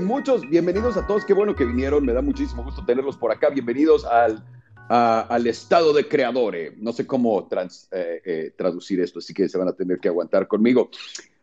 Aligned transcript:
muchos, 0.00 0.48
bienvenidos 0.48 0.96
a 0.96 1.06
todos, 1.06 1.24
qué 1.24 1.32
bueno 1.32 1.54
que 1.54 1.64
vinieron, 1.64 2.04
me 2.04 2.12
da 2.12 2.20
muchísimo 2.20 2.62
gusto 2.62 2.84
tenerlos 2.84 3.16
por 3.16 3.32
acá, 3.32 3.48
bienvenidos 3.50 4.04
al, 4.04 4.44
al 4.88 5.46
estado 5.46 5.92
de 5.92 6.06
creadores, 6.06 6.76
no 6.78 6.92
sé 6.92 7.06
cómo 7.06 7.48
eh, 7.50 8.22
eh, 8.24 8.52
traducir 8.56 9.00
esto, 9.00 9.20
así 9.20 9.32
que 9.32 9.48
se 9.48 9.56
van 9.56 9.68
a 9.68 9.72
tener 9.72 9.98
que 9.98 10.08
aguantar 10.08 10.48
conmigo. 10.48 10.90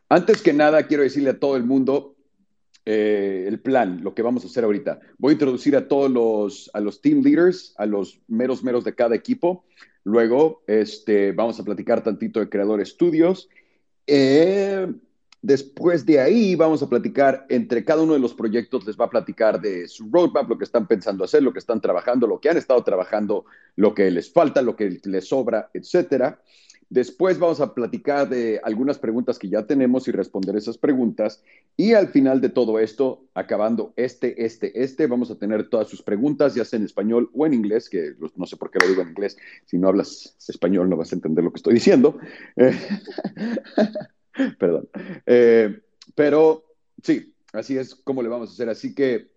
Antes 0.10 0.42
que 0.42 0.54
nada, 0.54 0.84
quiero 0.84 1.04
decirle 1.04 1.32
a 1.32 1.40
todo 1.40 1.55
el 1.55 1.64
mundo 1.64 2.16
eh, 2.86 3.46
el 3.48 3.60
plan, 3.60 4.04
lo 4.04 4.14
que 4.14 4.22
vamos 4.22 4.44
a 4.44 4.48
hacer 4.48 4.64
ahorita. 4.64 5.00
Voy 5.18 5.32
a 5.32 5.34
introducir 5.34 5.76
a 5.76 5.88
todos 5.88 6.12
los, 6.12 6.70
a 6.74 6.80
los 6.80 7.02
team 7.02 7.22
leaders, 7.24 7.74
a 7.78 7.86
los 7.86 8.20
meros 8.28 8.64
meros 8.64 8.84
de 8.84 8.94
cada 8.94 9.16
equipo. 9.16 9.66
Luego, 10.04 10.63
este, 10.68 11.32
vamos 11.32 11.60
a 11.60 11.63
platicar 11.63 12.04
tantito 12.04 12.40
de 12.40 12.49
Creador 12.49 12.82
Estudios. 12.82 13.49
Eh, 14.05 14.94
después 15.44 16.06
de 16.06 16.22
ahí, 16.22 16.56
vamos 16.56 16.82
a 16.82 16.90
platicar 16.90 17.46
entre 17.50 17.84
cada 17.84 18.02
uno 18.02 18.14
de 18.14 18.20
los 18.20 18.34
proyectos, 18.34 18.88
les 18.88 18.98
va 18.98 19.06
a 19.06 19.10
platicar 19.10 19.62
de 19.62 19.88
su 19.88 20.10
roadmap, 20.10 20.50
lo 20.50 20.58
que 20.58 20.64
están 20.64 20.88
pensando 20.88 21.24
hacer, 21.24 21.44
lo 21.44 21.54
que 21.54 21.60
están 21.60 21.82
trabajando, 21.82 22.26
lo 22.26 22.40
que 22.40 22.50
han 22.50 22.58
estado 22.58 22.82
trabajando, 22.84 23.46
lo 23.76 23.94
que 23.94 24.10
les 24.10 24.32
falta, 24.32 24.62
lo 24.62 24.76
que 24.76 25.00
les 25.04 25.28
sobra, 25.28 25.70
etcétera. 25.74 26.40
Después 26.90 27.40
vamos 27.40 27.60
a 27.60 27.74
platicar 27.74 28.30
de 28.30 28.62
algunas 28.64 29.00
preguntas 29.00 29.38
que 29.38 29.50
ya 29.50 29.66
tenemos 29.66 30.08
y 30.08 30.12
responder 30.12 30.56
esas 30.56 30.78
preguntas. 30.78 31.44
Y 31.76 31.94
al 31.94 32.10
final 32.10 32.40
de 32.40 32.50
todo 32.50 32.80
esto, 32.80 33.26
acabando 33.34 33.94
este, 33.96 34.46
este, 34.46 34.82
este, 34.82 35.08
vamos 35.08 35.30
a 35.32 35.36
tener 35.36 35.70
todas 35.70 35.88
sus 35.88 36.04
preguntas, 36.04 36.55
ya 36.55 36.64
sea 36.64 36.78
en 36.78 36.86
español 36.86 37.32
o 37.34 37.46
en 37.46 37.54
inglés, 37.54 37.90
que 37.90 38.14
no 38.36 38.46
sé 38.46 38.58
por 38.58 38.70
qué 38.70 38.80
lo 38.80 38.88
digo 38.88 39.02
en 39.02 39.10
inglés. 39.10 39.38
Si 39.66 39.78
no 39.78 39.90
hablas 39.90 40.36
español 40.48 40.90
no 40.90 40.96
vas 40.96 41.12
a 41.12 41.16
entender 41.16 41.44
lo 41.44 41.52
que 41.52 41.58
estoy 41.58 41.74
diciendo. 41.74 42.18
perdón. 44.59 44.89
Eh, 45.26 45.81
pero 46.15 46.63
sí, 47.01 47.34
así 47.51 47.77
es 47.77 47.95
como 47.95 48.21
le 48.21 48.29
vamos 48.29 48.49
a 48.49 48.53
hacer. 48.53 48.70
Así 48.70 48.93
que 48.93 49.27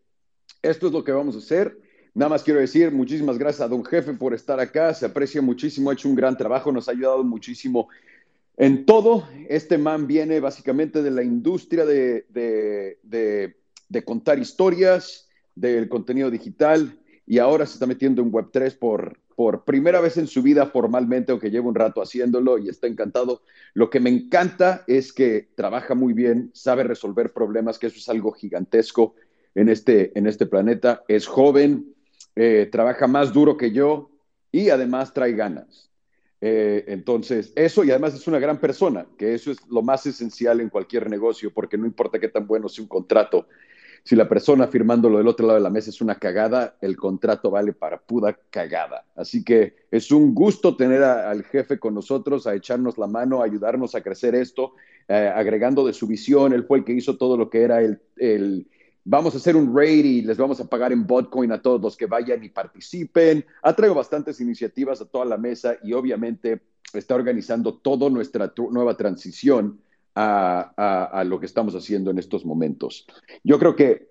esto 0.62 0.86
es 0.86 0.92
lo 0.92 1.04
que 1.04 1.12
vamos 1.12 1.34
a 1.34 1.38
hacer. 1.38 1.78
Nada 2.14 2.30
más 2.30 2.42
quiero 2.42 2.60
decir 2.60 2.90
muchísimas 2.92 3.36
gracias 3.36 3.60
a 3.60 3.68
don 3.68 3.84
jefe 3.84 4.14
por 4.14 4.32
estar 4.32 4.58
acá, 4.58 4.94
se 4.94 5.04
aprecia 5.04 5.42
muchísimo, 5.42 5.90
ha 5.90 5.92
hecho 5.92 6.08
un 6.08 6.14
gran 6.14 6.34
trabajo, 6.34 6.72
nos 6.72 6.88
ha 6.88 6.92
ayudado 6.92 7.22
muchísimo 7.22 7.88
en 8.56 8.86
todo. 8.86 9.28
Este 9.50 9.76
man 9.76 10.06
viene 10.06 10.40
básicamente 10.40 11.02
de 11.02 11.10
la 11.10 11.22
industria 11.22 11.84
de, 11.84 12.24
de, 13.02 14.04
contar 14.04 14.38
historias, 14.38 15.28
del 15.54 15.90
contenido 15.90 16.30
digital 16.30 16.98
y 17.26 17.38
ahora 17.38 17.66
se 17.66 17.74
está 17.74 17.86
metiendo 17.86 18.22
en 18.22 18.32
Web3 18.32 18.78
por, 18.78 19.18
por 19.36 19.64
primera 19.64 20.00
vez 20.00 20.16
en 20.16 20.26
su 20.26 20.42
vida 20.42 20.66
formalmente, 20.66 21.30
aunque 21.30 21.50
lleva 21.50 21.68
un 21.68 21.74
rato 21.74 22.00
haciéndolo 22.00 22.56
y 22.58 22.70
está 22.70 22.86
encantado. 22.86 23.42
Lo 23.74 23.90
que 23.90 24.00
me 24.00 24.08
encanta 24.08 24.82
es 24.86 25.12
que 25.12 25.50
trabaja 25.54 25.94
muy 25.94 26.14
bien, 26.14 26.50
sabe 26.54 26.82
resolver 26.82 27.34
problemas, 27.34 27.78
que 27.78 27.88
eso 27.88 27.98
es 27.98 28.08
algo 28.08 28.32
gigantesco 28.32 29.14
en 29.54 29.68
este, 29.68 30.18
en 30.18 30.26
este 30.26 30.46
planeta. 30.46 31.04
Es 31.06 31.26
joven, 31.26 31.94
eh, 32.34 32.68
trabaja 32.72 33.06
más 33.06 33.34
duro 33.34 33.58
que 33.58 33.72
yo 33.72 34.10
y 34.50 34.70
además 34.70 35.12
trae 35.12 35.32
ganas. 35.32 35.90
Eh, 36.40 36.84
entonces, 36.88 37.52
eso 37.56 37.84
y 37.84 37.90
además 37.90 38.14
es 38.14 38.26
una 38.26 38.38
gran 38.38 38.58
persona, 38.58 39.06
que 39.18 39.34
eso 39.34 39.50
es 39.50 39.58
lo 39.68 39.82
más 39.82 40.06
esencial 40.06 40.60
en 40.62 40.70
cualquier 40.70 41.10
negocio, 41.10 41.52
porque 41.52 41.76
no 41.76 41.86
importa 41.86 42.18
qué 42.18 42.28
tan 42.28 42.46
bueno 42.46 42.68
sea 42.68 42.82
un 42.82 42.88
contrato, 42.88 43.48
si 44.06 44.14
la 44.14 44.28
persona 44.28 44.68
firmándolo 44.68 45.18
del 45.18 45.26
otro 45.26 45.48
lado 45.48 45.58
de 45.58 45.64
la 45.64 45.68
mesa 45.68 45.90
es 45.90 46.00
una 46.00 46.14
cagada, 46.14 46.76
el 46.80 46.96
contrato 46.96 47.50
vale 47.50 47.72
para 47.72 47.98
puda 47.98 48.38
cagada. 48.50 49.04
Así 49.16 49.42
que 49.42 49.74
es 49.90 50.12
un 50.12 50.32
gusto 50.32 50.76
tener 50.76 51.02
al 51.02 51.42
jefe 51.42 51.80
con 51.80 51.94
nosotros, 51.94 52.46
a 52.46 52.54
echarnos 52.54 52.98
la 52.98 53.08
mano, 53.08 53.42
a 53.42 53.46
ayudarnos 53.46 53.96
a 53.96 54.02
crecer 54.02 54.36
esto, 54.36 54.74
eh, 55.08 55.32
agregando 55.34 55.84
de 55.84 55.92
su 55.92 56.06
visión. 56.06 56.52
Él 56.52 56.62
fue 56.62 56.78
el 56.78 56.84
que 56.84 56.92
hizo 56.92 57.16
todo 57.16 57.36
lo 57.36 57.50
que 57.50 57.62
era 57.62 57.80
el, 57.80 58.68
vamos 59.02 59.34
a 59.34 59.38
hacer 59.38 59.56
un 59.56 59.76
raid 59.76 60.04
y 60.04 60.22
les 60.22 60.36
vamos 60.36 60.60
a 60.60 60.68
pagar 60.68 60.92
en 60.92 61.04
Botcoin 61.04 61.50
a 61.50 61.60
todos 61.60 61.80
los 61.80 61.96
que 61.96 62.06
vayan 62.06 62.44
y 62.44 62.48
participen. 62.48 63.44
Ha 63.62 63.74
traído 63.74 63.96
bastantes 63.96 64.40
iniciativas 64.40 65.00
a 65.00 65.06
toda 65.06 65.24
la 65.24 65.36
mesa 65.36 65.78
y 65.82 65.94
obviamente 65.94 66.60
está 66.92 67.16
organizando 67.16 67.74
toda 67.74 68.08
nuestra 68.08 68.52
nueva 68.70 68.96
transición 68.96 69.80
a, 70.16 71.10
a, 71.12 71.24
lo 71.24 71.38
que 71.38 71.46
estamos 71.46 71.74
haciendo 71.74 72.10
en 72.10 72.18
estos 72.18 72.44
momentos. 72.44 73.06
Yo 73.44 73.58
creo 73.58 73.76
que 73.76 74.08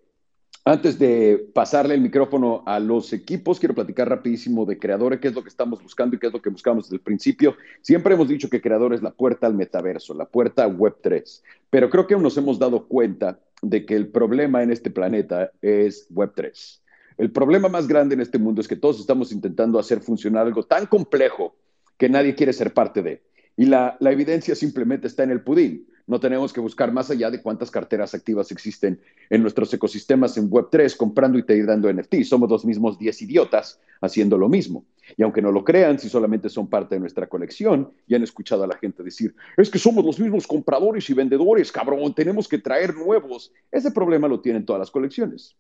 antes 0.64 0.98
de 0.98 1.50
pasarle 1.54 1.96
el 1.96 2.02
micrófono 2.02 2.64
a 2.66 2.80
los 2.80 3.12
equipos, 3.12 3.60
quiero 3.60 3.76
platicar 3.76 4.08
rapidísimo 4.08 4.66
de 4.66 4.78
Creadores, 4.78 5.20
qué 5.20 5.28
es 5.28 5.36
lo 5.36 5.44
que 5.44 5.50
estamos 5.50 5.82
buscando 5.82 6.16
y 6.16 6.20
qué 6.20 6.28
es 6.28 6.34
lo 6.34 6.42
que 6.42 6.50
buscamos 6.50 6.86
desde 6.86 6.98
el 6.98 7.02
principio. 7.02 7.56
Siempre 7.82 8.14
hemos 8.14 8.28
dicho 8.28 8.50
que 8.50 8.62
Creador 8.62 8.94
es 8.94 9.02
la 9.02 9.12
puerta 9.12 9.48
al 9.48 9.56
metaverso, 9.56 10.14
la 10.14 10.26
puerta 10.26 10.64
a 10.64 10.70
Web3, 10.70 11.42
pero 11.70 11.90
creo 11.90 12.08
que 12.08 12.16
nos 12.18 12.38
hemos 12.38 12.60
dado 12.60 12.88
cuenta 12.88 13.40
de 13.62 13.86
que 13.86 13.96
el 13.96 14.08
problema 14.08 14.62
en 14.62 14.72
este 14.72 14.92
planeta 14.92 15.52
es 15.62 16.08
Web3. 16.12 16.80
El 17.18 17.32
problema 17.32 17.68
más 17.68 17.88
grande 17.88 18.14
en 18.14 18.22
este 18.22 18.38
mundo 18.38 18.62
es 18.62 18.68
que 18.68 18.76
todos 18.76 19.00
estamos 19.00 19.32
intentando 19.32 19.80
hacer 19.80 20.02
funcionar 20.02 20.46
algo 20.46 20.64
tan 20.64 20.86
complejo 20.86 21.56
que 21.98 22.10
nadie 22.10 22.36
quiere 22.36 22.54
ser 22.54 22.74
parte 22.74 23.02
de. 23.02 23.24
Y 23.58 23.66
la, 23.66 23.98
la 24.00 24.12
evidencia 24.12 24.54
simplemente 24.54 25.08
está 25.08 25.24
en 25.24 25.32
el 25.32 25.42
pudín. 25.42 25.88
No 26.08 26.20
tenemos 26.20 26.54
que 26.54 26.60
buscar 26.60 26.92
más 26.92 27.10
allá 27.10 27.32
de 27.32 27.42
cuántas 27.42 27.72
carteras 27.72 28.14
activas 28.14 28.52
existen 28.52 29.02
en 29.30 29.42
nuestros 29.42 29.74
ecosistemas 29.74 30.38
en 30.38 30.52
Web3 30.52 30.96
comprando 30.96 31.40
y 31.40 31.44
te 31.44 31.64
dando 31.66 31.92
NFT. 31.92 32.22
Somos 32.24 32.50
los 32.50 32.64
mismos 32.64 33.00
10 33.00 33.24
idiotas 33.24 33.80
haciendo 34.02 34.38
lo 34.38 34.48
mismo. 34.48 34.86
Y 35.18 35.24
aunque 35.24 35.42
no 35.42 35.52
lo 35.52 35.64
crean, 35.64 35.98
si 35.98 36.08
solamente 36.08 36.48
son 36.50 36.68
parte 36.68 36.96
de 36.96 37.02
nuestra 37.02 37.28
colección, 37.28 37.92
y 38.06 38.14
han 38.14 38.22
escuchado 38.22 38.64
a 38.64 38.68
la 38.68 38.78
gente 38.78 39.02
decir, 39.02 39.36
es 39.58 39.70
que 39.70 39.80
somos 39.80 40.06
los 40.06 40.20
mismos 40.20 40.46
compradores 40.46 41.10
y 41.10 41.14
vendedores, 41.14 41.72
cabrón, 41.72 42.14
tenemos 42.14 42.48
que 42.48 42.60
traer 42.60 42.94
nuevos. 42.96 43.52
Ese 43.72 43.90
problema 43.90 44.28
lo 44.28 44.42
tienen 44.42 44.64
todas 44.64 44.80
las 44.80 44.92
colecciones. 44.92 45.56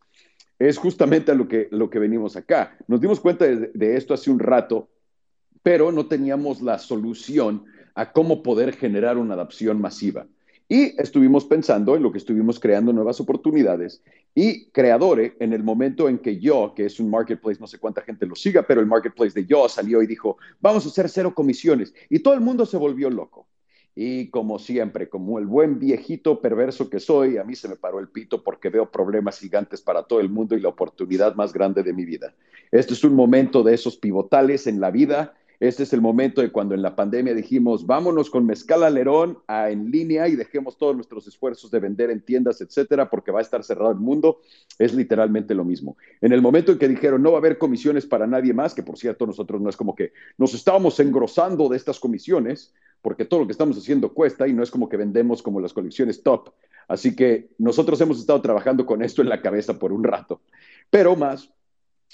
Es 0.59 0.77
justamente 0.77 1.31
a 1.31 1.35
lo 1.35 1.47
que, 1.47 1.69
lo 1.71 1.89
que 1.89 1.97
venimos 1.97 2.35
acá. 2.35 2.77
Nos 2.87 3.01
dimos 3.01 3.19
cuenta 3.19 3.45
de, 3.45 3.71
de 3.73 3.97
esto 3.97 4.13
hace 4.13 4.29
un 4.29 4.39
rato, 4.39 4.89
pero 5.63 5.91
no 5.91 6.05
teníamos 6.05 6.61
la 6.61 6.77
solución 6.77 7.65
a 7.95 8.11
cómo 8.11 8.43
poder 8.43 8.75
generar 8.75 9.17
una 9.17 9.33
adopción 9.33 9.81
masiva. 9.81 10.27
Y 10.67 10.99
estuvimos 10.99 11.45
pensando 11.45 11.95
en 11.95 12.01
lo 12.01 12.11
que 12.11 12.17
estuvimos 12.17 12.59
creando 12.59 12.91
nuevas 12.91 13.19
oportunidades 13.19 14.01
y 14.33 14.65
Creadore, 14.71 15.37
en 15.39 15.53
el 15.53 15.63
momento 15.63 16.09
en 16.09 16.17
que 16.17 16.39
yo, 16.39 16.73
que 16.75 16.85
es 16.85 16.99
un 16.99 17.09
marketplace, 17.09 17.59
no 17.59 17.67
sé 17.67 17.77
cuánta 17.77 18.01
gente 18.01 18.25
lo 18.25 18.35
siga, 18.35 18.63
pero 18.63 18.81
el 18.81 18.87
marketplace 18.87 19.39
de 19.39 19.45
yo 19.45 19.69
salió 19.69 20.01
y 20.01 20.07
dijo, 20.07 20.37
vamos 20.59 20.85
a 20.85 20.89
hacer 20.89 21.07
cero 21.07 21.33
comisiones. 21.33 21.93
Y 22.09 22.19
todo 22.19 22.33
el 22.33 22.41
mundo 22.41 22.65
se 22.65 22.77
volvió 22.77 23.09
loco. 23.09 23.47
Y 23.95 24.29
como 24.29 24.59
siempre, 24.59 25.07
como 25.07 25.39
el 25.39 25.45
buen 25.45 25.79
viejito 25.79 26.41
perverso 26.41 26.89
que 26.89 26.99
soy, 26.99 27.37
a 27.37 27.45
mí 27.45 27.55
se 27.55 27.69
me 27.69 27.77
paró 27.77 27.99
el 27.99 28.09
pito 28.09 28.43
porque 28.43 28.69
veo 28.69 28.91
problemas 28.91 29.39
gigantes 29.39 29.81
para 29.81 30.03
todo 30.03 30.19
el 30.19 30.29
mundo 30.29 30.57
y 30.57 30.59
la 30.59 30.67
oportunidad 30.67 31.35
más 31.35 31.53
grande 31.53 31.81
de 31.81 31.93
mi 31.93 32.03
vida. 32.03 32.33
Este 32.71 32.93
es 32.93 33.05
un 33.05 33.13
momento 33.13 33.63
de 33.63 33.73
esos 33.73 33.95
pivotales 33.95 34.67
en 34.67 34.81
la 34.81 34.91
vida 34.91 35.35
este 35.59 35.83
es 35.83 35.93
el 35.93 36.01
momento 36.01 36.41
de 36.41 36.51
cuando 36.51 36.75
en 36.75 36.81
la 36.81 36.95
pandemia 36.95 37.33
dijimos, 37.33 37.85
vámonos 37.85 38.29
con 38.29 38.45
Mezcal 38.45 38.83
Alerón 38.83 39.39
a 39.47 39.69
en 39.69 39.91
línea 39.91 40.27
y 40.27 40.35
dejemos 40.35 40.77
todos 40.77 40.95
nuestros 40.95 41.27
esfuerzos 41.27 41.71
de 41.71 41.79
vender 41.79 42.09
en 42.09 42.21
tiendas, 42.21 42.61
etcétera, 42.61 43.09
porque 43.09 43.31
va 43.31 43.39
a 43.39 43.41
estar 43.41 43.63
cerrado 43.63 43.91
el 43.91 43.97
mundo. 43.97 44.41
Es 44.77 44.93
literalmente 44.93 45.55
lo 45.55 45.63
mismo. 45.63 45.97
En 46.21 46.33
el 46.33 46.41
momento 46.41 46.71
en 46.71 46.77
que 46.77 46.87
dijeron, 46.87 47.23
no 47.23 47.31
va 47.31 47.37
a 47.37 47.39
haber 47.39 47.57
comisiones 47.57 48.05
para 48.05 48.27
nadie 48.27 48.53
más, 48.53 48.73
que 48.73 48.83
por 48.83 48.97
cierto, 48.97 49.25
nosotros 49.25 49.61
no 49.61 49.69
es 49.69 49.77
como 49.77 49.95
que 49.95 50.11
nos 50.37 50.53
estábamos 50.53 50.99
engrosando 50.99 51.69
de 51.69 51.77
estas 51.77 51.99
comisiones, 51.99 52.73
porque 53.01 53.25
todo 53.25 53.41
lo 53.41 53.45
que 53.45 53.51
estamos 53.51 53.77
haciendo 53.77 54.13
cuesta 54.13 54.47
y 54.47 54.53
no 54.53 54.63
es 54.63 54.71
como 54.71 54.89
que 54.89 54.97
vendemos 54.97 55.43
como 55.43 55.59
las 55.59 55.73
colecciones 55.73 56.23
top. 56.23 56.49
Así 56.87 57.15
que 57.15 57.49
nosotros 57.57 57.99
hemos 58.01 58.19
estado 58.19 58.41
trabajando 58.41 58.85
con 58.85 59.03
esto 59.03 59.21
en 59.21 59.29
la 59.29 59.41
cabeza 59.41 59.77
por 59.79 59.93
un 59.93 60.03
rato. 60.03 60.41
Pero 60.89 61.15
más, 61.15 61.51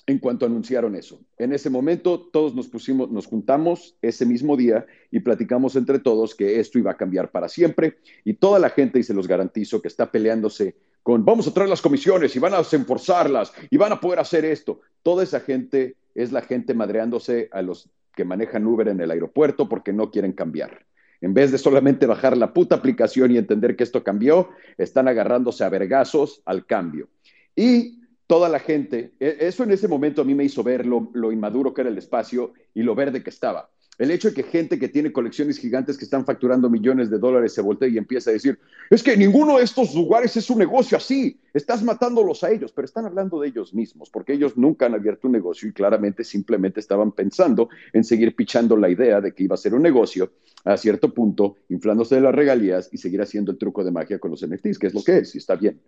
en 0.07 0.19
cuanto 0.19 0.45
anunciaron 0.45 0.95
eso. 0.95 1.21
En 1.37 1.53
ese 1.53 1.69
momento 1.69 2.19
todos 2.19 2.55
nos 2.55 2.67
pusimos, 2.67 3.11
nos 3.11 3.27
juntamos 3.27 3.95
ese 4.01 4.25
mismo 4.25 4.57
día 4.57 4.85
y 5.11 5.19
platicamos 5.19 5.75
entre 5.75 5.99
todos 5.99 6.35
que 6.35 6.59
esto 6.59 6.79
iba 6.79 6.91
a 6.91 6.97
cambiar 6.97 7.31
para 7.31 7.47
siempre 7.47 7.97
y 8.23 8.33
toda 8.33 8.59
la 8.59 8.69
gente, 8.69 8.99
y 8.99 9.03
se 9.03 9.13
los 9.13 9.27
garantizo, 9.27 9.81
que 9.81 9.87
está 9.87 10.11
peleándose 10.11 10.75
con 11.03 11.25
vamos 11.25 11.47
a 11.47 11.53
traer 11.53 11.69
las 11.69 11.81
comisiones 11.81 12.35
y 12.35 12.39
van 12.39 12.53
a 12.53 12.61
enforzarlas 12.71 13.53
y 13.69 13.77
van 13.77 13.91
a 13.91 13.99
poder 13.99 14.19
hacer 14.19 14.45
esto. 14.45 14.81
Toda 15.03 15.23
esa 15.23 15.39
gente 15.39 15.95
es 16.13 16.31
la 16.31 16.41
gente 16.41 16.73
madreándose 16.73 17.49
a 17.51 17.61
los 17.61 17.89
que 18.15 18.25
manejan 18.25 18.67
Uber 18.67 18.87
en 18.87 19.01
el 19.01 19.11
aeropuerto 19.11 19.69
porque 19.69 19.93
no 19.93 20.11
quieren 20.11 20.33
cambiar. 20.33 20.85
En 21.21 21.33
vez 21.33 21.51
de 21.51 21.57
solamente 21.57 22.07
bajar 22.07 22.35
la 22.35 22.53
puta 22.53 22.75
aplicación 22.75 23.31
y 23.31 23.37
entender 23.37 23.75
que 23.75 23.83
esto 23.83 24.03
cambió, 24.03 24.49
están 24.77 25.07
agarrándose 25.07 25.63
a 25.63 25.69
vergazos 25.69 26.41
al 26.45 26.65
cambio. 26.65 27.09
Y 27.55 28.00
toda 28.31 28.47
la 28.47 28.59
gente, 28.59 29.11
e, 29.19 29.35
eso 29.41 29.65
en 29.65 29.71
ese 29.71 29.89
momento 29.89 30.21
a 30.21 30.23
mí 30.23 30.33
me 30.33 30.45
hizo 30.45 30.63
ver 30.63 30.85
lo, 30.85 31.33
inmaduro 31.33 31.73
que 31.73 31.81
era 31.81 31.89
el 31.89 31.97
espacio 31.97 32.53
y 32.73 32.81
lo 32.81 32.95
verde 32.95 33.21
que 33.21 33.29
estaba. 33.29 33.69
El 33.97 34.09
hecho 34.09 34.29
de 34.29 34.33
que 34.33 34.43
gente 34.43 34.79
que 34.79 34.87
tiene 34.87 35.11
colecciones 35.11 35.59
gigantes 35.59 35.97
que 35.97 36.05
están 36.05 36.23
facturando 36.23 36.69
millones 36.69 37.09
de 37.09 37.19
dólares 37.19 37.53
se 37.53 37.59
voltee 37.61 37.89
y 37.89 37.97
empieza 37.97 38.29
a 38.29 38.33
decir, 38.33 38.57
es 38.89 39.03
que 39.03 39.17
ninguno 39.17 39.57
de 39.57 39.65
estos 39.65 39.93
lugares 39.93 40.37
es 40.37 40.49
un 40.49 40.59
negocio 40.59 40.95
así, 40.95 41.41
estás 41.53 41.83
matándolos 41.83 42.41
a 42.45 42.51
ellos, 42.51 42.71
pero 42.71 42.85
están 42.85 43.05
hablando 43.05 43.37
de 43.41 43.49
ellos 43.49 43.73
mismos, 43.73 44.09
porque 44.09 44.31
ellos 44.31 44.55
nunca 44.55 44.85
han 44.85 44.93
abierto 44.93 45.27
un 45.27 45.33
negocio 45.33 45.67
y 45.67 45.73
claramente 45.73 46.23
simplemente 46.23 46.79
estaban 46.79 47.11
pensando 47.11 47.67
en 47.91 48.05
seguir 48.05 48.33
pichando 48.33 48.77
la 48.77 48.87
idea 48.87 49.19
de 49.19 49.33
que 49.33 49.43
iba 49.43 49.55
a 49.55 49.57
ser 49.57 49.73
un 49.73 49.81
negocio 49.81 50.31
a 50.63 50.77
cierto 50.77 51.13
punto, 51.13 51.57
inflándose 51.67 52.15
de 52.15 52.21
las 52.21 52.33
regalías 52.33 52.87
y 52.93 52.97
seguir 52.97 53.21
haciendo 53.21 53.51
el 53.51 53.57
truco 53.57 53.83
de 53.83 53.91
magia 53.91 54.19
con 54.19 54.31
los 54.31 54.47
NFTs, 54.47 54.79
que 54.79 54.87
es 54.87 54.93
lo 54.93 55.03
que 55.03 55.17
es, 55.17 55.35
y 55.35 55.39
está 55.39 55.57
bien. 55.57 55.81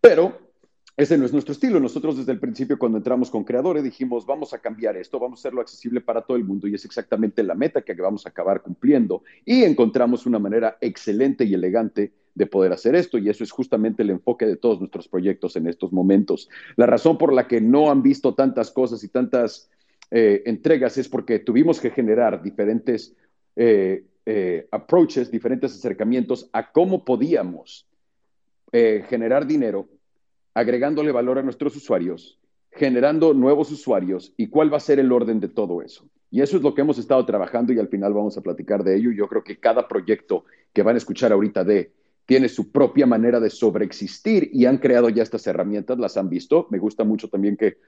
Pero 0.00 0.47
ese 0.98 1.16
no 1.16 1.24
es 1.24 1.32
nuestro 1.32 1.52
estilo. 1.52 1.78
Nosotros 1.78 2.16
desde 2.16 2.32
el 2.32 2.40
principio 2.40 2.76
cuando 2.76 2.98
entramos 2.98 3.30
con 3.30 3.44
Creadores 3.44 3.84
dijimos, 3.84 4.26
vamos 4.26 4.52
a 4.52 4.58
cambiar 4.58 4.96
esto, 4.96 5.20
vamos 5.20 5.38
a 5.38 5.42
hacerlo 5.42 5.60
accesible 5.60 6.00
para 6.00 6.22
todo 6.22 6.36
el 6.36 6.42
mundo 6.42 6.66
y 6.66 6.74
es 6.74 6.84
exactamente 6.84 7.44
la 7.44 7.54
meta 7.54 7.82
que 7.82 7.94
vamos 7.94 8.26
a 8.26 8.30
acabar 8.30 8.62
cumpliendo. 8.62 9.22
Y 9.44 9.62
encontramos 9.62 10.26
una 10.26 10.40
manera 10.40 10.76
excelente 10.80 11.44
y 11.44 11.54
elegante 11.54 12.10
de 12.34 12.46
poder 12.46 12.72
hacer 12.72 12.96
esto 12.96 13.16
y 13.16 13.28
eso 13.28 13.44
es 13.44 13.52
justamente 13.52 14.02
el 14.02 14.10
enfoque 14.10 14.44
de 14.44 14.56
todos 14.56 14.80
nuestros 14.80 15.06
proyectos 15.06 15.54
en 15.54 15.68
estos 15.68 15.92
momentos. 15.92 16.48
La 16.74 16.86
razón 16.86 17.16
por 17.16 17.32
la 17.32 17.46
que 17.46 17.60
no 17.60 17.92
han 17.92 18.02
visto 18.02 18.34
tantas 18.34 18.72
cosas 18.72 19.04
y 19.04 19.08
tantas 19.08 19.70
eh, 20.10 20.42
entregas 20.46 20.98
es 20.98 21.08
porque 21.08 21.38
tuvimos 21.38 21.80
que 21.80 21.90
generar 21.90 22.42
diferentes 22.42 23.14
eh, 23.54 24.04
eh, 24.26 24.66
approaches, 24.72 25.30
diferentes 25.30 25.76
acercamientos 25.76 26.50
a 26.52 26.72
cómo 26.72 27.04
podíamos 27.04 27.84
generar 28.70 29.46
dinero 29.46 29.88
agregándole 30.54 31.12
valor 31.12 31.38
a 31.38 31.42
nuestros 31.42 31.76
usuarios, 31.76 32.38
generando 32.72 33.34
nuevos 33.34 33.70
usuarios 33.70 34.32
y 34.36 34.48
cuál 34.48 34.72
va 34.72 34.78
a 34.78 34.80
ser 34.80 34.98
el 34.98 35.12
orden 35.12 35.40
de 35.40 35.48
todo 35.48 35.82
eso. 35.82 36.08
Y 36.30 36.42
eso 36.42 36.56
es 36.56 36.62
lo 36.62 36.74
que 36.74 36.82
hemos 36.82 36.98
estado 36.98 37.24
trabajando 37.24 37.72
y 37.72 37.78
al 37.78 37.88
final 37.88 38.12
vamos 38.12 38.36
a 38.36 38.42
platicar 38.42 38.84
de 38.84 38.96
ello. 38.96 39.10
Yo 39.12 39.28
creo 39.28 39.42
que 39.42 39.58
cada 39.58 39.88
proyecto 39.88 40.44
que 40.72 40.82
van 40.82 40.94
a 40.94 40.98
escuchar 40.98 41.32
ahorita 41.32 41.64
de 41.64 41.92
tiene 42.26 42.50
su 42.50 42.70
propia 42.70 43.06
manera 43.06 43.40
de 43.40 43.48
sobreexistir 43.48 44.50
y 44.52 44.66
han 44.66 44.76
creado 44.76 45.08
ya 45.08 45.22
estas 45.22 45.46
herramientas, 45.46 45.98
las 45.98 46.18
han 46.18 46.28
visto. 46.28 46.66
Me 46.70 46.78
gusta 46.78 47.02
mucho 47.02 47.28
también 47.28 47.56
que 47.56 47.78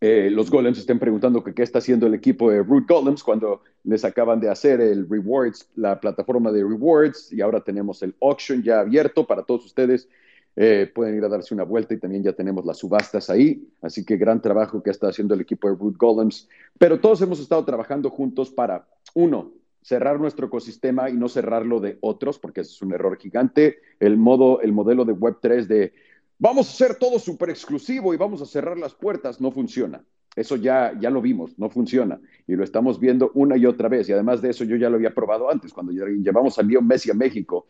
eh, 0.00 0.30
los 0.30 0.48
Golems 0.48 0.78
estén 0.78 1.00
preguntando 1.00 1.42
qué 1.42 1.62
está 1.62 1.78
haciendo 1.78 2.06
el 2.06 2.14
equipo 2.14 2.50
de 2.50 2.62
Root 2.62 2.88
Golems 2.88 3.24
cuando 3.24 3.62
les 3.82 4.04
acaban 4.04 4.38
de 4.38 4.48
hacer 4.48 4.80
el 4.80 5.08
Rewards, 5.08 5.68
la 5.74 5.98
plataforma 5.98 6.52
de 6.52 6.62
Rewards, 6.62 7.32
y 7.32 7.40
ahora 7.40 7.60
tenemos 7.60 8.02
el 8.02 8.14
auction 8.20 8.62
ya 8.62 8.80
abierto 8.80 9.26
para 9.26 9.42
todos 9.42 9.64
ustedes 9.64 10.08
eh, 10.54 10.90
pueden 10.94 11.16
ir 11.16 11.24
a 11.24 11.28
darse 11.28 11.54
una 11.54 11.64
vuelta 11.64 11.94
y 11.94 11.98
también 11.98 12.22
ya 12.22 12.32
tenemos 12.32 12.64
las 12.66 12.78
subastas 12.78 13.30
ahí. 13.30 13.68
Así 13.80 14.04
que 14.04 14.16
gran 14.16 14.40
trabajo 14.42 14.82
que 14.82 14.90
está 14.90 15.08
haciendo 15.08 15.34
el 15.34 15.40
equipo 15.40 15.68
de 15.68 15.76
Root 15.76 15.96
Golems. 15.96 16.48
Pero 16.78 17.00
todos 17.00 17.22
hemos 17.22 17.40
estado 17.40 17.64
trabajando 17.64 18.10
juntos 18.10 18.50
para, 18.50 18.86
uno, 19.14 19.52
cerrar 19.82 20.20
nuestro 20.20 20.46
ecosistema 20.46 21.10
y 21.10 21.14
no 21.14 21.28
cerrarlo 21.28 21.80
de 21.80 21.98
otros, 22.00 22.38
porque 22.38 22.60
es 22.60 22.82
un 22.82 22.92
error 22.92 23.18
gigante. 23.18 23.78
El, 23.98 24.16
modo, 24.16 24.60
el 24.60 24.72
modelo 24.72 25.04
de 25.04 25.14
Web3 25.14 25.66
de 25.66 25.92
vamos 26.38 26.68
a 26.68 26.70
hacer 26.72 26.96
todo 26.96 27.18
súper 27.18 27.50
exclusivo 27.50 28.12
y 28.12 28.16
vamos 28.16 28.42
a 28.42 28.46
cerrar 28.46 28.78
las 28.78 28.94
puertas, 28.94 29.40
no 29.40 29.50
funciona. 29.52 30.04
Eso 30.34 30.56
ya, 30.56 30.98
ya 30.98 31.10
lo 31.10 31.20
vimos, 31.20 31.58
no 31.58 31.68
funciona. 31.68 32.20
Y 32.46 32.56
lo 32.56 32.64
estamos 32.64 32.98
viendo 32.98 33.30
una 33.34 33.56
y 33.56 33.66
otra 33.66 33.88
vez. 33.88 34.08
Y 34.08 34.12
además 34.12 34.40
de 34.40 34.50
eso, 34.50 34.64
yo 34.64 34.76
ya 34.76 34.88
lo 34.88 34.96
había 34.96 35.14
probado 35.14 35.50
antes, 35.50 35.72
cuando 35.72 35.92
llevamos 35.92 36.58
a 36.58 36.62
Leo 36.62 36.80
Messi 36.80 37.10
a 37.10 37.14
México 37.14 37.66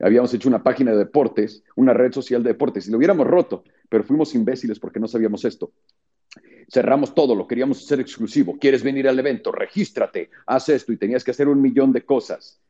habíamos 0.00 0.32
hecho 0.34 0.48
una 0.48 0.62
página 0.62 0.92
de 0.92 0.98
deportes, 0.98 1.62
una 1.76 1.92
red 1.92 2.12
social 2.12 2.42
de 2.42 2.50
deportes, 2.50 2.86
y 2.86 2.90
lo 2.90 2.98
hubiéramos 2.98 3.26
roto, 3.26 3.64
pero 3.88 4.04
fuimos 4.04 4.34
imbéciles 4.34 4.78
porque 4.78 5.00
no 5.00 5.08
sabíamos 5.08 5.44
esto. 5.44 5.72
Cerramos 6.68 7.14
todo, 7.14 7.34
lo 7.34 7.46
queríamos 7.46 7.84
hacer 7.84 8.00
exclusivo. 8.00 8.58
¿Quieres 8.58 8.82
venir 8.82 9.06
al 9.08 9.18
evento? 9.18 9.52
Regístrate, 9.52 10.30
haz 10.46 10.68
esto 10.68 10.92
y 10.92 10.96
tenías 10.96 11.22
que 11.22 11.30
hacer 11.30 11.48
un 11.48 11.60
millón 11.60 11.92
de 11.92 12.04
cosas. 12.04 12.60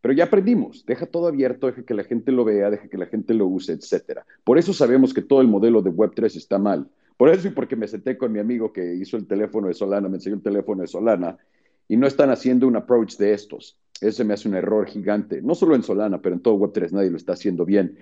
Pero 0.00 0.12
ya 0.12 0.24
aprendimos, 0.24 0.84
deja 0.84 1.06
todo 1.06 1.28
abierto, 1.28 1.66
deja 1.66 1.82
que 1.82 1.94
la 1.94 2.04
gente 2.04 2.30
lo 2.30 2.44
vea, 2.44 2.68
deja 2.68 2.88
que 2.88 2.98
la 2.98 3.06
gente 3.06 3.32
lo 3.32 3.46
use, 3.46 3.72
etc. 3.72 4.20
Por 4.44 4.58
eso 4.58 4.74
sabemos 4.74 5.14
que 5.14 5.22
todo 5.22 5.40
el 5.40 5.48
modelo 5.48 5.80
de 5.80 5.90
Web3 5.90 6.36
está 6.36 6.58
mal. 6.58 6.90
Por 7.16 7.30
eso 7.30 7.48
y 7.48 7.52
porque 7.52 7.76
me 7.76 7.88
senté 7.88 8.18
con 8.18 8.32
mi 8.32 8.38
amigo 8.38 8.72
que 8.72 8.96
hizo 8.96 9.16
el 9.16 9.26
teléfono 9.26 9.68
de 9.68 9.74
Solana, 9.74 10.08
me 10.08 10.16
enseñó 10.16 10.36
el 10.36 10.42
teléfono 10.42 10.82
de 10.82 10.88
Solana, 10.88 11.38
y 11.88 11.96
no 11.96 12.06
están 12.06 12.30
haciendo 12.30 12.66
un 12.66 12.76
approach 12.76 13.16
de 13.16 13.32
estos. 13.32 13.78
Ese 14.04 14.24
me 14.24 14.34
hace 14.34 14.48
un 14.48 14.54
error 14.54 14.86
gigante, 14.86 15.40
no 15.42 15.54
solo 15.54 15.74
en 15.74 15.82
Solana, 15.82 16.20
pero 16.20 16.34
en 16.34 16.42
todo 16.42 16.56
Web3 16.56 16.92
nadie 16.92 17.10
lo 17.10 17.16
está 17.16 17.32
haciendo 17.32 17.64
bien. 17.64 17.98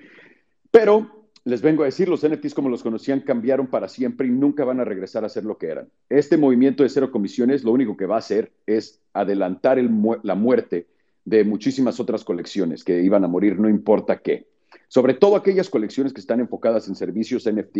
Pero 0.71 1.23
les 1.45 1.61
vengo 1.61 1.83
a 1.83 1.87
decir, 1.87 2.09
los 2.09 2.27
NFTs 2.27 2.55
como 2.55 2.69
los 2.69 2.83
conocían 2.83 3.21
cambiaron 3.21 3.67
para 3.67 3.89
siempre 3.89 4.29
y 4.29 4.31
nunca 4.31 4.65
van 4.65 4.81
a 4.81 4.85
regresar 4.85 5.25
a 5.25 5.29
ser 5.29 5.45
lo 5.45 5.59
que 5.59 5.67
eran. 5.67 5.89
Este 6.09 6.37
movimiento 6.37 6.83
de 6.83 6.89
cero 6.89 7.11
comisiones 7.11 7.65
lo 7.65 7.73
único 7.73 7.97
que 7.97 8.07
va 8.07 8.17
a 8.17 8.21
hacer 8.21 8.53
es 8.67 9.01
adelantar 9.13 9.79
la 10.23 10.35
muerte 10.35 10.87
de 11.25 11.45
muchísimas 11.45 12.01
otras 12.01 12.25
colecciones 12.25 12.85
que 12.85 13.03
iban 13.03 13.25
a 13.25 13.29
morir 13.29 13.59
no 13.59 13.69
importa 13.69 14.19
qué. 14.19 14.49
Sobre 14.89 15.15
todo 15.15 15.37
aquellas 15.37 15.71
colecciones 15.71 16.13
que 16.13 16.21
están 16.21 16.41
enfocadas 16.41 16.89
en 16.89 16.95
servicios 16.95 17.49
NFT, 17.51 17.79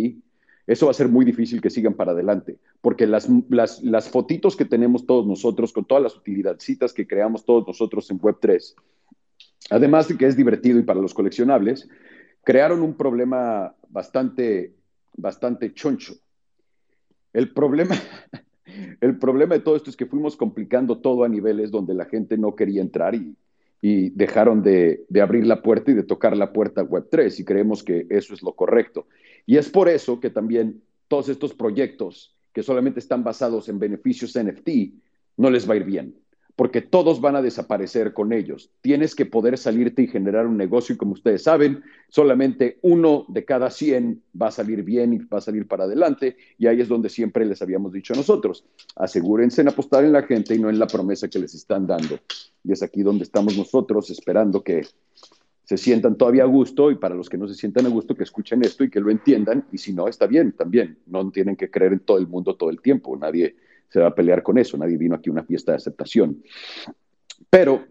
eso 0.65 0.85
va 0.85 0.91
a 0.91 0.95
ser 0.95 1.09
muy 1.09 1.25
difícil 1.25 1.61
que 1.61 1.69
sigan 1.69 1.93
para 1.93 2.11
adelante, 2.11 2.57
porque 2.81 3.05
las, 3.05 3.29
las, 3.49 4.09
fotitos 4.09 4.55
que 4.55 4.65
tenemos 4.65 5.05
todos 5.05 5.27
nosotros, 5.27 5.73
con 5.73 5.85
todas 5.85 6.03
las 6.03 6.15
utilidadcitas 6.15 6.93
que 6.93 7.05
creamos 7.05 7.45
todos 7.45 7.67
nosotros 7.67 8.09
en 8.11 8.19
Web3, 8.19 8.75
además 9.71 10.07
de 10.07 10.17
que 10.17 10.25
es 10.25 10.37
divertido 10.37 10.79
y 10.79 10.83
para 10.83 11.01
los 11.01 11.13
coleccionables, 11.13 11.89
crearon 12.43 12.81
un 12.81 12.95
problema 12.95 13.75
bastante, 13.89 14.73
bastante 15.17 15.73
choncho. 15.73 16.13
El 17.33 17.51
problema, 17.51 17.95
el 19.01 19.19
problema 19.19 19.55
de 19.55 19.61
todo 19.61 19.75
esto 19.75 19.89
es 19.89 19.97
que 19.97 20.05
fuimos 20.05 20.37
complicando 20.37 20.99
todo 20.99 21.25
a 21.25 21.29
niveles 21.29 21.71
donde 21.71 21.93
la 21.93 22.05
gente 22.05 22.37
no 22.37 22.55
quería 22.55 22.81
entrar 22.81 23.15
y, 23.15 23.35
y 23.85 24.11
dejaron 24.11 24.63
de, 24.63 25.03
de, 25.09 25.19
abrir 25.19 25.45
la 25.45 25.61
puerta 25.61 25.91
y 25.91 25.93
de 25.93 26.03
tocar 26.03 26.37
la 26.37 26.53
puerta 26.53 26.85
Web3 26.85 27.37
y 27.37 27.43
creemos 27.43 27.83
que 27.83 28.07
eso 28.09 28.33
es 28.33 28.41
lo 28.41 28.53
correcto. 28.53 29.07
Y 29.45 29.57
es 29.57 29.69
por 29.69 29.89
eso 29.89 30.21
que 30.21 30.29
también 30.29 30.81
todos 31.09 31.27
estos 31.27 31.53
proyectos 31.53 32.33
que 32.53 32.63
solamente 32.63 33.01
están 33.01 33.25
basados 33.25 33.67
en 33.67 33.79
beneficios 33.79 34.39
NFT 34.41 34.69
no 35.35 35.49
les 35.49 35.69
va 35.69 35.73
a 35.73 35.77
ir 35.77 35.83
bien, 35.83 36.15
porque 36.55 36.81
todos 36.81 37.19
van 37.19 37.35
a 37.35 37.41
desaparecer 37.41 38.13
con 38.13 38.31
ellos. 38.31 38.69
Tienes 38.81 39.15
que 39.15 39.25
poder 39.25 39.57
salirte 39.57 40.03
y 40.03 40.07
generar 40.07 40.45
un 40.45 40.57
negocio 40.57 40.93
y 40.93 40.97
como 40.97 41.13
ustedes 41.13 41.43
saben, 41.43 41.83
solamente 42.09 42.77
uno 42.81 43.25
de 43.27 43.43
cada 43.43 43.71
100 43.71 44.21
va 44.39 44.47
a 44.47 44.51
salir 44.51 44.83
bien 44.83 45.13
y 45.13 45.17
va 45.17 45.39
a 45.39 45.41
salir 45.41 45.67
para 45.67 45.85
adelante 45.85 46.37
y 46.59 46.67
ahí 46.67 46.79
es 46.81 46.87
donde 46.87 47.09
siempre 47.09 47.45
les 47.45 47.61
habíamos 47.61 47.91
dicho 47.91 48.13
a 48.13 48.17
nosotros, 48.17 48.65
asegúrense 48.95 49.61
en 49.61 49.69
apostar 49.69 50.05
en 50.05 50.13
la 50.13 50.23
gente 50.23 50.53
y 50.53 50.59
no 50.59 50.69
en 50.69 50.77
la 50.77 50.87
promesa 50.87 51.27
que 51.27 51.39
les 51.39 51.55
están 51.55 51.87
dando. 51.87 52.19
Y 52.63 52.71
es 52.71 52.83
aquí 52.83 53.01
donde 53.01 53.23
estamos 53.23 53.57
nosotros 53.57 54.09
esperando 54.11 54.63
que 54.63 54.83
se 55.65 55.77
sientan 55.77 56.17
todavía 56.17 56.43
a 56.43 56.47
gusto 56.47 56.91
y 56.91 56.95
para 56.95 57.15
los 57.15 57.29
que 57.29 57.37
no 57.37 57.47
se 57.47 57.55
sientan 57.55 57.85
a 57.85 57.89
gusto 57.89 58.15
que 58.15 58.23
escuchen 58.23 58.63
esto 58.63 58.83
y 58.83 58.89
que 58.89 58.99
lo 58.99 59.09
entiendan 59.09 59.65
y 59.71 59.77
si 59.77 59.93
no 59.93 60.07
está 60.07 60.27
bien 60.27 60.51
también 60.51 60.99
no 61.07 61.31
tienen 61.31 61.55
que 61.55 61.71
creer 61.71 61.93
en 61.93 61.99
todo 61.99 62.17
el 62.17 62.27
mundo 62.27 62.55
todo 62.55 62.69
el 62.69 62.81
tiempo 62.81 63.15
nadie 63.15 63.55
se 63.93 63.99
va 63.99 64.07
a 64.07 64.15
pelear 64.15 64.41
con 64.41 64.57
eso 64.57 64.75
nadie 64.75 64.97
vino 64.97 65.13
aquí 65.15 65.29
a 65.29 65.33
una 65.33 65.43
fiesta 65.43 65.71
de 65.71 65.75
aceptación. 65.77 66.41
Pero 67.51 67.85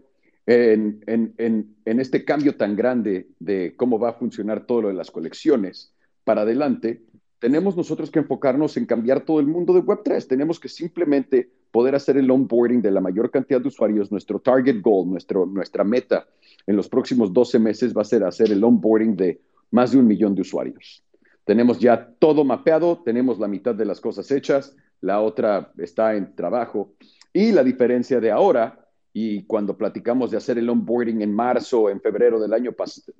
en, 0.45 1.01
en, 1.07 1.75
este 1.85 2.25
cambio 2.25 2.57
tan 2.57 2.75
grande 2.75 3.29
de 3.39 3.73
cómo 3.77 3.97
va 3.97 4.09
a 4.09 4.13
funcionar 4.13 4.65
todo 4.65 4.81
lo 4.81 4.87
de 4.89 4.93
las 4.95 5.09
colecciones 5.09 5.93
para 6.25 6.41
adelante 6.41 7.01
tenemos 7.39 7.77
nosotros 7.77 8.11
que 8.11 8.19
enfocarnos 8.19 8.75
en 8.75 8.85
cambiar 8.85 9.21
todo 9.21 9.39
el 9.39 9.47
mundo 9.47 9.73
de 9.73 9.81
Web3 9.81 10.27
tenemos 10.27 10.59
que 10.59 10.67
simplemente 10.67 11.49
poder 11.71 11.95
hacer 11.95 12.17
el 12.17 12.29
onboarding 12.29 12.81
de 12.81 12.91
la 12.91 12.99
mayor 12.99 13.31
cantidad 13.31 13.61
de 13.61 13.67
usuarios. 13.69 14.11
Nuestro 14.11 14.39
target 14.39 14.81
goal 14.81 15.09
nuestro, 15.09 15.45
nuestra 15.45 15.83
meta 15.83 16.27
en 16.67 16.75
los 16.75 16.89
próximos 16.89 17.31
12 17.31 17.59
meses 17.59 17.95
va 17.95 18.01
a 18.01 18.05
ser 18.05 18.23
hacer 18.25 18.51
el 18.51 18.63
onboarding 18.63 19.15
de 19.15 19.41
más 19.71 19.91
de 19.91 19.97
un 19.97 20.07
millón 20.07 20.35
de 20.35 20.41
usuarios. 20.41 21.03
Tenemos 21.45 21.79
ya 21.79 22.13
todo 22.19 22.43
mapeado, 22.43 23.01
tenemos 23.03 23.39
la 23.39 23.47
mitad 23.47 23.75
de 23.75 23.85
las 23.85 23.99
cosas 23.99 24.29
hechas, 24.31 24.75
la 25.03 25.19
otra 25.19 25.71
está 25.77 26.15
en 26.15 26.33
trabajo. 26.33 26.95
Y 27.33 27.51
la 27.51 27.63
diferencia 27.63 28.19
de 28.19 28.31
ahora 28.31 28.79
y 29.11 29.43
cuando 29.43 29.77
platicamos 29.77 30.31
de 30.31 30.37
hacer 30.37 30.57
el 30.57 30.69
onboarding 30.69 31.21
en 31.21 31.33
marzo 31.33 31.89
en 31.89 32.01
febrero 32.01 32.39
del 32.39 32.53
año 32.53 32.71
pasado, 32.71 33.13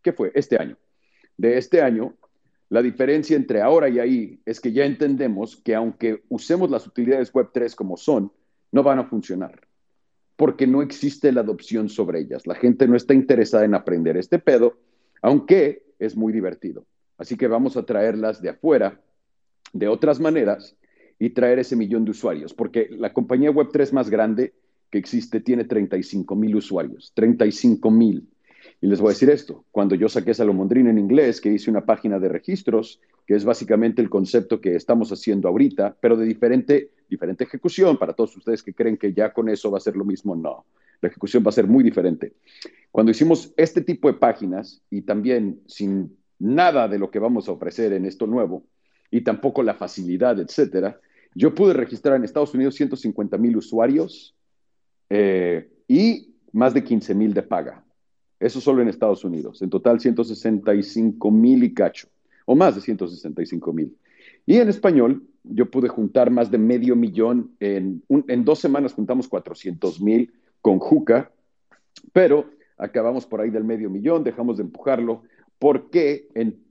¿qué 0.00 0.12
fue? 0.12 0.30
Este 0.34 0.56
año. 0.56 0.78
De 1.36 1.58
este 1.58 1.82
año, 1.82 2.14
la 2.68 2.80
diferencia 2.80 3.36
entre 3.36 3.60
ahora 3.60 3.88
y 3.88 3.98
ahí 3.98 4.40
es 4.46 4.60
que 4.60 4.72
ya 4.72 4.84
entendemos 4.84 5.56
que 5.56 5.74
aunque 5.74 6.22
usemos 6.28 6.70
las 6.70 6.86
utilidades 6.86 7.32
Web3 7.32 7.74
como 7.74 7.96
son, 7.96 8.32
no 8.70 8.82
van 8.82 9.00
a 9.00 9.04
funcionar 9.04 9.60
porque 10.36 10.66
no 10.66 10.82
existe 10.82 11.32
la 11.32 11.42
adopción 11.42 11.88
sobre 11.88 12.20
ellas. 12.20 12.46
La 12.46 12.54
gente 12.54 12.88
no 12.88 12.96
está 12.96 13.14
interesada 13.14 13.64
en 13.64 13.74
aprender 13.74 14.16
este 14.16 14.38
pedo, 14.38 14.78
aunque 15.22 15.84
es 15.98 16.16
muy 16.16 16.32
divertido. 16.32 16.86
Así 17.18 17.36
que 17.36 17.46
vamos 17.46 17.76
a 17.76 17.84
traerlas 17.84 18.42
de 18.42 18.50
afuera, 18.50 19.00
de 19.72 19.86
otras 19.86 20.18
maneras, 20.18 20.76
y 21.18 21.30
traer 21.30 21.58
ese 21.58 21.76
millón 21.76 22.04
de 22.04 22.10
usuarios, 22.10 22.54
porque 22.54 22.88
la 22.90 23.12
compañía 23.12 23.50
Web3 23.50 23.92
más 23.92 24.10
grande 24.10 24.54
que 24.90 24.98
existe 24.98 25.40
tiene 25.40 25.64
35 25.64 26.36
mil 26.36 26.56
usuarios, 26.56 27.12
35 27.14 27.90
mil. 27.90 28.28
Y 28.80 28.86
les 28.86 29.00
voy 29.00 29.08
a 29.08 29.12
decir 29.12 29.30
esto, 29.30 29.64
cuando 29.70 29.94
yo 29.94 30.08
saqué 30.08 30.34
Salomondrín 30.34 30.88
en 30.88 30.98
inglés, 30.98 31.40
que 31.40 31.50
hice 31.50 31.70
una 31.70 31.86
página 31.86 32.18
de 32.18 32.28
registros, 32.28 33.00
que 33.26 33.34
es 33.34 33.44
básicamente 33.44 34.02
el 34.02 34.10
concepto 34.10 34.60
que 34.60 34.74
estamos 34.74 35.10
haciendo 35.10 35.48
ahorita, 35.48 35.96
pero 36.00 36.16
de 36.16 36.26
diferente, 36.26 36.90
diferente 37.08 37.44
ejecución, 37.44 37.96
para 37.96 38.12
todos 38.12 38.36
ustedes 38.36 38.62
que 38.62 38.74
creen 38.74 38.96
que 38.96 39.12
ya 39.12 39.32
con 39.32 39.48
eso 39.48 39.70
va 39.70 39.78
a 39.78 39.80
ser 39.80 39.96
lo 39.96 40.04
mismo, 40.04 40.36
no, 40.36 40.66
la 41.00 41.08
ejecución 41.08 41.42
va 41.44 41.48
a 41.48 41.52
ser 41.52 41.66
muy 41.66 41.82
diferente. 41.82 42.34
Cuando 42.90 43.10
hicimos 43.10 43.52
este 43.56 43.80
tipo 43.80 44.08
de 44.08 44.18
páginas 44.18 44.82
y 44.90 45.02
también 45.02 45.60
sin 45.66 46.16
nada 46.38 46.88
de 46.88 46.98
lo 46.98 47.10
que 47.10 47.18
vamos 47.18 47.48
a 47.48 47.52
ofrecer 47.52 47.92
en 47.92 48.04
esto 48.04 48.26
nuevo, 48.26 48.64
y 49.14 49.20
tampoco 49.20 49.62
la 49.62 49.74
facilidad, 49.74 50.40
etcétera, 50.40 50.98
yo 51.36 51.54
pude 51.54 51.72
registrar 51.72 52.16
en 52.16 52.24
Estados 52.24 52.52
Unidos 52.52 52.74
150 52.74 53.38
mil 53.38 53.56
usuarios 53.56 54.34
eh, 55.08 55.70
y 55.86 56.34
más 56.50 56.74
de 56.74 56.82
15 56.82 57.14
mil 57.14 57.32
de 57.32 57.44
paga. 57.44 57.84
Eso 58.40 58.60
solo 58.60 58.82
en 58.82 58.88
Estados 58.88 59.22
Unidos. 59.22 59.62
En 59.62 59.70
total, 59.70 60.00
165 60.00 61.30
mil 61.30 61.62
y 61.62 61.72
cacho. 61.72 62.08
o 62.44 62.56
más 62.56 62.74
de 62.74 62.80
165 62.80 63.72
mil. 63.72 63.96
Y 64.46 64.56
en 64.56 64.68
español, 64.68 65.22
yo 65.44 65.70
pude 65.70 65.86
juntar 65.86 66.32
más 66.32 66.50
de 66.50 66.58
medio 66.58 66.96
millón. 66.96 67.52
En, 67.60 68.02
en 68.08 68.44
dos 68.44 68.58
semanas 68.58 68.94
juntamos 68.94 69.28
400 69.28 70.00
mil 70.00 70.32
con 70.60 70.80
Juca, 70.80 71.30
pero 72.12 72.50
acabamos 72.76 73.26
por 73.26 73.40
ahí 73.40 73.50
del 73.50 73.62
medio 73.62 73.90
millón, 73.90 74.24
dejamos 74.24 74.56
de 74.56 74.64
empujarlo, 74.64 75.22
porque 75.60 76.26
en, 76.34 76.64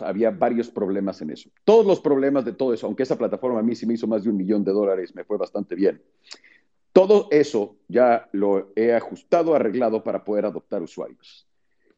había 0.00 0.30
varios 0.30 0.70
problemas 0.70 1.20
en 1.22 1.30
eso. 1.30 1.50
Todos 1.64 1.86
los 1.86 2.00
problemas 2.00 2.44
de 2.44 2.52
todo 2.52 2.72
eso, 2.72 2.86
aunque 2.86 3.02
esa 3.02 3.18
plataforma 3.18 3.60
a 3.60 3.62
mí 3.62 3.74
sí 3.74 3.86
me 3.86 3.94
hizo 3.94 4.06
más 4.06 4.24
de 4.24 4.30
un 4.30 4.36
millón 4.36 4.64
de 4.64 4.72
dólares, 4.72 5.14
me 5.14 5.24
fue 5.24 5.36
bastante 5.36 5.74
bien. 5.74 6.02
Todo 6.92 7.28
eso 7.30 7.76
ya 7.88 8.28
lo 8.32 8.72
he 8.74 8.94
ajustado, 8.94 9.54
arreglado 9.54 10.02
para 10.02 10.24
poder 10.24 10.46
adoptar 10.46 10.82
usuarios. 10.82 11.46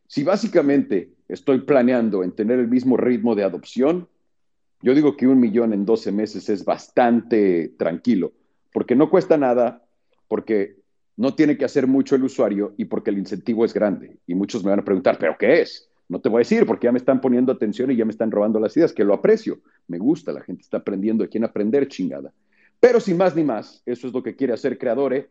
Si 0.08 0.24
básicamente 0.24 1.12
estoy 1.28 1.60
planeando 1.60 2.24
en 2.24 2.32
tener 2.32 2.58
el 2.58 2.68
mismo 2.68 2.96
ritmo 2.96 3.34
de 3.34 3.44
adopción, 3.44 4.08
yo 4.80 4.94
digo 4.94 5.16
que 5.16 5.26
un 5.26 5.38
millón 5.38 5.72
en 5.72 5.84
12 5.84 6.12
meses 6.12 6.48
es 6.48 6.64
bastante 6.64 7.74
tranquilo, 7.78 8.32
porque 8.72 8.96
no 8.96 9.10
cuesta 9.10 9.36
nada, 9.36 9.84
porque 10.28 10.78
no 11.16 11.34
tiene 11.34 11.58
que 11.58 11.64
hacer 11.64 11.86
mucho 11.86 12.14
el 12.14 12.24
usuario 12.24 12.74
y 12.76 12.84
porque 12.84 13.10
el 13.10 13.18
incentivo 13.18 13.64
es 13.64 13.74
grande. 13.74 14.18
Y 14.26 14.34
muchos 14.34 14.62
me 14.62 14.70
van 14.70 14.80
a 14.80 14.84
preguntar, 14.84 15.18
¿pero 15.18 15.36
qué 15.36 15.62
es? 15.62 15.87
No 16.08 16.20
te 16.20 16.28
voy 16.28 16.38
a 16.38 16.40
decir 16.40 16.64
porque 16.66 16.86
ya 16.86 16.92
me 16.92 16.98
están 16.98 17.20
poniendo 17.20 17.52
atención 17.52 17.90
y 17.90 17.96
ya 17.96 18.04
me 18.04 18.12
están 18.12 18.30
robando 18.30 18.58
las 18.58 18.76
ideas, 18.76 18.92
que 18.92 19.04
lo 19.04 19.14
aprecio. 19.14 19.58
Me 19.88 19.98
gusta, 19.98 20.32
la 20.32 20.40
gente 20.40 20.62
está 20.62 20.78
aprendiendo 20.78 21.22
de 21.22 21.28
quién 21.28 21.44
aprender, 21.44 21.88
chingada. 21.88 22.32
Pero 22.80 23.00
sin 23.00 23.16
más 23.16 23.36
ni 23.36 23.44
más, 23.44 23.82
eso 23.84 24.06
es 24.06 24.12
lo 24.12 24.22
que 24.22 24.34
quiere 24.34 24.52
hacer 24.52 24.78
Creadore. 24.78 25.28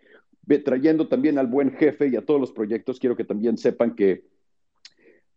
Trayendo 0.64 1.08
también 1.08 1.38
al 1.38 1.48
buen 1.48 1.72
jefe 1.72 2.08
y 2.08 2.16
a 2.16 2.26
todos 2.26 2.40
los 2.40 2.52
proyectos, 2.52 3.00
quiero 3.00 3.16
que 3.16 3.26
también 3.26 3.58
sepan 3.58 3.96
que 3.96 4.24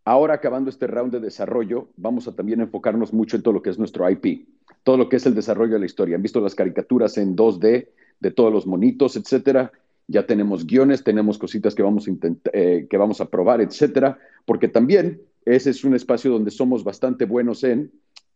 ahora 0.05 0.35
acabando 0.35 0.69
este 0.69 0.87
round 0.87 1.11
de 1.11 1.19
desarrollo, 1.19 1.89
vamos 1.97 2.27
a 2.27 2.35
también 2.35 2.61
enfocarnos 2.61 3.11
mucho 3.11 3.35
en 3.35 3.43
todo 3.43 3.53
lo 3.53 3.61
que 3.61 3.71
es 3.71 3.79
nuestro 3.79 4.09
IP, 4.09 4.47
todo 4.83 4.97
lo 4.97 5.09
que 5.09 5.17
es 5.17 5.25
el 5.25 5.35
desarrollo 5.35 5.73
de 5.73 5.79
la 5.79 5.85
historia. 5.85 6.15
Han 6.15 6.21
visto 6.21 6.39
las 6.39 6.55
caricaturas 6.55 7.17
en 7.17 7.35
2D 7.35 7.87
de 8.19 8.31
todos 8.31 8.53
los 8.53 8.65
monitos, 8.67 9.15
etcétera 9.15 9.71
ya 10.11 10.25
tenemos 10.25 10.65
guiones, 10.65 11.03
tenemos 11.03 11.37
cositas 11.37 11.73
que 11.73 11.83
vamos 11.83 12.07
a, 12.07 12.11
eh, 12.53 12.87
que 12.89 12.97
vamos 12.97 13.21
a 13.21 13.29
probar, 13.29 13.61
etcétera, 13.61 14.19
porque 14.45 14.67
también 14.67 15.21
ese 15.45 15.71
es 15.71 15.83
un 15.83 15.95
espacio 15.95 16.31
donde 16.31 16.51
somos 16.51 16.83
bastante 16.83 17.25
buenos 17.25 17.63
en 17.63 17.91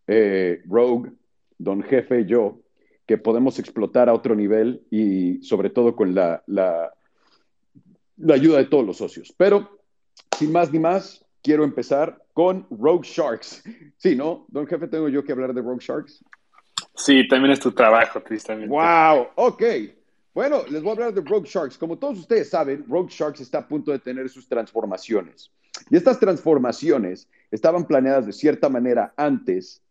eh, 0.07 0.61
Rogue, 0.65 1.11
Don 1.57 1.83
Jefe 1.83 2.21
y 2.21 2.25
yo, 2.25 2.59
que 3.05 3.17
podemos 3.17 3.59
explotar 3.59 4.09
a 4.09 4.13
otro 4.13 4.35
nivel 4.35 4.83
y 4.89 5.41
sobre 5.43 5.69
todo 5.69 5.95
con 5.95 6.15
la, 6.15 6.43
la, 6.47 6.93
la 8.17 8.33
ayuda 8.33 8.57
de 8.57 8.65
todos 8.65 8.85
los 8.85 8.97
socios. 8.97 9.33
Pero, 9.37 9.79
sin 10.37 10.51
más 10.51 10.71
ni 10.71 10.79
más, 10.79 11.25
quiero 11.41 11.63
empezar 11.63 12.23
con 12.33 12.67
Rogue 12.69 13.07
Sharks. 13.07 13.63
Sí, 13.97 14.15
¿no? 14.15 14.45
Don 14.49 14.67
Jefe, 14.67 14.87
¿tengo 14.87 15.09
yo 15.09 15.23
que 15.23 15.31
hablar 15.31 15.53
de 15.53 15.61
Rogue 15.61 15.83
Sharks? 15.83 16.23
Sí, 16.95 17.27
también 17.27 17.53
es 17.53 17.59
tu 17.59 17.71
trabajo, 17.71 18.21
tristemente. 18.21 18.67
¡Wow! 18.67 19.29
Ok. 19.35 19.63
Bueno, 20.33 20.63
les 20.69 20.83
voy 20.83 20.89
a 20.89 20.93
hablar 20.93 21.13
de 21.13 21.21
Rogue 21.21 21.47
Sharks. 21.49 21.77
Como 21.77 21.97
todos 21.97 22.19
ustedes 22.19 22.49
saben, 22.49 22.85
Rogue 22.87 23.09
Sharks 23.09 23.39
está 23.39 23.59
a 23.59 23.67
punto 23.67 23.91
de 23.91 23.99
tener 23.99 24.29
sus 24.29 24.47
transformaciones. 24.47 25.49
Y 25.89 25.97
estas 25.97 26.19
transformaciones 26.19 27.27
estaban 27.51 27.85
planeadas 27.85 28.25
de 28.25 28.33
cierta 28.33 28.69
manera 28.69 29.13
antes. 29.17 29.81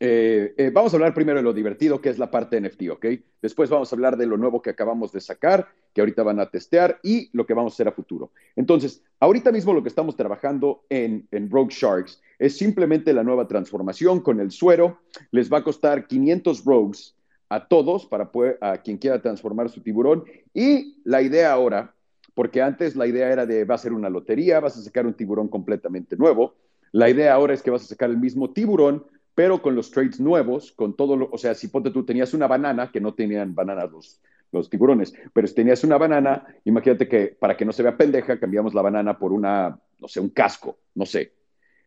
Eh, 0.00 0.54
eh, 0.56 0.70
vamos 0.72 0.92
a 0.92 0.96
hablar 0.96 1.14
primero 1.14 1.38
de 1.38 1.42
lo 1.42 1.52
divertido, 1.52 2.00
que 2.00 2.10
es 2.10 2.18
la 2.18 2.30
parte 2.30 2.60
NFT, 2.60 2.90
¿ok? 2.90 3.06
Después 3.42 3.70
vamos 3.70 3.92
a 3.92 3.96
hablar 3.96 4.16
de 4.16 4.26
lo 4.26 4.36
nuevo 4.36 4.62
que 4.62 4.70
acabamos 4.70 5.12
de 5.12 5.20
sacar, 5.20 5.68
que 5.92 6.00
ahorita 6.00 6.22
van 6.22 6.40
a 6.40 6.50
testear, 6.50 7.00
y 7.02 7.30
lo 7.32 7.46
que 7.46 7.54
vamos 7.54 7.72
a 7.72 7.74
hacer 7.74 7.88
a 7.88 7.92
futuro. 7.92 8.30
Entonces, 8.54 9.02
ahorita 9.18 9.50
mismo 9.50 9.72
lo 9.72 9.82
que 9.82 9.88
estamos 9.88 10.16
trabajando 10.16 10.84
en, 10.88 11.26
en 11.30 11.50
Rogue 11.50 11.74
Sharks 11.74 12.20
es 12.38 12.56
simplemente 12.56 13.12
la 13.12 13.24
nueva 13.24 13.48
transformación 13.48 14.20
con 14.20 14.40
el 14.40 14.50
suero. 14.50 15.00
Les 15.30 15.52
va 15.52 15.58
a 15.58 15.64
costar 15.64 16.06
500 16.06 16.64
Rogues 16.64 17.14
a 17.48 17.66
todos 17.66 18.06
para 18.06 18.30
a 18.60 18.78
quien 18.78 18.98
quiera 18.98 19.20
transformar 19.20 19.70
su 19.70 19.80
tiburón. 19.80 20.24
Y 20.54 21.00
la 21.04 21.22
idea 21.22 21.52
ahora, 21.52 21.94
porque 22.38 22.62
antes 22.62 22.94
la 22.94 23.08
idea 23.08 23.32
era 23.32 23.46
de 23.46 23.64
va 23.64 23.74
a 23.74 23.78
ser 23.78 23.92
una 23.92 24.08
lotería, 24.08 24.60
vas 24.60 24.78
a 24.78 24.80
sacar 24.80 25.04
un 25.08 25.14
tiburón 25.14 25.48
completamente 25.48 26.16
nuevo. 26.16 26.54
La 26.92 27.10
idea 27.10 27.34
ahora 27.34 27.52
es 27.52 27.64
que 27.64 27.72
vas 27.72 27.82
a 27.82 27.86
sacar 27.86 28.10
el 28.10 28.16
mismo 28.16 28.52
tiburón, 28.52 29.04
pero 29.34 29.60
con 29.60 29.74
los 29.74 29.90
trades 29.90 30.20
nuevos, 30.20 30.70
con 30.70 30.94
todo 30.94 31.16
lo, 31.16 31.28
o 31.32 31.36
sea, 31.36 31.56
si 31.56 31.66
ponte 31.66 31.90
tú 31.90 32.04
tenías 32.04 32.34
una 32.34 32.46
banana, 32.46 32.92
que 32.92 33.00
no 33.00 33.12
tenían 33.12 33.56
bananas 33.56 33.90
los, 33.90 34.20
los 34.52 34.70
tiburones, 34.70 35.12
pero 35.32 35.48
si 35.48 35.54
tenías 35.56 35.82
una 35.82 35.98
banana, 35.98 36.46
imagínate 36.64 37.08
que 37.08 37.26
para 37.26 37.56
que 37.56 37.64
no 37.64 37.72
se 37.72 37.82
vea 37.82 37.96
pendeja, 37.96 38.38
cambiamos 38.38 38.72
la 38.72 38.82
banana 38.82 39.18
por 39.18 39.32
una, 39.32 39.76
no 39.98 40.06
sé, 40.06 40.20
un 40.20 40.30
casco, 40.30 40.78
no 40.94 41.06
sé. 41.06 41.32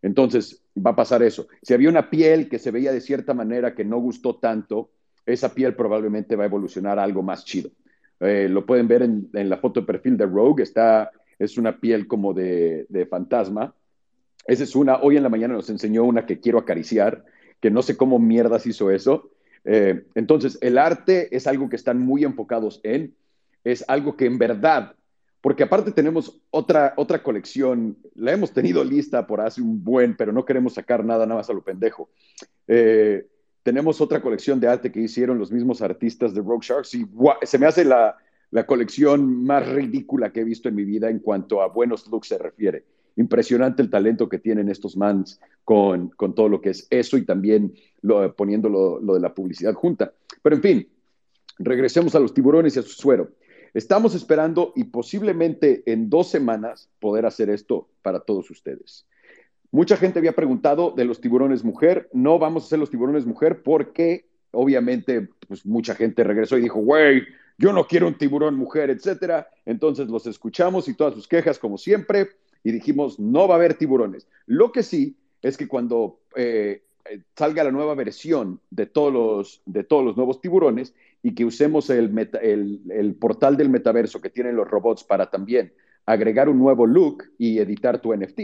Entonces 0.02 0.66
va 0.76 0.92
a 0.92 0.96
pasar 0.98 1.24
eso. 1.24 1.48
Si 1.62 1.74
había 1.74 1.88
una 1.88 2.10
piel 2.10 2.50
que 2.50 2.60
se 2.60 2.72
veía 2.72 2.92
de 2.92 3.00
cierta 3.00 3.34
manera 3.34 3.74
que 3.74 3.86
no 3.86 4.00
gustó 4.00 4.36
tanto, 4.36 4.92
esa 5.26 5.54
piel 5.54 5.78
probablemente 5.78 6.36
va 6.36 6.44
a 6.44 6.48
evolucionar 6.48 7.00
a 7.00 7.04
algo 7.04 7.24
más 7.24 7.46
chido. 7.46 7.72
Eh, 8.22 8.48
lo 8.48 8.66
pueden 8.66 8.88
ver 8.88 9.02
en, 9.02 9.30
la 9.34 9.58
foto 9.58 9.82
de 9.82 9.88
perfil 9.88 10.16
de 10.16 10.28
Rogue, 10.28 10.62
está, 10.62 11.12
es 11.40 11.58
una 11.58 11.80
piel 11.80 12.08
como 12.08 12.34
de, 12.34 13.08
fantasma. 13.10 13.74
Esa 14.46 14.64
es 14.64 14.76
una, 14.76 14.98
hoy 15.02 15.18
en 15.18 15.24
la 15.24 15.30
mañana 15.30 15.56
nos 15.56 15.70
enseñó 15.70 16.04
una 16.04 16.26
que 16.26 16.40
quiero 16.40 16.60
acariciar, 16.60 17.26
que 17.60 17.72
no 17.72 17.82
sé 17.82 17.98
cómo 17.98 18.20
mierdas 18.20 18.68
hizo 18.68 18.92
eso. 18.92 19.32
Eh, 19.66 20.06
entonces, 20.16 20.58
el 20.62 20.78
arte 20.78 21.36
es 21.36 21.48
algo 21.48 21.68
que 21.70 21.76
están 21.76 22.00
muy 22.00 22.24
enfocados 22.24 22.80
en, 22.84 23.16
es 23.64 23.84
algo 23.88 24.16
que 24.16 24.26
en 24.26 24.38
verdad, 24.38 24.96
porque 25.42 25.64
aparte 25.64 25.92
tenemos 25.92 26.40
otra, 26.52 26.94
otra 26.98 27.24
colección, 27.24 27.98
la 28.14 28.34
hemos 28.34 28.54
tenido 28.54 28.84
lista 28.84 29.26
por 29.26 29.42
hace 29.42 29.62
un 29.62 29.84
buen, 29.84 30.16
pero 30.16 30.32
no 30.32 30.46
queremos 30.46 30.76
sacar 30.76 31.04
nada, 31.04 31.26
nada 31.26 31.40
más 31.40 31.50
a 31.50 31.54
lo 31.54 31.64
pendejo. 31.64 32.10
Eh, 32.68 33.26
tenemos 33.64 34.02
otra 34.02 34.22
colección 34.22 34.60
de 34.60 34.68
arte 34.68 34.92
que 34.92 35.02
hicieron 35.02 35.38
los 35.38 35.52
mismos 35.52 35.82
artistas 35.82 36.34
de 36.34 36.42
Rogue 36.42 36.66
Sharks 36.66 36.96
y 36.96 37.06
se 37.44 37.60
me 37.60 37.66
hace 37.66 37.86
la, 37.86 38.18
colección 38.66 39.44
más 39.44 39.68
ridícula 39.70 40.32
que 40.32 40.42
he 40.42 40.44
visto 40.44 40.68
en 40.68 40.76
mi 40.76 40.84
vida 40.84 41.10
en 41.10 41.20
cuanto 41.20 41.62
a 41.62 41.68
buenos 41.68 42.08
looks 42.08 42.28
se 42.28 42.38
refiere. 42.38 42.84
Impresionante 43.16 43.82
el 43.82 43.90
talento 43.90 44.28
que 44.28 44.40
tienen 44.40 44.70
estos 44.70 44.98
mans 44.98 45.40
con, 45.64 46.10
con 46.10 46.34
todo 46.34 46.50
lo 46.50 46.62
que 46.62 46.72
es 46.72 46.88
eso 46.90 47.18
y 47.18 47.26
también 47.26 47.74
lo, 48.02 48.36
poniendo 48.36 48.68
lo, 48.68 49.00
lo, 49.00 49.14
de 49.14 49.20
la 49.20 49.34
publicidad 49.34 49.74
junta. 49.74 50.14
Pero 50.42 50.56
en 50.56 50.62
fin, 50.62 50.88
regresemos 51.60 52.16
a 52.16 52.20
los 52.20 52.34
tiburones 52.34 52.76
y 52.76 52.80
a 52.80 52.84
su 52.84 52.90
suero. 52.90 53.30
Estamos 53.74 54.16
esperando 54.16 54.74
y 54.76 54.86
posiblemente 54.86 55.84
en 55.86 56.10
dos 56.10 56.30
semanas 56.30 56.90
poder 57.00 57.26
hacer 57.26 57.50
esto 57.50 57.90
para 58.02 58.20
todos 58.22 58.50
ustedes. 58.50 59.06
Mucha 59.72 59.96
gente 59.96 60.20
había 60.20 60.34
preguntado 60.34 60.92
de 60.92 61.06
los 61.06 61.22
tiburones 61.22 61.64
mujer. 61.64 62.10
No 62.12 62.38
vamos 62.40 62.64
a 62.64 62.66
hacer 62.66 62.80
los 62.80 62.90
tiburones 62.90 63.26
mujer 63.26 63.64
porque 63.64 64.26
obviamente 64.52 65.30
pues, 65.48 65.66
mucha 65.66 65.96
gente 65.96 66.24
regresó 66.24 66.58
y 66.58 66.62
dijo, 66.62 66.80
güey, 66.80 67.24
yo 67.58 67.72
no 67.72 67.88
quiero 67.88 68.08
un 68.08 68.18
tiburón 68.18 68.56
mujer, 68.56 68.90
etcétera. 68.90 69.48
Entonces 69.66 70.10
los 70.10 70.28
escuchamos 70.28 70.90
y 70.90 70.94
todas 70.94 71.14
sus 71.14 71.28
quejas 71.28 71.58
como 71.58 71.78
siempre 71.78 72.30
y 72.64 72.72
dijimos, 72.72 73.18
no 73.20 73.48
va 73.48 73.56
a 73.56 73.58
haber 73.58 73.76
tiburones. 73.76 74.28
Lo 74.46 74.72
que 74.72 74.84
sí 74.84 75.16
es 75.42 75.56
que 75.56 75.68
cuando 75.68 76.20
eh, 76.36 76.84
salga 77.36 77.64
la 77.64 77.72
nueva 77.72 77.96
versión 77.96 78.60
de 78.70 78.88
todos 78.88 79.14
los, 79.14 79.62
de 79.66 79.84
todos 79.84 80.04
los 80.04 80.18
nuevos 80.18 80.42
tiburones 80.42 80.94
y 81.24 81.34
que 81.34 81.46
usemos 81.46 81.90
el, 81.90 82.30
el 82.90 83.16
portal 83.16 83.56
del 83.56 83.70
metaverso 83.70 84.20
que 84.22 84.30
tienen 84.30 84.56
los 84.56 84.70
robots 84.70 85.04
para 85.04 85.30
también 85.30 85.72
agregar 86.06 86.50
un 86.50 86.60
nuevo 86.60 86.86
look 86.86 87.24
y 87.38 87.60
editar 87.60 88.02
tu 88.02 88.14
NFT, 88.14 88.40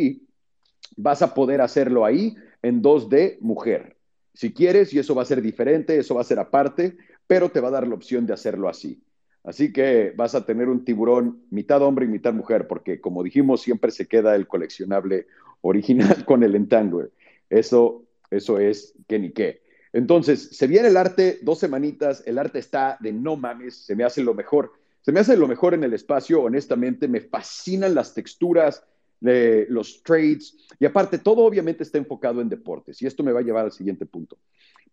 vas 0.96 1.22
a 1.22 1.34
poder 1.34 1.62
hacerlo 1.62 2.06
ahí 2.06 2.36
en 2.62 2.82
2D 2.82 3.38
mujer. 3.42 3.98
Si 4.34 4.54
quieres, 4.54 4.94
y 4.94 5.00
eso 5.00 5.16
va 5.16 5.24
a 5.24 5.26
ser 5.26 5.42
diferente, 5.42 5.98
eso 5.98 6.16
va 6.16 6.22
a 6.22 6.26
ser 6.26 6.40
aparte, 6.40 6.98
pero 7.26 7.50
te 7.50 7.60
va 7.60 7.70
a 7.70 7.72
dar 7.72 7.88
la 7.88 7.96
opción 7.96 8.26
de 8.26 8.34
hacerlo 8.34 8.70
así. 8.70 9.02
Así 9.44 9.72
que 9.72 10.14
vas 10.16 10.36
a 10.36 10.46
tener 10.46 10.68
un 10.68 10.84
tiburón 10.84 11.44
mitad 11.50 11.82
hombre 11.82 12.06
y 12.06 12.10
mitad 12.10 12.34
mujer, 12.34 12.68
porque 12.68 13.00
como 13.00 13.24
dijimos, 13.24 13.62
siempre 13.62 13.92
se 13.92 14.08
queda 14.08 14.36
el 14.36 14.48
coleccionable 14.48 15.28
original 15.62 16.24
con 16.26 16.44
el 16.44 16.56
Entangler. 16.56 17.12
Eso, 17.50 18.04
eso 18.30 18.60
es 18.60 18.94
que 19.08 19.20
ni 19.20 19.32
qué. 19.32 19.62
Entonces, 19.94 20.50
se 20.52 20.68
viene 20.68 20.90
el 20.90 20.98
arte, 20.98 21.40
dos 21.42 21.60
semanitas, 21.60 22.24
el 22.26 22.38
arte 22.38 22.60
está 22.60 22.98
de 23.00 23.12
no 23.14 23.38
mames, 23.38 23.78
se 23.78 23.96
me 23.96 24.04
hace 24.04 24.22
lo 24.22 24.34
mejor. 24.34 24.74
Se 25.02 25.14
me 25.14 25.22
hace 25.22 25.38
lo 25.38 25.48
mejor 25.48 25.74
en 25.74 25.86
el 25.86 25.94
espacio, 25.94 26.44
honestamente, 26.44 27.08
me 27.08 27.22
fascinan 27.22 27.96
las 27.96 28.14
texturas, 28.14 28.84
los 29.22 30.04
trades, 30.04 30.56
y 30.80 30.86
aparte 30.86 31.18
todo 31.18 31.44
obviamente 31.44 31.84
está 31.84 31.98
enfocado 31.98 32.42
en 32.42 32.50
deportes, 32.50 33.02
y 33.02 33.08
esto 33.08 33.24
me 33.24 33.32
va 33.32 33.40
a 33.40 33.44
llevar 33.44 33.66
al 33.66 33.72
siguiente 33.72 34.06
punto. 34.06 34.38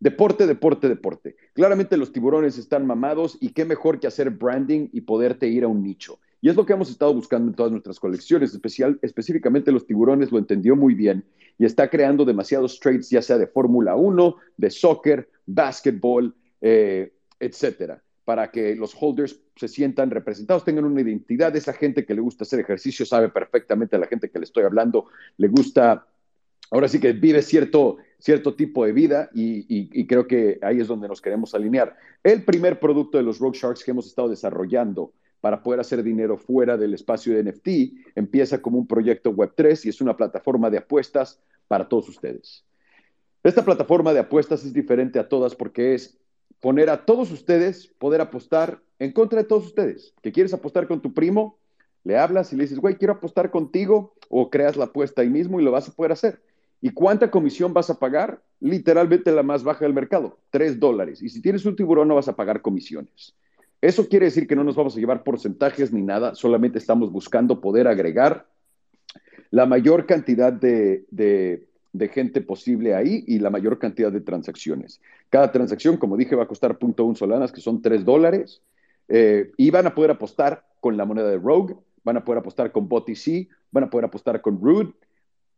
Deporte, 0.01 0.47
deporte, 0.47 0.89
deporte. 0.89 1.37
Claramente 1.53 1.97
los 1.97 2.13
tiburones 2.13 2.59
están 2.59 2.87
mamados 2.87 3.39
y 3.41 3.51
qué 3.51 3.65
mejor 3.65 4.01
que 4.01 4.07
hacer 4.07 4.31
branding 4.31 4.89
y 4.93 5.03
poderte 5.03 5.47
ir 5.49 5.65
a 5.65 5.69
un 5.69 5.83
nicho. 5.83 6.19
Y 6.41 6.51
es 6.51 6.57
lo 6.57 6.67
que 6.67 6.75
hemos 6.75 6.91
estado 6.91 7.15
buscando 7.15 7.49
en 7.49 7.55
todas 7.55 7.73
nuestras 7.73 7.99
colecciones, 7.99 8.53
especial, 8.53 8.99
específicamente 9.01 9.73
los 9.73 9.87
tiburones 9.87 10.31
lo 10.31 10.39
entendió 10.39 10.77
muy 10.77 10.95
bien 10.95 11.25
y 11.57 11.65
está 11.65 11.89
creando 11.89 12.25
demasiados 12.25 12.79
trades, 12.81 13.09
ya 13.09 13.23
sea 13.23 13.39
de 13.39 13.47
Fórmula 13.47 13.95
1, 13.95 14.37
de 14.59 14.71
soccer, 14.71 15.31
básquetbol, 15.47 16.35
eh, 16.61 17.15
etcétera 17.41 18.04
para 18.25 18.51
que 18.51 18.75
los 18.75 18.95
holders 18.99 19.41
se 19.57 19.69
sientan 19.69 20.11
representados, 20.11 20.65
tengan 20.65 20.85
una 20.85 21.01
identidad. 21.01 21.55
Esa 21.55 21.73
gente 21.73 22.07
que 22.07 22.15
le 22.15 22.21
gusta 22.21 22.45
hacer 22.45 22.61
ejercicio 22.61 23.05
sabe 23.05 23.29
perfectamente 23.29 23.97
a 23.97 23.99
la 23.99 24.07
gente 24.07 24.31
que 24.31 24.39
le 24.39 24.45
estoy 24.45 24.65
hablando, 24.65 25.07
le 25.37 25.49
gusta, 25.49 26.07
ahora 26.71 26.89
sí 26.89 26.99
que 27.01 27.13
vive 27.13 27.43
cierto, 27.43 27.99
cierto 28.19 28.55
tipo 28.55 28.87
de 28.87 28.93
vida 28.93 29.29
y, 29.35 30.07
creo 30.07 30.27
que 30.27 30.59
ahí 30.63 30.81
es 30.81 30.89
donde 30.89 31.09
nos 31.09 31.21
queremos 31.21 31.55
alinear. 31.55 31.97
El 32.23 32.45
primer 32.45 32.81
producto 32.81 33.19
de 33.19 33.25
los 33.25 33.39
Rogue 33.39 33.59
Sharks 33.59 33.85
que 33.85 33.91
hemos 33.91 34.07
estado 34.07 34.29
desarrollando 34.29 35.13
para 35.43 35.63
poder 35.63 35.81
hacer 35.81 36.03
dinero 36.03 36.39
fuera 36.39 36.79
del 36.79 36.95
espacio 36.95 37.35
de 37.35 37.43
NFT 37.45 38.17
empieza 38.17 38.63
como 38.63 38.79
un 38.79 38.87
proyecto 38.87 39.31
Web3 39.35 39.85
y 39.85 39.89
es 39.91 40.01
una 40.01 40.17
plataforma 40.17 40.71
de 40.71 40.79
apuestas 40.79 41.39
para 41.69 41.87
todos 41.87 42.09
ustedes. 42.09 42.65
Esta 43.43 43.63
plataforma 43.63 44.15
de 44.15 44.21
apuestas 44.21 44.65
es 44.65 44.73
diferente 44.73 45.19
a 45.19 45.29
todas 45.29 45.55
porque 45.55 45.93
es 45.93 46.19
poner 46.65 46.89
a 46.89 47.05
todos 47.05 47.31
ustedes, 47.31 47.89
poder 47.99 48.23
apostar 48.23 48.81
en 48.99 49.13
contra 49.13 49.43
de 49.43 49.47
todos 49.47 49.67
ustedes. 49.67 50.15
Que 50.23 50.33
quieres 50.33 50.55
apostar 50.55 50.89
con 50.89 51.03
tu 51.03 51.13
primo, 51.13 51.59
le 52.05 52.17
hablas 52.17 52.55
y 52.55 52.57
le 52.57 52.63
dices, 52.63 52.79
güey, 52.79 52.97
quiero 52.97 53.13
apostar 53.13 53.51
contigo 53.51 54.15
o 54.31 54.49
creas 54.49 54.75
la 54.75 54.87
apuesta 54.87 55.21
ahí 55.21 55.29
mismo 55.29 55.61
y 55.61 55.63
lo 55.63 55.73
vas 55.73 55.91
a 55.91 55.93
poder 55.93 56.13
hacer. 56.13 56.41
¿Y 56.81 56.89
cuánta 56.89 57.31
comisión 57.31 57.75
vas 57.75 57.91
a 57.91 57.99
pagar? 57.99 58.41
Literalmente 58.61 59.31
la 59.31 59.43
más 59.43 59.63
baja 59.63 59.85
del 59.85 59.93
mercado, 59.93 60.39
tres 60.49 60.81
dólares. 60.81 61.21
Y 61.21 61.29
si 61.29 61.43
tienes 61.43 61.67
un 61.67 61.77
tiburón 61.77 62.09
no 62.09 62.15
vas 62.15 62.29
a 62.29 62.37
pagar 62.37 62.63
comisiones. 62.63 63.35
Eso 63.83 64.09
quiere 64.09 64.25
decir 64.25 64.47
que 64.47 64.57
no 64.57 64.65
nos 64.65 64.75
vamos 64.75 64.97
a 64.97 65.01
llevar 65.01 65.23
porcentajes 65.23 65.93
ni 65.93 66.01
nada, 66.01 66.35
solamente 66.35 66.79
estamos 66.79 67.13
buscando 67.13 67.61
poder 67.61 67.89
agregar 67.89 68.47
la 69.51 69.67
mayor 69.67 70.07
cantidad 70.07 70.51
de, 70.51 71.05
gente 72.11 72.41
posible 72.41 72.95
ahí 72.95 73.23
y 73.27 73.39
la 73.39 73.51
mayor 73.51 73.79
cantidad 73.79 74.11
de 74.11 74.23
transacciones. 74.23 75.03
Cada 75.35 75.51
transacción, 75.51 75.97
como 75.97 76.17
dije, 76.17 76.37
va 76.37 76.45
a 76.45 76.47
costar 76.47 76.79
.1 76.79 77.17
solanas, 77.17 77.51
que 77.51 77.61
son 77.61 77.83
tres 77.83 78.05
dólares, 78.05 78.63
eh, 79.09 79.51
y 79.57 79.69
van 79.73 79.85
a 79.89 79.93
poder 79.93 80.13
apostar 80.13 80.65
con 80.79 80.97
la 80.97 81.05
moneda 81.05 81.29
de 81.29 81.39
Rogue, 81.39 81.75
van 82.05 82.19
a 82.19 82.25
poder 82.25 82.39
apostar 82.39 82.71
con 82.71 82.89
BOTC, 82.89 83.49
van 83.73 83.83
a 83.83 83.91
poder 83.91 84.05
apostar 84.05 84.41
con 84.41 84.61
Rude, 84.61 84.93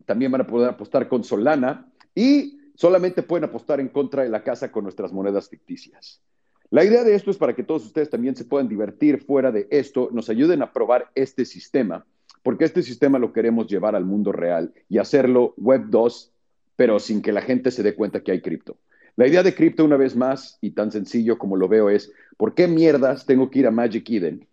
también 0.07 0.33
van 0.33 0.41
a 0.41 0.47
poder 0.47 0.71
apostar 0.71 1.09
con 1.09 1.25
Solana 1.25 1.93
y 2.15 2.59
solamente 2.75 3.23
pueden 3.23 3.45
apostar 3.45 3.79
en 3.79 3.89
contra 3.89 4.23
de 4.23 4.31
la 4.31 4.43
casa 4.43 4.73
con 4.73 4.83
nuestras 4.83 5.13
monedas 5.13 5.51
ficticias. 5.51 6.23
La 6.71 6.83
idea 6.83 7.05
de 7.05 7.15
esto 7.15 7.31
es 7.31 7.37
para 7.37 7.55
que 7.55 7.63
todos 7.63 7.85
ustedes 7.85 8.09
también 8.09 8.35
se 8.35 8.47
puedan 8.47 8.69
divertir 8.69 9.25
fuera 9.27 9.53
de 9.53 9.69
esto, 9.71 10.09
nos 10.11 10.31
ayuden 10.31 10.63
a 10.63 10.73
probar 10.73 11.11
este 11.15 11.45
sistema, 11.45 12.07
porque 12.43 12.65
este 12.65 12.83
sistema 12.83 13.19
lo 13.19 13.35
queremos 13.35 13.67
llevar 13.67 13.95
al 13.95 14.07
mundo 14.07 14.33
real 14.33 14.73
y 14.89 14.97
hacerlo 14.97 15.53
Web 15.59 15.89
2, 15.91 16.33
pero 16.77 16.99
sin 16.99 17.21
que 17.21 17.33
la 17.33 17.43
gente 17.43 17.71
se 17.71 17.83
dé 17.83 17.95
cuenta 17.95 18.23
que 18.23 18.33
hay 18.33 18.41
cripto. 18.41 18.79
La 19.17 19.27
idea 19.27 19.43
de 19.43 19.55
cripto, 19.55 19.85
una 19.85 19.97
vez 19.97 20.15
más, 20.15 20.59
y 20.61 20.73
tan 20.73 20.93
sencillo 20.93 21.39
como 21.39 21.57
lo 21.57 21.69
veo, 21.69 21.89
es, 21.89 22.13
¿por 22.37 22.55
qué 22.55 22.69
mierdas 22.69 23.25
tengo 23.25 23.51
que 23.51 23.61
ir 23.61 23.67
a 23.67 23.71
Magic 23.71 24.09
Eden 24.11 24.47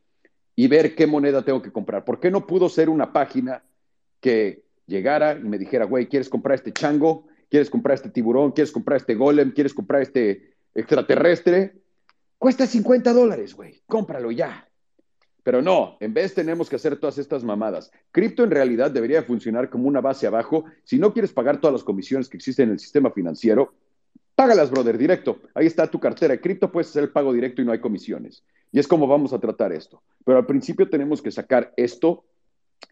y 0.56 0.68
ver 0.68 0.96
qué 0.96 1.06
moneda 1.06 1.44
tengo 1.44 1.62
que 1.62 1.72
comprar? 1.72 2.06
¿Por 2.06 2.22
qué 2.22 2.32
no 2.32 2.48
pudo 2.48 2.70
ser 2.70 2.90
una 2.90 3.12
página 3.12 3.62
que 4.22 4.64
llegara 4.88 5.38
y 5.38 5.44
me 5.44 5.58
dijera, 5.58 5.86
güey, 5.86 6.08
¿quieres 6.08 6.30
comprar 6.30 6.56
este 6.56 6.72
chango? 6.72 7.28
¿Quieres 7.50 7.70
comprar 7.70 7.96
este 7.96 8.10
tiburón? 8.10 8.52
¿Quieres 8.52 8.72
comprar 8.72 8.98
este 8.98 9.16
golem? 9.16 9.52
¿Quieres 9.52 9.74
comprar 9.74 10.02
este 10.02 10.54
extraterrestre? 10.74 11.76
Cuesta 12.38 12.66
50 12.66 13.12
dólares, 13.14 13.54
güey, 13.54 13.82
cómpralo 13.86 14.32
ya. 14.32 14.68
Pero 15.44 15.62
no, 15.62 15.98
en 16.00 16.14
vez 16.14 16.34
tenemos 16.34 16.70
que 16.70 16.78
hacer 16.78 16.96
todas 16.96 17.18
estas 17.18 17.44
mamadas. 17.44 17.92
Cripto 18.12 18.46
en 18.46 18.52
realidad 18.52 18.92
debería 18.92 19.24
funcionar 19.24 19.70
como 19.70 19.90
una 19.90 20.00
base 20.00 20.26
abajo. 20.26 20.64
Si 20.86 20.98
no 20.98 21.12
quieres 21.12 21.34
pagar 21.34 21.60
todas 21.60 21.74
las 21.74 21.84
comisiones 21.84 22.30
que 22.30 22.38
existen 22.38 22.70
en 22.70 22.74
el 22.74 22.80
sistema 22.80 23.12
financiero, 23.12 23.74
págalas, 24.36 24.72
brother, 24.72 24.98
directo. 24.98 25.40
Ahí 25.54 25.66
está 25.66 25.88
tu 25.88 26.00
cartera 26.00 26.34
de 26.34 26.42
cripto, 26.42 26.72
puedes 26.72 26.90
hacer 26.90 27.04
el 27.04 27.10
pago 27.10 27.34
directo 27.34 27.62
y 27.62 27.66
no 27.66 27.72
hay 27.72 27.80
comisiones. 27.80 28.44
Y 28.72 28.80
es 28.80 28.88
como 28.88 29.08
vamos 29.08 29.34
a 29.34 29.40
tratar 29.40 29.72
esto. 29.72 30.02
Pero 30.26 30.38
al 30.38 30.46
principio 30.46 30.90
tenemos 30.90 31.22
que 31.22 31.32
sacar 31.32 31.74
esto 31.78 32.26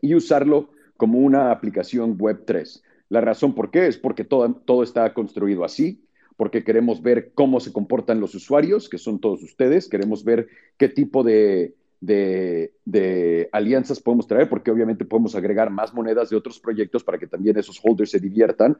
y 0.02 0.16
usarlo 0.16 0.70
como 0.98 1.20
una 1.20 1.52
aplicación 1.52 2.16
Web 2.20 2.44
3. 2.46 2.84
La 3.10 3.22
razón 3.22 3.56
por 3.56 3.72
qué 3.72 3.88
es 3.88 3.98
porque 3.98 4.24
todo, 4.24 4.54
todo 4.66 4.84
está 4.84 5.14
construido 5.14 5.64
así, 5.64 6.06
porque 6.38 6.64
queremos 6.64 7.02
ver 7.02 7.32
cómo 7.34 7.60
se 7.60 7.74
comportan 7.74 8.20
los 8.20 8.36
usuarios, 8.36 8.90
que 8.90 8.98
son 8.98 9.20
todos 9.20 9.44
ustedes, 9.44 9.90
queremos 9.90 10.24
ver 10.24 10.48
qué 10.78 10.90
tipo 10.90 11.24
de, 11.24 11.76
de, 12.02 13.50
alianzas 13.52 14.00
podemos 14.00 14.28
traer, 14.28 14.50
porque 14.50 14.72
obviamente 14.72 15.06
podemos 15.06 15.36
agregar 15.36 15.70
más 15.70 15.94
monedas 15.94 16.30
de 16.30 16.36
otros 16.36 16.60
proyectos 16.60 17.04
para 17.04 17.18
que 17.18 17.28
también 17.28 17.58
esos 17.58 17.80
holders 17.84 18.12
se 18.12 18.20
diviertan 18.20 18.78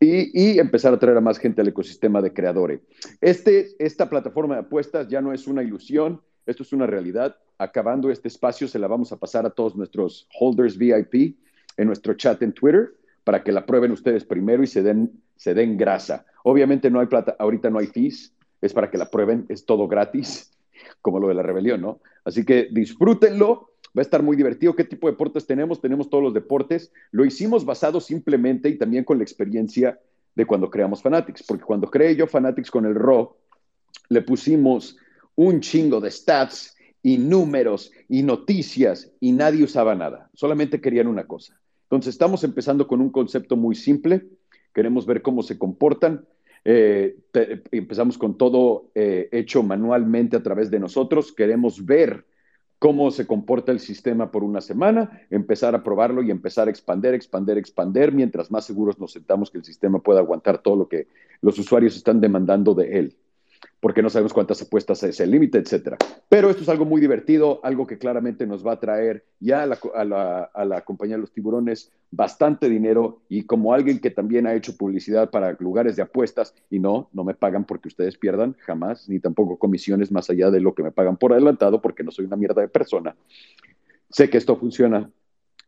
y, 0.00 0.58
empezar 0.58 0.94
a 0.94 0.98
traer 0.98 1.18
a 1.18 1.20
más 1.20 1.38
gente 1.38 1.60
al 1.60 1.68
ecosistema 1.68 2.22
de 2.22 2.32
creadores. 2.32 2.80
Este, 3.20 3.68
esta 3.78 4.08
plataforma 4.08 4.54
de 4.54 4.60
apuestas 4.62 5.08
ya 5.08 5.20
no 5.20 5.32
es 5.32 5.46
una 5.46 5.62
ilusión, 5.62 6.22
esto 6.46 6.62
es 6.62 6.72
una 6.72 6.86
realidad. 6.86 7.36
Acabando 7.58 8.10
este 8.10 8.28
espacio, 8.28 8.66
se 8.66 8.78
la 8.78 8.88
vamos 8.88 9.12
a 9.12 9.18
pasar 9.18 9.44
a 9.44 9.50
todos 9.50 9.76
nuestros 9.76 10.26
holders 10.38 10.78
VIP 10.78 11.36
en 11.76 11.86
nuestro 11.86 12.14
chat 12.14 12.42
en 12.42 12.52
Twitter 12.52 12.94
para 13.24 13.44
que 13.44 13.52
la 13.52 13.66
prueben 13.66 13.92
ustedes 13.92 14.24
primero 14.24 14.62
y 14.62 14.66
se 14.66 14.82
den, 14.82 15.12
se 15.36 15.52
den 15.52 15.76
grasa. 15.76 16.24
Obviamente 16.44 16.90
no 16.90 17.00
hay 17.00 17.06
plata, 17.06 17.36
ahorita 17.38 17.68
no 17.68 17.78
hay 17.78 17.86
fees, 17.86 18.34
es 18.62 18.72
para 18.72 18.90
que 18.90 18.96
la 18.96 19.10
prueben, 19.10 19.44
es 19.50 19.66
todo 19.66 19.86
gratis, 19.86 20.50
como 21.02 21.20
lo 21.20 21.28
de 21.28 21.34
la 21.34 21.42
rebelión, 21.42 21.82
¿no? 21.82 22.00
Así 22.24 22.44
que 22.44 22.68
disfrútenlo, 22.70 23.69
va 23.96 24.00
a 24.00 24.02
estar 24.02 24.22
muy 24.22 24.36
divertido. 24.36 24.74
¿Qué 24.74 24.84
tipo 24.84 25.06
de 25.06 25.12
deportes 25.12 25.46
tenemos? 25.46 25.80
Tenemos 25.80 26.08
todos 26.10 26.24
los 26.24 26.34
deportes. 26.34 26.92
Lo 27.10 27.24
hicimos 27.24 27.64
basado 27.64 28.00
simplemente 28.00 28.68
y 28.68 28.78
también 28.78 29.04
con 29.04 29.18
la 29.18 29.24
experiencia 29.24 29.98
de 30.34 30.46
cuando 30.46 30.70
creamos 30.70 31.02
Fanatics, 31.02 31.42
porque 31.42 31.64
cuando 31.64 31.90
creé 31.90 32.14
yo 32.16 32.26
Fanatics 32.26 32.70
con 32.70 32.86
el 32.86 32.94
RO, 32.94 33.36
le 34.08 34.22
pusimos 34.22 34.96
un 35.34 35.60
chingo 35.60 36.00
de 36.00 36.10
stats 36.10 36.76
y 37.02 37.18
números 37.18 37.90
y 38.08 38.22
noticias 38.22 39.10
y 39.20 39.32
nadie 39.32 39.64
usaba 39.64 39.94
nada, 39.94 40.30
solamente 40.34 40.80
querían 40.80 41.08
una 41.08 41.26
cosa, 41.26 41.60
entonces, 41.90 42.14
estamos 42.14 42.44
empezando 42.44 42.86
con 42.86 43.00
un 43.00 43.10
concepto 43.10 43.56
muy 43.56 43.74
simple. 43.74 44.24
Queremos 44.72 45.06
ver 45.06 45.22
cómo 45.22 45.42
se 45.42 45.58
comportan. 45.58 46.24
Eh, 46.64 47.16
empezamos 47.72 48.16
con 48.16 48.38
todo 48.38 48.92
eh, 48.94 49.28
hecho 49.32 49.64
manualmente 49.64 50.36
a 50.36 50.42
través 50.42 50.70
de 50.70 50.78
nosotros. 50.78 51.32
Queremos 51.32 51.84
ver 51.84 52.24
cómo 52.80 53.10
se 53.10 53.26
comporta 53.26 53.72
el 53.72 53.78
sistema 53.78 54.32
por 54.32 54.42
una 54.42 54.62
semana, 54.62 55.22
empezar 55.30 55.74
a 55.74 55.84
probarlo 55.84 56.22
y 56.22 56.30
empezar 56.30 56.66
a 56.66 56.70
expander, 56.70 57.12
expander, 57.12 57.58
expander, 57.58 58.10
mientras 58.10 58.50
más 58.50 58.64
seguros 58.64 58.98
nos 58.98 59.12
sentamos 59.12 59.50
que 59.50 59.58
el 59.58 59.64
sistema 59.64 60.00
pueda 60.00 60.20
aguantar 60.20 60.58
todo 60.58 60.76
lo 60.76 60.88
que 60.88 61.06
los 61.42 61.58
usuarios 61.58 61.94
están 61.94 62.22
demandando 62.22 62.74
de 62.74 62.98
él 62.98 63.16
porque 63.80 64.02
no 64.02 64.10
sabemos 64.10 64.34
cuántas 64.34 64.60
apuestas 64.60 65.02
es 65.02 65.18
el 65.20 65.30
límite, 65.30 65.58
etcétera. 65.58 65.96
Pero 66.28 66.50
esto 66.50 66.62
es 66.62 66.68
algo 66.68 66.84
muy 66.84 67.00
divertido, 67.00 67.60
algo 67.62 67.86
que 67.86 67.98
claramente 67.98 68.46
nos 68.46 68.64
va 68.64 68.72
a 68.72 68.80
traer 68.80 69.24
ya 69.40 69.62
a 69.62 69.66
la, 69.66 70.50
a 70.52 70.64
la, 70.64 70.80
compañía 70.82 71.16
de 71.16 71.22
los 71.22 71.32
tiburones 71.32 71.90
bastante 72.10 72.68
dinero 72.68 73.22
y 73.28 73.44
como 73.44 73.72
alguien 73.72 73.98
que 73.98 74.10
también 74.10 74.46
ha 74.46 74.54
hecho 74.54 74.76
publicidad 74.76 75.30
para 75.30 75.56
lugares 75.60 75.96
de 75.96 76.02
apuestas 76.02 76.54
y 76.70 76.78
no, 76.78 77.08
no 77.12 77.24
me 77.24 77.34
pagan 77.34 77.64
porque 77.64 77.88
ustedes 77.88 78.18
pierdan 78.18 78.54
jamás, 78.60 79.08
ni 79.08 79.18
tampoco 79.18 79.58
comisiones 79.58 80.12
más 80.12 80.28
allá 80.28 80.50
de 80.50 80.60
lo 80.60 80.74
que 80.74 80.82
me 80.82 80.92
pagan 80.92 81.16
por 81.16 81.32
adelantado 81.32 81.80
porque 81.80 82.04
no 82.04 82.10
soy 82.10 82.26
una 82.26 82.36
mierda 82.36 82.60
de 82.60 82.68
persona. 82.68 83.16
Sé 84.10 84.28
que 84.28 84.38
esto 84.38 84.56
funciona 84.56 85.10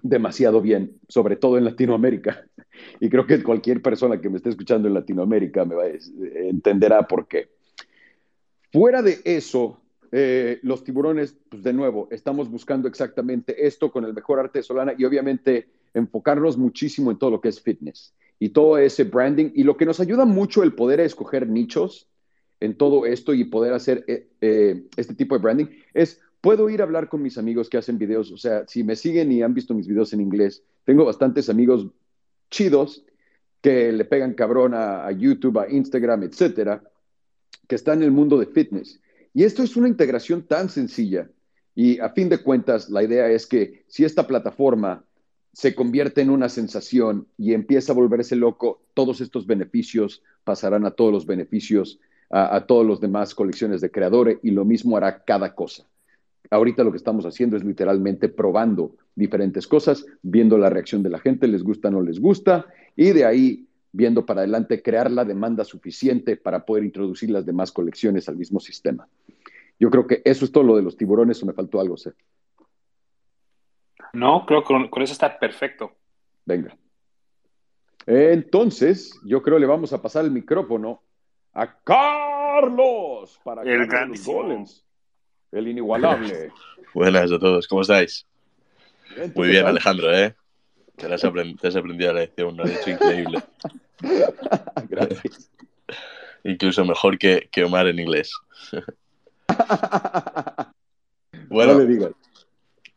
demasiado 0.03 0.61
bien, 0.61 0.99
sobre 1.09 1.37
todo 1.37 1.57
en 1.57 1.65
Latinoamérica. 1.65 2.45
Y 3.01 3.11
creo 3.11 3.27
que 3.27 3.43
cualquier 3.43 3.83
persona 3.83 4.21
que 4.21 4.31
me 4.31 4.39
esté 4.39 4.49
escuchando 4.49 4.89
en 4.89 4.95
Latinoamérica 4.95 5.65
me 5.65 5.75
va 5.75 5.85
a, 5.85 5.89
entenderá 6.49 7.07
por 7.07 7.29
qué. 7.29 7.49
Fuera 8.73 9.03
de 9.03 9.21
eso, 9.25 9.83
eh, 10.13 10.59
los 10.63 10.83
tiburones, 10.83 11.37
pues 11.51 11.63
de 11.63 11.75
nuevo, 11.75 12.09
estamos 12.11 12.51
buscando 12.51 12.89
exactamente 12.89 13.67
esto 13.67 13.93
con 13.93 14.07
el 14.07 14.15
mejor 14.15 14.39
arte 14.39 14.61
de 14.61 14.63
Solana 14.63 14.95
y 14.97 15.05
obviamente 15.05 15.69
enfocarnos 15.93 16.57
muchísimo 16.57 17.11
en 17.11 17.19
todo 17.19 17.31
lo 17.31 17.41
que 17.43 17.51
es 17.51 17.61
fitness 17.61 18.15
y 18.39 18.49
todo 18.49 18.79
ese 18.79 19.05
branding. 19.05 19.51
Y 19.55 19.65
lo 19.65 19.77
que 19.77 19.85
nos 19.85 20.01
ayuda 20.01 20.25
mucho 20.25 20.63
el 20.63 20.73
poder 20.73 21.01
escoger 21.01 21.47
nichos 21.47 22.09
en 22.61 22.79
todo 22.79 23.05
esto 23.05 23.35
y 23.35 23.45
poder 23.45 23.75
hacer 23.75 24.05
eh, 24.07 24.27
eh, 24.41 24.85
este 24.97 25.15
tipo 25.15 25.35
de 25.35 25.43
branding 25.43 25.67
es, 25.93 26.23
puedo 26.41 26.71
ir 26.71 26.81
a 26.81 26.85
hablar 26.85 27.11
con 27.11 27.21
mis 27.21 27.37
amigos 27.37 27.69
que 27.69 27.77
hacen 27.77 27.99
videos, 27.99 28.33
o 28.33 28.39
sea, 28.39 28.67
si 28.67 28.85
me 28.85 28.97
siguen 28.97 29.31
y 29.33 29.43
han 29.43 29.53
visto 29.53 29.75
mis 29.75 29.87
videos 29.87 30.15
en 30.15 30.23
inglés, 30.23 30.65
tengo 30.85 31.05
bastantes 31.05 31.51
amigos 31.51 31.89
chidos 32.51 33.05
que 33.61 33.93
le 33.93 34.07
pegan 34.07 34.33
cabrón 34.33 34.73
a, 34.73 35.07
a 35.07 35.13
YouTube, 35.13 35.59
a 35.59 35.71
Instagram, 35.71 36.23
etcétera 36.23 36.83
que 37.73 37.77
está 37.77 37.95
en 37.95 38.03
el 38.03 38.11
mundo 38.11 38.39
de 38.39 38.45
fitness. 38.45 39.01
Y 39.33 39.45
esto 39.45 39.63
es 39.63 39.79
una 39.79 39.89
integración 39.89 40.43
tan 40.43 40.69
sencilla. 40.69 41.31
Y 41.75 41.99
a 42.01 42.11
fin 42.11 42.29
de 42.29 42.37
cuentas, 42.37 42.91
la 42.91 43.03
idea 43.03 43.31
es 43.31 43.47
que 43.47 43.85
si 43.87 44.05
esta 44.05 44.27
plataforma 44.27 45.07
se 45.55 45.75
convierte 45.75 46.21
en 46.21 46.29
una 46.29 46.51
sensación 46.51 47.27
y 47.39 47.55
empieza 47.55 47.93
a 47.93 47.95
volverse 47.95 48.37
loco, 48.37 48.83
todos 48.93 49.23
estos 49.23 49.47
beneficios 49.47 50.23
pasarán 50.45 50.85
a 50.85 50.91
todos 50.91 51.15
los 51.15 51.25
beneficios, 51.25 51.99
a, 52.29 52.55
a 52.57 52.67
todos 52.67 52.85
los 52.85 53.01
demás 53.01 53.35
colecciones 53.35 53.81
de 53.81 53.91
creadores 53.91 54.37
y 54.43 54.51
lo 54.51 54.67
mismo 54.67 54.99
hará 54.99 55.25
cada 55.25 55.55
cosa. 55.55 55.87
Ahorita 56.51 56.85
lo 56.85 56.91
que 56.91 56.99
estamos 56.99 57.25
haciendo 57.25 57.57
es 57.57 57.65
literalmente 57.65 58.29
probando 58.29 58.97
diferentes 59.15 59.67
cosas, 59.67 60.05
viendo 60.21 60.59
la 60.59 60.69
reacción 60.69 61.03
de 61.03 61.09
la 61.09 61.21
gente, 61.21 61.49
les 61.49 61.63
gusta, 61.63 61.91
no 61.91 62.03
les 62.03 62.21
gusta, 62.21 62.67
y 62.97 63.13
de 63.13 63.25
ahí 63.25 63.67
viendo 63.93 64.25
para 64.25 64.41
adelante 64.41 64.83
crear 64.83 65.11
la 65.11 65.25
demanda 65.25 65.65
suficiente 65.65 66.37
para 66.37 66.65
poder 66.65 66.85
introducir 66.85 67.31
las 67.31 67.45
demás 67.45 67.71
colecciones 67.71 68.29
al 68.29 68.37
mismo 68.37 68.59
sistema. 68.59 69.07
Yo 69.79 69.91
creo 69.91 70.07
que 70.07 70.23
eso 70.25 70.45
es 70.45 70.53
todo 70.53 70.65
lo 70.65 70.77
de 70.77 70.83
los 70.83 70.97
tiburones 70.97 71.43
o 71.43 71.47
me 71.47 71.53
faltó 71.53 71.81
algo, 71.81 71.97
Seth. 71.97 72.17
No, 74.15 74.45
creo 74.47 74.63
que 74.63 74.89
con, 74.91 75.03
eso 75.03 75.13
está 75.13 75.39
perfecto. 75.39 75.93
Venga. 76.45 76.77
Entonces, 78.07 79.19
yo 79.25 79.43
creo 79.43 79.59
le 79.59 79.67
vamos 79.67 79.93
a 79.93 80.03
pasar 80.03 80.25
el 80.25 80.31
micrófono 80.31 81.03
a 81.53 81.79
Carlos 81.83 83.41
para 83.45 83.63
El 83.63 83.69
que 83.69 83.73
hable 83.73 83.87
de 83.87 83.87
los 83.87 83.89
grandísimo. 83.89 84.37
golems. 84.43 84.85
El 85.53 85.69
inigualable. 85.69 86.51
Buenas 86.95 87.31
a 87.33 87.39
todos, 87.39 87.67
¿cómo 87.69 87.83
estáis? 87.83 88.27
Bien, 89.15 89.33
¿tú 89.33 89.41
Muy 89.41 89.49
bien, 89.49 89.63
tal? 89.63 89.71
Alejandro, 89.73 90.15
¿eh? 90.15 90.35
Te, 90.97 91.13
has 91.13 91.25
aprend- 91.25 91.59
te 91.61 91.69
has 91.69 91.77
aprendido 91.77 92.13
la 92.13 92.21
lección, 92.21 92.57
lo 92.57 92.65
has 92.65 92.71
hecho 92.71 92.91
increíble. 92.91 93.43
Gracias. 94.89 95.51
Incluso 96.45 96.85
mejor 96.85 97.19
que, 97.19 97.49
que 97.51 97.65
Omar 97.65 97.87
en 97.87 97.99
inglés. 97.99 98.33
Bueno, 101.49 101.75
No 101.75 101.81
le 101.81 101.87
digas. 101.87 102.13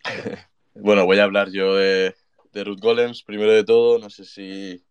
bueno, 0.76 1.06
voy 1.06 1.20
a 1.20 1.24
hablar 1.26 1.50
yo 1.52 1.76
de, 1.76 2.16
de 2.54 2.64
Ruth 2.64 2.80
Golems. 2.80 3.24
Primero 3.24 3.52
de 3.52 3.66
todo, 3.66 4.00
no 4.00 4.10
sé 4.10 4.24
si 4.24 4.82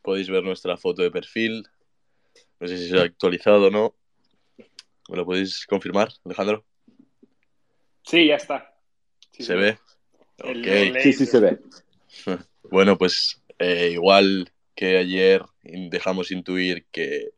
podéis 0.00 0.30
ver 0.30 0.42
nuestra 0.42 0.78
foto 0.78 1.02
de 1.02 1.10
perfil. 1.10 1.66
No 2.60 2.68
sé 2.68 2.78
si 2.78 2.88
se 2.88 2.98
ha 2.98 3.02
actualizado 3.02 3.66
o 3.66 3.70
no. 3.70 3.94
¿Me 5.08 5.16
lo 5.16 5.26
podéis 5.26 5.66
confirmar, 5.66 6.08
Alejandro? 6.24 6.64
Sí, 8.04 8.26
ya 8.28 8.36
está. 8.36 8.74
Sí, 9.32 9.42
¿Se 9.42 9.52
sí. 9.52 9.58
ve? 9.58 9.78
El- 10.38 10.60
Ok. 10.60 10.66
el 10.66 11.00
Sí, 11.02 11.12
sí 11.12 11.26
se 11.26 11.40
ve. 11.40 11.58
Bueno, 12.70 12.96
pues 12.96 13.42
eh, 13.58 13.90
igual 13.92 14.50
que 14.74 14.96
ayer 14.98 15.42
dejamos 15.62 16.30
intuir 16.30 16.86
que, 16.90 17.30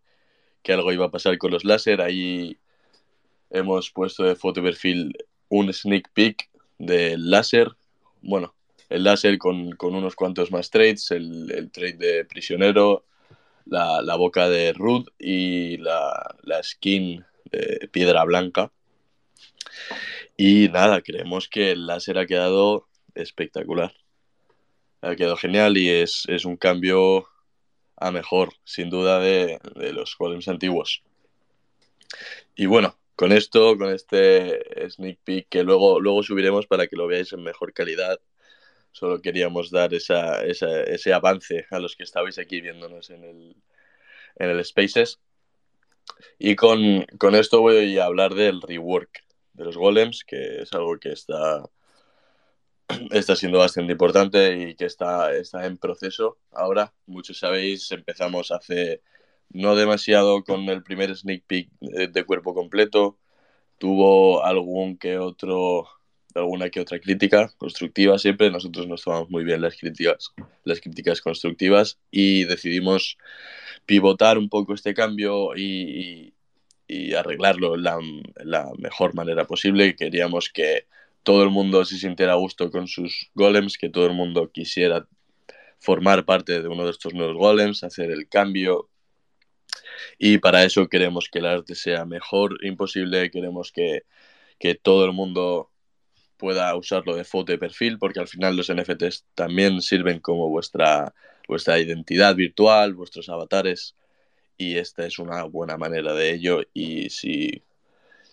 que 0.63 0.73
algo 0.73 0.93
iba 0.93 1.07
a 1.07 1.11
pasar 1.11 1.37
con 1.39 1.51
los 1.51 1.65
láser, 1.65 2.01
ahí 2.01 2.59
hemos 3.51 3.91
puesto 3.91 4.25
de 4.25 4.37
foto 4.37 4.63
perfil 4.63 5.17
un 5.49 5.73
sneak 5.73 6.11
peek 6.13 6.49
del 6.79 7.31
láser. 7.31 7.73
Bueno, 8.23 8.55
el 8.89 9.05
láser 9.05 9.39
con, 9.39 9.73
con 9.73 9.95
unos 9.95 10.15
cuantos 10.17 10.51
más 10.51 10.71
trades, 10.71 11.11
el, 11.11 11.51
el 11.51 11.71
trade 11.71 11.97
de 11.99 12.25
prisionero, 12.25 13.05
la, 13.67 14.01
la 14.03 14.17
boca 14.17 14.49
de 14.49 14.73
Ruth 14.73 15.09
y 15.19 15.77
la, 15.79 16.37
la 16.43 16.63
skin 16.63 17.25
de 17.51 17.89
piedra 17.93 18.25
blanca. 18.25 18.73
Y 20.37 20.69
nada, 20.69 21.03
creemos 21.03 21.49
que 21.49 21.73
el 21.73 21.87
láser 21.87 22.19
ha 22.19 22.27
quedado 22.27 22.89
espectacular 23.15 23.93
ha 25.01 25.17
quedado 25.17 25.37
genial 25.37 25.77
y 25.77 25.89
es, 25.89 26.25
es 26.29 26.45
un 26.45 26.57
cambio 26.57 27.29
a 27.97 28.11
mejor, 28.11 28.53
sin 28.65 28.91
duda, 28.91 29.21
de, 29.21 29.59
de 29.75 29.93
los 29.93 30.17
golems 30.19 30.49
antiguos. 30.49 31.03
Y 32.55 32.67
bueno, 32.67 32.97
con 33.17 33.33
esto, 33.33 33.77
con 33.79 33.91
este 33.93 34.89
sneak 34.91 35.19
peek 35.25 35.49
que 35.49 35.63
luego, 35.63 36.01
luego 36.01 36.23
subiremos 36.23 36.67
para 36.67 36.87
que 36.87 36.97
lo 36.97 37.07
veáis 37.07 37.33
en 37.33 37.43
mejor 37.43 37.73
calidad, 37.73 38.21
solo 38.93 39.21
queríamos 39.21 39.71
dar 39.71 39.95
esa, 39.95 40.45
esa- 40.45 40.83
ese 40.83 41.13
avance 41.13 41.67
a 41.71 41.79
los 41.79 41.97
que 41.97 42.03
estabais 42.05 42.39
aquí 42.39 42.61
viéndonos 42.61 43.11
en 43.11 43.25
el, 43.25 43.57
en 44.37 44.51
el 44.51 44.65
Spaces. 44.65 45.21
Y 46.39 46.57
con, 46.57 47.05
con 47.19 47.35
esto 47.35 47.61
voy 47.61 47.99
a 47.99 48.05
hablar 48.05 48.35
del 48.35 48.63
rework 48.63 49.25
de 49.55 49.65
los 49.65 49.77
golems, 49.77 50.25
que 50.25 50.63
es 50.63 50.73
algo 50.73 50.99
que 50.99 51.13
está 51.13 51.65
está 53.11 53.37
siendo 53.37 53.59
bastante 53.59 53.93
importante 53.93 54.57
y 54.71 54.75
que 54.75 54.85
está, 54.87 55.35
está 55.35 55.67
en 55.67 55.79
proceso 55.79 56.39
ahora. 56.53 56.93
Muchos 57.07 57.39
sabéis, 57.39 57.91
empezamos 57.93 58.51
hace 58.51 59.03
no 59.51 59.75
demasiado 59.77 60.45
con 60.45 60.63
el 60.69 60.83
primer 60.83 61.15
sneak 61.17 61.45
peek 61.47 61.71
de, 61.81 62.09
de 62.09 62.25
cuerpo 62.25 62.55
completo. 62.55 63.19
Tuvo 63.79 64.45
algún 64.45 64.99
que 64.99 65.19
otro, 65.19 65.89
alguna 66.35 66.71
que 66.71 66.81
otra 66.81 67.01
crítica 67.01 67.53
constructiva 67.59 68.19
siempre. 68.19 68.51
Nosotros 68.51 68.87
nos 68.89 69.03
tomamos 69.05 69.31
muy 69.31 69.45
bien 69.45 69.61
las 69.63 69.77
críticas, 69.79 70.33
las 70.65 70.81
críticas 70.81 71.21
constructivas 71.21 71.99
y 72.11 72.45
decidimos 72.45 73.19
pivotar 73.87 74.39
un 74.39 74.49
poco 74.49 74.75
este 74.75 74.95
cambio 74.95 75.57
y, 75.57 75.63
y- 76.29 76.35
y 76.89 77.15
arreglarlo 77.15 77.77
la, 77.77 77.99
la 78.45 78.71
mejor 78.79 79.15
manera 79.15 79.45
posible. 79.47 79.97
Queríamos 79.97 80.51
que 80.51 80.87
todo 81.27 81.43
el 81.43 81.51
mundo 81.51 81.85
se 81.85 81.99
sintiera 81.99 82.35
a 82.35 82.37
gusto 82.37 82.71
con 82.71 82.87
sus 82.87 83.33
golems, 83.35 83.79
que 83.79 83.91
todo 83.91 84.07
el 84.07 84.13
mundo 84.13 84.53
quisiera 84.53 85.09
formar 85.81 86.25
parte 86.25 86.63
de 86.63 86.69
uno 86.69 86.85
de 86.85 86.93
estos 86.93 87.15
nuevos 87.15 87.37
golems, 87.37 87.83
hacer 87.83 88.13
el 88.13 88.29
cambio. 88.29 88.89
Y 90.21 90.39
para 90.39 90.63
eso 90.63 90.89
queremos 90.89 91.29
que 91.29 91.41
el 91.41 91.47
arte 91.47 91.75
sea 91.75 92.05
mejor 92.05 92.65
imposible, 92.65 93.33
queremos 93.33 93.73
que, 93.73 94.05
que 94.61 94.77
todo 94.77 95.05
el 95.05 95.11
mundo 95.11 95.73
pueda 96.37 96.73
usarlo 96.77 97.17
de 97.17 97.25
foto 97.25 97.51
de 97.51 97.59
perfil, 97.59 97.99
porque 97.99 98.21
al 98.21 98.29
final 98.29 98.57
los 98.57 98.73
NFTs 98.73 99.25
también 99.35 99.83
sirven 99.83 100.21
como 100.21 100.49
vuestra, 100.49 101.13
vuestra 101.49 101.81
identidad 101.81 102.37
virtual, 102.37 102.95
vuestros 102.95 103.29
avatares, 103.29 103.97
y 104.57 104.77
esta 104.77 105.05
es 105.05 105.19
una 105.19 105.43
buena 105.43 105.77
manera 105.77 106.15
de 106.15 106.33
ello. 106.33 106.61
Y 106.73 107.11
si 107.11 107.65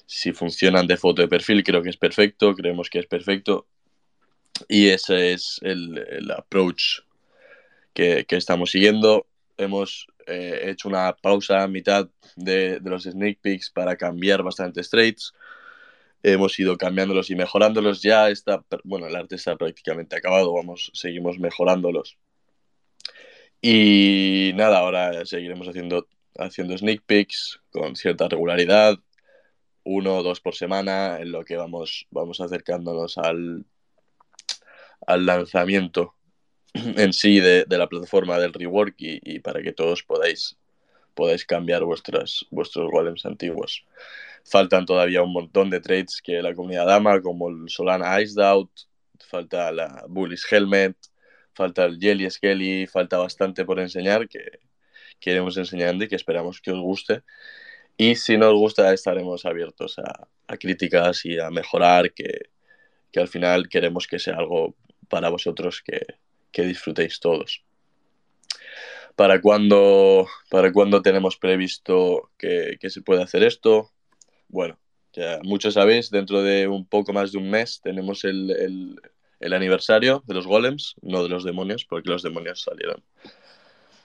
si 0.05 0.33
funcionan 0.33 0.87
de 0.87 0.97
foto 0.97 1.21
de 1.21 1.27
perfil, 1.27 1.63
creo 1.63 1.81
que 1.81 1.89
es 1.89 1.97
perfecto, 1.97 2.53
creemos 2.53 2.89
que 2.89 2.99
es 2.99 3.07
perfecto. 3.07 3.67
Y 4.67 4.89
ese 4.89 5.33
es 5.33 5.59
el, 5.63 5.97
el 5.97 6.31
approach 6.31 6.99
que, 7.93 8.25
que 8.25 8.35
estamos 8.35 8.71
siguiendo. 8.71 9.25
Hemos 9.57 10.07
eh, 10.27 10.69
hecho 10.69 10.87
una 10.87 11.15
pausa 11.15 11.63
a 11.63 11.67
mitad 11.67 12.09
de, 12.35 12.79
de 12.79 12.89
los 12.89 13.03
sneak 13.03 13.39
peeks 13.41 13.69
para 13.71 13.95
cambiar 13.95 14.43
bastantes 14.43 14.89
traits. 14.89 15.33
Hemos 16.21 16.57
ido 16.57 16.77
cambiándolos 16.77 17.29
y 17.29 17.35
mejorándolos. 17.35 18.01
Ya 18.01 18.29
está, 18.29 18.63
bueno, 18.83 19.07
el 19.07 19.15
arte 19.15 19.35
está 19.35 19.55
prácticamente 19.57 20.15
acabado, 20.15 20.53
vamos, 20.53 20.91
seguimos 20.93 21.37
mejorándolos. 21.39 22.17
Y 23.61 24.51
nada, 24.55 24.79
ahora 24.79 25.25
seguiremos 25.25 25.67
haciendo, 25.67 26.07
haciendo 26.37 26.77
sneak 26.77 27.01
peeks 27.05 27.61
con 27.71 27.95
cierta 27.95 28.27
regularidad, 28.27 28.99
uno 29.83 30.17
o 30.17 30.23
dos 30.23 30.39
por 30.39 30.55
semana, 30.55 31.19
en 31.19 31.31
lo 31.31 31.43
que 31.43 31.57
vamos, 31.57 32.07
vamos 32.11 32.39
acercándonos 32.41 33.17
al, 33.17 33.65
al 35.05 35.25
lanzamiento 35.25 36.15
en 36.73 37.13
sí 37.13 37.39
de, 37.39 37.65
de 37.65 37.77
la 37.77 37.87
plataforma 37.87 38.39
del 38.39 38.53
rework 38.53 38.95
y, 38.97 39.19
y 39.23 39.39
para 39.39 39.61
que 39.61 39.73
todos 39.73 40.03
podáis, 40.03 40.57
podáis 41.13 41.45
cambiar 41.45 41.83
vuestras, 41.83 42.45
vuestros 42.49 42.89
golems 42.91 43.25
antiguos. 43.25 43.85
Faltan 44.45 44.85
todavía 44.85 45.23
un 45.23 45.33
montón 45.33 45.69
de 45.69 45.79
trades 45.79 46.21
que 46.21 46.41
la 46.41 46.53
comunidad 46.53 46.91
ama, 46.91 47.21
como 47.21 47.49
el 47.49 47.69
Solana 47.69 48.21
Iced 48.21 48.41
Out, 48.41 48.71
falta 49.19 49.71
la 49.71 50.05
Bullish 50.07 50.45
Helmet, 50.51 50.95
falta 51.53 51.85
el 51.85 51.99
Jelly 51.99 52.29
Skelly, 52.29 52.87
falta 52.87 53.17
bastante 53.17 53.63
por 53.65 53.79
enseñar 53.79 54.27
que, 54.27 54.59
que 55.19 55.31
iremos 55.31 55.57
enseñando 55.57 56.03
y 56.03 56.07
que 56.07 56.15
esperamos 56.15 56.59
que 56.61 56.71
os 56.71 56.79
guste. 56.79 57.23
Y 57.97 58.15
si 58.15 58.37
no 58.37 58.49
os 58.49 58.55
gusta, 58.55 58.93
estaremos 58.93 59.45
abiertos 59.45 59.99
a, 59.99 60.27
a 60.47 60.57
críticas 60.57 61.25
y 61.25 61.39
a 61.39 61.49
mejorar, 61.49 62.13
que, 62.13 62.49
que, 63.11 63.19
al 63.19 63.27
final 63.27 63.69
queremos 63.69 64.07
que 64.07 64.19
sea 64.19 64.35
algo 64.35 64.75
para 65.09 65.29
vosotros 65.29 65.81
que, 65.85 66.01
que 66.51 66.63
disfrutéis 66.63 67.19
todos. 67.19 67.63
¿Para 69.15 69.41
cuándo, 69.41 70.27
¿Para 70.49 70.73
cuándo 70.73 71.03
tenemos 71.03 71.37
previsto 71.37 72.31
que, 72.37 72.77
que, 72.79 72.89
se 72.89 73.01
puede 73.01 73.21
hacer 73.21 73.43
esto? 73.43 73.91
Bueno, 74.47 74.79
ya 75.13 75.39
muchos 75.43 75.75
sabéis, 75.75 76.09
dentro 76.09 76.41
de 76.41 76.67
un 76.67 76.87
poco 76.87 77.13
más 77.13 77.31
de 77.31 77.37
un 77.37 77.49
mes 77.51 77.79
tenemos 77.83 78.23
el, 78.23 78.49
el, 78.49 78.95
el 79.39 79.53
aniversario 79.53 80.23
de 80.25 80.33
los 80.33 80.47
golems, 80.47 80.95
no 81.03 81.21
de 81.21 81.29
los 81.29 81.43
demonios, 81.43 81.85
porque 81.85 82.09
los 82.09 82.23
demonios 82.23 82.63
salieron 82.63 83.03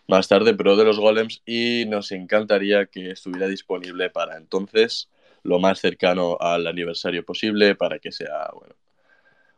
más 0.08 0.26
tarde, 0.26 0.54
pero 0.54 0.74
de 0.76 0.84
los 0.84 0.98
golems 0.98 1.42
y 1.46 1.84
nos 1.86 2.10
encantaría 2.12 2.86
que 2.86 3.10
estuviera 3.10 3.46
disponible 3.46 4.10
para 4.10 4.38
entonces, 4.38 5.08
lo 5.42 5.60
más 5.60 5.80
cercano 5.80 6.38
al 6.40 6.66
aniversario 6.66 7.24
posible, 7.24 7.74
para 7.74 7.98
que 7.98 8.10
sea 8.10 8.50
bueno, 8.54 8.74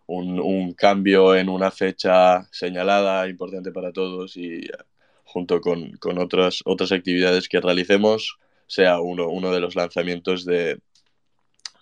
un, 0.07 0.41
un 0.41 0.75
cambio 0.75 1.37
en 1.37 1.49
una 1.49 1.71
fecha 1.71 2.49
señalada, 2.51 3.29
importante 3.29 3.71
para 3.71 3.93
todos 3.93 4.37
y 4.37 4.69
junto 5.25 5.61
con, 5.61 5.93
con 5.99 6.19
otras, 6.19 6.61
otras 6.65 6.91
actividades 6.91 7.49
que 7.49 7.61
realicemos, 7.61 8.37
sea 8.67 9.01
uno, 9.01 9.29
uno 9.29 9.53
de 9.53 9.61
los 9.61 9.77
lanzamientos 9.77 10.45
de, 10.45 10.81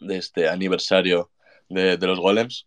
de 0.00 0.16
este 0.18 0.48
aniversario 0.48 1.30
de, 1.70 1.96
de 1.96 2.06
los 2.06 2.20
golems 2.20 2.66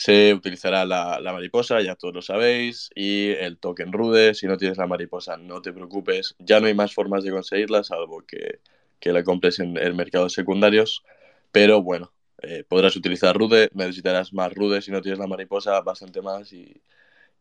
se 0.00 0.32
utilizará 0.32 0.86
la, 0.86 1.20
la, 1.20 1.34
mariposa, 1.34 1.82
ya 1.82 1.94
todos 1.94 2.14
lo 2.14 2.22
sabéis, 2.22 2.88
y 2.94 3.32
el 3.32 3.58
token 3.58 3.92
rude. 3.92 4.32
Si 4.34 4.46
no 4.46 4.56
tienes 4.56 4.78
la 4.78 4.86
mariposa, 4.86 5.36
no 5.36 5.60
te 5.60 5.74
preocupes. 5.74 6.36
Ya 6.38 6.58
no 6.58 6.68
hay 6.68 6.74
más 6.74 6.94
formas 6.94 7.22
de 7.22 7.30
conseguirla, 7.30 7.84
salvo 7.84 8.24
que, 8.26 8.60
que 8.98 9.12
la 9.12 9.22
compres 9.24 9.58
en, 9.58 9.76
en, 9.76 9.94
mercados 9.96 10.32
secundarios. 10.32 11.04
Pero 11.52 11.82
bueno, 11.82 12.14
eh, 12.40 12.64
podrás 12.66 12.96
utilizar 12.96 13.36
rude, 13.36 13.68
necesitarás 13.74 14.32
más 14.32 14.54
rude 14.54 14.80
si 14.80 14.90
no 14.90 15.02
tienes 15.02 15.18
la 15.18 15.26
mariposa, 15.26 15.78
bastante 15.82 16.22
más 16.22 16.50
y, 16.54 16.80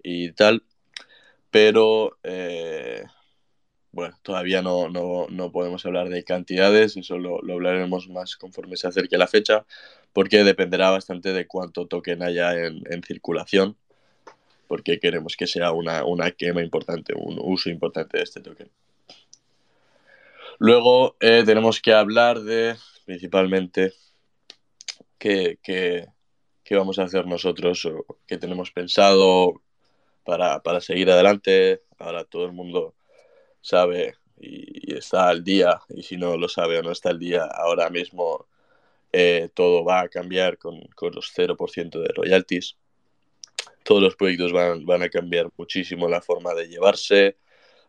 y 0.04 0.34
tal. 0.34 0.64
Pero 1.52 2.18
eh, 2.24 3.06
bueno, 3.92 4.18
todavía 4.22 4.62
no, 4.62 4.90
no, 4.90 5.28
no, 5.30 5.52
podemos 5.52 5.86
hablar 5.86 6.10
de 6.10 6.24
cantidades, 6.24 6.96
eso 6.98 7.18
lo, 7.18 7.42
lo, 7.42 7.54
hablaremos 7.54 8.08
más 8.10 8.36
conforme 8.36 8.78
se 8.78 8.88
acerque 8.88 9.18
la 9.18 9.28
fecha, 9.28 9.66
porque 10.14 10.44
dependerá 10.44 10.90
bastante 10.90 11.34
de 11.34 11.48
cuánto 11.48 11.88
token 11.88 12.24
haya 12.24 12.54
en, 12.54 12.82
en 12.90 13.04
circulación. 13.04 13.78
porque 14.68 15.00
queremos 15.00 15.36
que 15.36 15.48
sea 15.48 15.72
una, 15.72 16.06
una 16.06 16.30
quema 16.30 16.62
importante, 16.62 17.14
un 17.16 17.40
uso 17.42 17.72
importante 17.72 18.18
de 18.18 18.24
este 18.24 18.40
token. 18.40 18.70
Luego 20.60 21.16
eh, 21.22 21.44
tenemos 21.44 21.82
que 21.82 21.92
hablar 21.94 22.42
de 22.42 22.76
principalmente 23.06 23.94
qué, 25.18 25.58
qué, 25.64 26.08
qué, 26.64 26.76
vamos 26.76 27.00
a 27.00 27.04
hacer 27.04 27.26
nosotros 27.26 27.84
o 27.86 28.06
qué 28.28 28.38
tenemos 28.38 28.72
pensado 28.72 29.54
para, 30.24 30.60
para, 30.60 30.82
seguir 30.82 31.10
adelante. 31.10 31.82
Ahora 31.98 32.24
todo 32.26 32.46
el 32.46 32.52
mundo 32.52 32.94
sabe 33.62 34.18
y, 34.38 34.92
y, 34.92 34.98
está 34.98 35.30
al 35.30 35.44
día, 35.44 35.80
y 35.90 36.04
si 36.04 36.18
no 36.18 36.38
lo 36.38 36.48
sabe 36.48 36.78
o 36.78 36.84
no 36.84 36.92
está 36.92 37.10
al 37.10 37.20
día, 37.20 37.46
ahora 37.46 37.90
mismo 37.90 38.46
eh, 39.12 39.50
todo 39.54 39.84
va 39.84 40.02
a 40.02 40.10
cambiar 40.10 40.58
con, 40.58 40.80
con 40.96 41.14
los 41.14 41.32
0% 41.36 42.02
de 42.02 42.10
royalties. 42.16 42.78
Todos 43.84 44.02
los 44.02 44.16
proyectos 44.16 44.52
van, 44.52 44.86
van, 44.86 45.04
a 45.04 45.10
cambiar 45.10 45.50
muchísimo 45.58 46.08
la 46.08 46.22
forma 46.22 46.54
de 46.54 46.68
llevarse, 46.68 47.38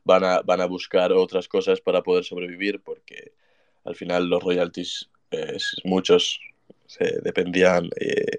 van 0.04 0.24
a, 0.24 0.40
van 0.40 0.60
a 0.60 0.66
buscar 0.66 1.12
otras 1.12 1.48
cosas 1.48 1.80
para 1.80 2.02
poder 2.02 2.24
sobrevivir, 2.24 2.80
porque 2.80 3.32
al 3.84 3.94
final 3.94 4.28
los 4.28 4.42
royalties, 4.42 5.10
eh, 5.30 5.56
muchos 5.84 6.40
dependían 7.22 7.88
eh, 8.00 8.36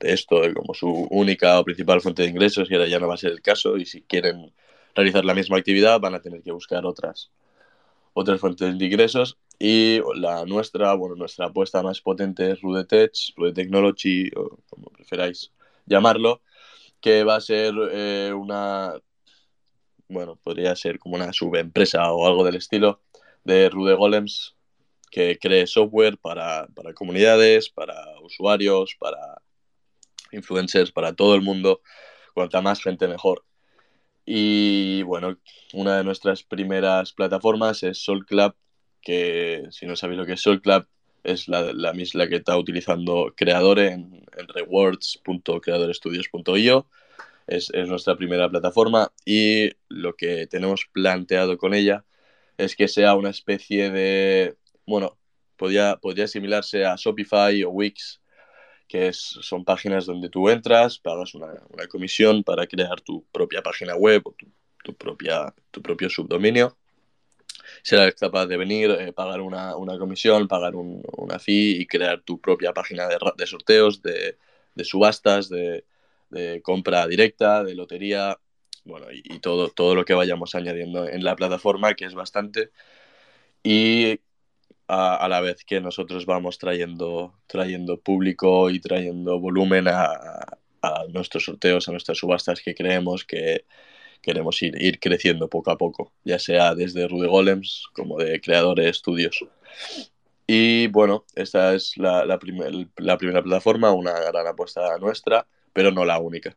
de 0.00 0.12
esto 0.12 0.40
como 0.54 0.74
su 0.74 0.88
única 1.10 1.58
o 1.58 1.64
principal 1.64 2.00
fuente 2.00 2.22
de 2.22 2.28
ingresos 2.28 2.70
y 2.70 2.74
ahora 2.74 2.88
ya 2.88 2.98
no 2.98 3.08
va 3.08 3.14
a 3.14 3.18
ser 3.18 3.30
el 3.32 3.42
caso 3.42 3.76
y 3.76 3.84
si 3.84 4.02
quieren 4.02 4.52
realizar 4.94 5.24
la 5.24 5.34
misma 5.34 5.58
actividad 5.58 6.00
van 6.00 6.14
a 6.14 6.20
tener 6.20 6.42
que 6.42 6.52
buscar 6.52 6.86
otras, 6.86 7.30
otras 8.14 8.40
fuentes 8.40 8.78
de 8.78 8.84
ingresos 8.84 9.36
y 9.58 10.00
la 10.16 10.44
nuestra, 10.44 10.94
bueno, 10.94 11.14
nuestra 11.16 11.46
apuesta 11.46 11.82
más 11.82 12.00
potente 12.00 12.52
es 12.52 12.60
Rude 12.60 12.84
Tech, 12.84 13.12
Rude 13.36 13.52
Technology 13.52 14.30
o 14.36 14.58
como 14.68 14.90
preferáis 14.90 15.52
llamarlo, 15.86 16.42
que 17.00 17.24
va 17.24 17.36
a 17.36 17.40
ser 17.40 17.74
eh, 17.92 18.32
una, 18.34 18.94
bueno, 20.08 20.36
podría 20.36 20.74
ser 20.76 20.98
como 20.98 21.16
una 21.16 21.32
subempresa 21.32 22.12
o 22.12 22.26
algo 22.26 22.44
del 22.44 22.56
estilo 22.56 23.00
de 23.44 23.68
Rude 23.68 23.94
Golems, 23.94 24.56
que 25.10 25.38
cree 25.38 25.66
software 25.66 26.18
para, 26.18 26.66
para 26.74 26.92
comunidades, 26.92 27.70
para 27.70 27.94
usuarios, 28.22 28.96
para 28.98 29.40
influencers, 30.32 30.90
para 30.92 31.14
todo 31.14 31.34
el 31.34 31.42
mundo. 31.42 31.82
Cuanta 32.34 32.60
más 32.60 32.82
gente 32.82 33.06
mejor. 33.06 33.44
Y 34.26 35.02
bueno, 35.02 35.38
una 35.72 35.98
de 35.98 36.04
nuestras 36.04 36.42
primeras 36.42 37.12
plataformas 37.12 37.82
es 37.82 37.98
Soul 37.98 38.26
Club, 38.26 38.54
que 39.04 39.66
si 39.70 39.86
no 39.86 39.94
sabéis 39.96 40.18
lo 40.18 40.26
que 40.26 40.32
es 40.32 40.40
Soul 40.40 40.62
Club, 40.62 40.86
es 41.22 41.46
la, 41.48 41.72
la 41.72 41.92
misma 41.92 42.26
que 42.28 42.36
está 42.36 42.56
utilizando 42.56 43.34
Creadore 43.36 43.92
en, 43.92 44.24
en 44.36 44.48
rewards.creadorestudios.io. 44.48 46.88
Es, 47.46 47.70
es, 47.74 47.88
nuestra 47.88 48.16
primera 48.16 48.48
plataforma 48.48 49.12
y 49.24 49.72
lo 49.88 50.16
que 50.16 50.46
tenemos 50.46 50.86
planteado 50.92 51.58
con 51.58 51.74
ella 51.74 52.04
es 52.56 52.74
que 52.74 52.88
sea 52.88 53.14
una 53.14 53.28
especie 53.30 53.90
de, 53.90 54.56
bueno, 54.86 55.18
podría, 55.56 55.96
podría 55.96 56.24
asimilarse 56.24 56.86
a 56.86 56.96
Shopify 56.96 57.62
o 57.64 57.70
Wix, 57.70 58.22
que 58.88 59.08
es, 59.08 59.18
son 59.18 59.64
páginas 59.64 60.06
donde 60.06 60.30
tú 60.30 60.48
entras, 60.48 60.98
pagas 60.98 61.34
una, 61.34 61.52
una, 61.68 61.86
comisión 61.86 62.44
para 62.44 62.66
crear 62.66 63.02
tu 63.02 63.26
propia 63.30 63.62
página 63.62 63.94
web 63.94 64.22
o 64.24 64.32
tu, 64.32 64.46
tu, 64.82 64.96
propia, 64.96 65.54
tu 65.70 65.82
propio 65.82 66.08
subdominio 66.08 66.78
serás 67.84 68.14
capaz 68.14 68.46
de 68.46 68.56
venir, 68.56 68.90
eh, 68.90 69.12
pagar 69.12 69.42
una, 69.42 69.76
una, 69.76 69.98
comisión, 69.98 70.48
pagar 70.48 70.74
un, 70.74 71.02
una 71.18 71.38
fee 71.38 71.76
y 71.80 71.86
crear 71.86 72.22
tu 72.22 72.40
propia 72.40 72.72
página 72.72 73.06
de, 73.08 73.18
de 73.36 73.46
sorteos, 73.46 74.02
de, 74.02 74.38
subastas, 74.84 75.50
de, 75.50 75.84
compra 76.62 77.06
directa, 77.06 77.62
de 77.62 77.74
lotería, 77.74 78.38
bueno, 78.84 79.12
y, 79.12 79.22
y, 79.24 79.38
todo, 79.40 79.68
todo 79.68 79.94
lo 79.94 80.04
que 80.04 80.14
vayamos 80.14 80.54
añadiendo 80.54 81.06
en 81.06 81.24
la 81.24 81.36
plataforma, 81.36 81.94
que 81.94 82.06
es 82.06 82.14
bastante. 82.14 82.70
Y 83.62 84.20
a, 84.88 85.16
a 85.16 85.28
la 85.28 85.40
vez 85.40 85.64
que 85.64 85.80
nosotros 85.80 86.26
vamos 86.26 86.58
trayendo, 86.58 87.34
trayendo 87.46 88.00
público 88.00 88.70
y 88.70 88.80
trayendo 88.80 89.38
volumen 89.40 89.88
a, 89.88 90.58
a 90.82 91.04
nuestros 91.10 91.44
sorteos, 91.44 91.88
a 91.88 91.92
nuestras 91.92 92.18
subastas 92.18 92.60
que 92.62 92.74
creemos 92.74 93.24
que 93.24 93.66
queremos 94.24 94.60
ir, 94.62 94.80
ir 94.80 94.98
creciendo 94.98 95.48
poco 95.48 95.70
a 95.70 95.78
poco, 95.78 96.12
ya 96.24 96.38
sea 96.38 96.74
desde 96.74 97.06
Rude 97.08 97.28
Golems 97.28 97.88
como 97.92 98.18
de 98.18 98.40
creadores 98.40 98.86
estudios. 98.88 99.44
Y 100.46 100.88
bueno, 100.88 101.24
esta 101.34 101.74
es 101.74 101.96
la, 101.96 102.24
la, 102.24 102.38
primer, 102.38 102.88
la, 102.96 103.16
primera 103.18 103.42
plataforma, 103.42 103.92
una 103.92 104.12
gran 104.20 104.46
apuesta 104.46 104.98
nuestra, 104.98 105.46
pero 105.72 105.90
no 105.90 106.04
la 106.04 106.18
única. 106.18 106.56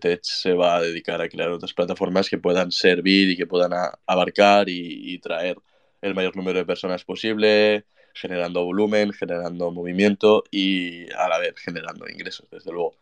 Tech 0.00 0.20
se 0.22 0.52
va 0.52 0.76
a 0.76 0.80
dedicar 0.80 1.20
a 1.20 1.28
crear 1.28 1.50
otras 1.50 1.74
plataformas 1.74 2.30
que 2.30 2.38
puedan 2.38 2.70
servir 2.70 3.30
y 3.30 3.36
que 3.36 3.46
puedan 3.46 3.72
a, 3.72 3.98
abarcar 4.06 4.68
y, 4.68 5.14
y, 5.14 5.18
traer 5.18 5.56
el 6.00 6.14
mayor 6.14 6.36
número 6.36 6.60
de 6.60 6.64
personas 6.64 7.04
posible, 7.04 7.84
generando 8.14 8.64
volumen, 8.64 9.12
generando 9.12 9.72
movimiento 9.72 10.44
y 10.50 11.10
a 11.12 11.28
la 11.28 11.38
vez 11.38 11.54
generando 11.56 12.08
ingresos, 12.08 12.48
desde 12.50 12.70
luego. 12.70 12.96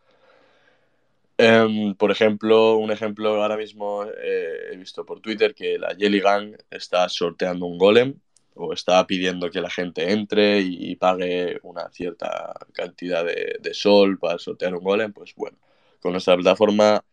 Um, 1.37 1.95
por 1.95 2.11
ejemplo, 2.11 2.77
un 2.77 2.91
ejemplo 2.91 3.41
ahora 3.41 3.57
mismo 3.57 4.05
eh, 4.05 4.69
he 4.71 4.77
visto 4.77 5.03
por 5.03 5.19
Twitter 5.19 5.55
que 5.55 5.79
la 5.79 5.95
Jelly 5.95 6.19
Gang 6.19 6.55
está 6.69 7.09
sorteando 7.09 7.65
un 7.65 7.79
golem 7.79 8.13
o 8.53 8.71
está 8.71 9.05
pidiendo 9.07 9.49
que 9.49 9.59
la 9.61 9.69
gente 9.69 10.11
entre 10.11 10.61
y, 10.61 10.91
y 10.91 10.95
pague 10.95 11.59
una 11.63 11.89
cierta 11.89 12.53
cantidad 12.73 13.25
de, 13.25 13.57
de, 13.59 13.73
sol 13.73 14.19
para 14.19 14.37
sortear 14.37 14.75
un 14.75 14.83
golem. 14.83 15.11
Pues 15.11 15.33
bueno, 15.35 15.57
con 15.99 16.11
nuestra 16.11 16.35
plataforma 16.35 17.03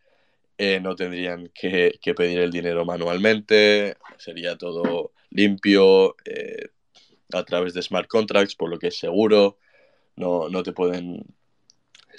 eh, 0.57 0.79
no 0.79 0.95
tendrían 0.95 1.49
que, 1.55 1.97
que, 2.01 2.13
pedir 2.13 2.39
el 2.39 2.51
dinero 2.51 2.85
manualmente, 2.85 3.97
sería 4.17 4.57
todo 4.57 5.11
limpio 5.31 6.15
eh, 6.25 6.69
a 7.33 7.43
través 7.43 7.73
de 7.73 7.81
smart 7.81 8.07
contracts, 8.07 8.55
por 8.55 8.69
lo 8.69 8.77
que 8.77 8.87
es 8.89 8.97
seguro, 8.99 9.57
no, 10.15 10.49
no 10.49 10.61
te 10.61 10.73
pueden 10.73 11.25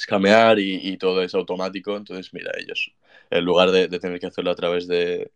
escamear 0.03 0.59
y, 0.59 0.97
todo 0.99 1.23
es 1.23 1.35
automático. 1.35 1.97
Entonces, 1.97 2.33
mira, 2.35 2.53
ellos, 2.59 2.93
en 3.31 3.45
lugar 3.45 3.71
de, 3.71 3.89
tener 3.89 4.21
que 4.21 4.27
hacerlo 4.27 4.51
a 4.51 4.55
través 4.57 4.87
de, 4.89 5.31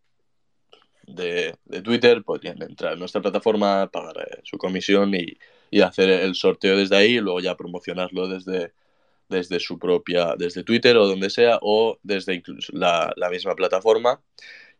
de, 1.07 1.55
de, 1.65 1.81
Twitter, 1.81 2.23
podrían 2.23 2.61
entrar 2.61 2.93
en 2.93 2.99
nuestra 2.99 3.21
plataforma, 3.21 3.89
pagar 3.91 4.17
eh, 4.29 4.41
su 4.43 4.57
comisión 4.57 5.15
y, 5.15 5.37
y, 5.71 5.81
hacer 5.81 6.09
el 6.09 6.35
sorteo 6.35 6.77
desde 6.77 6.97
ahí 6.97 7.15
y 7.17 7.19
luego 7.21 7.39
ya 7.39 7.55
promocionarlo 7.55 8.27
desde, 8.27 8.73
desde 9.29 9.59
su 9.59 9.79
propia, 9.79 10.35
desde 10.37 10.63
Twitter 10.63 10.97
o 10.97 11.07
donde 11.07 11.29
sea, 11.29 11.59
o 11.61 11.99
desde 12.03 12.35
incluso 12.35 12.73
la, 12.75 13.13
la 13.17 13.29
misma 13.29 13.55
plataforma 13.55 14.21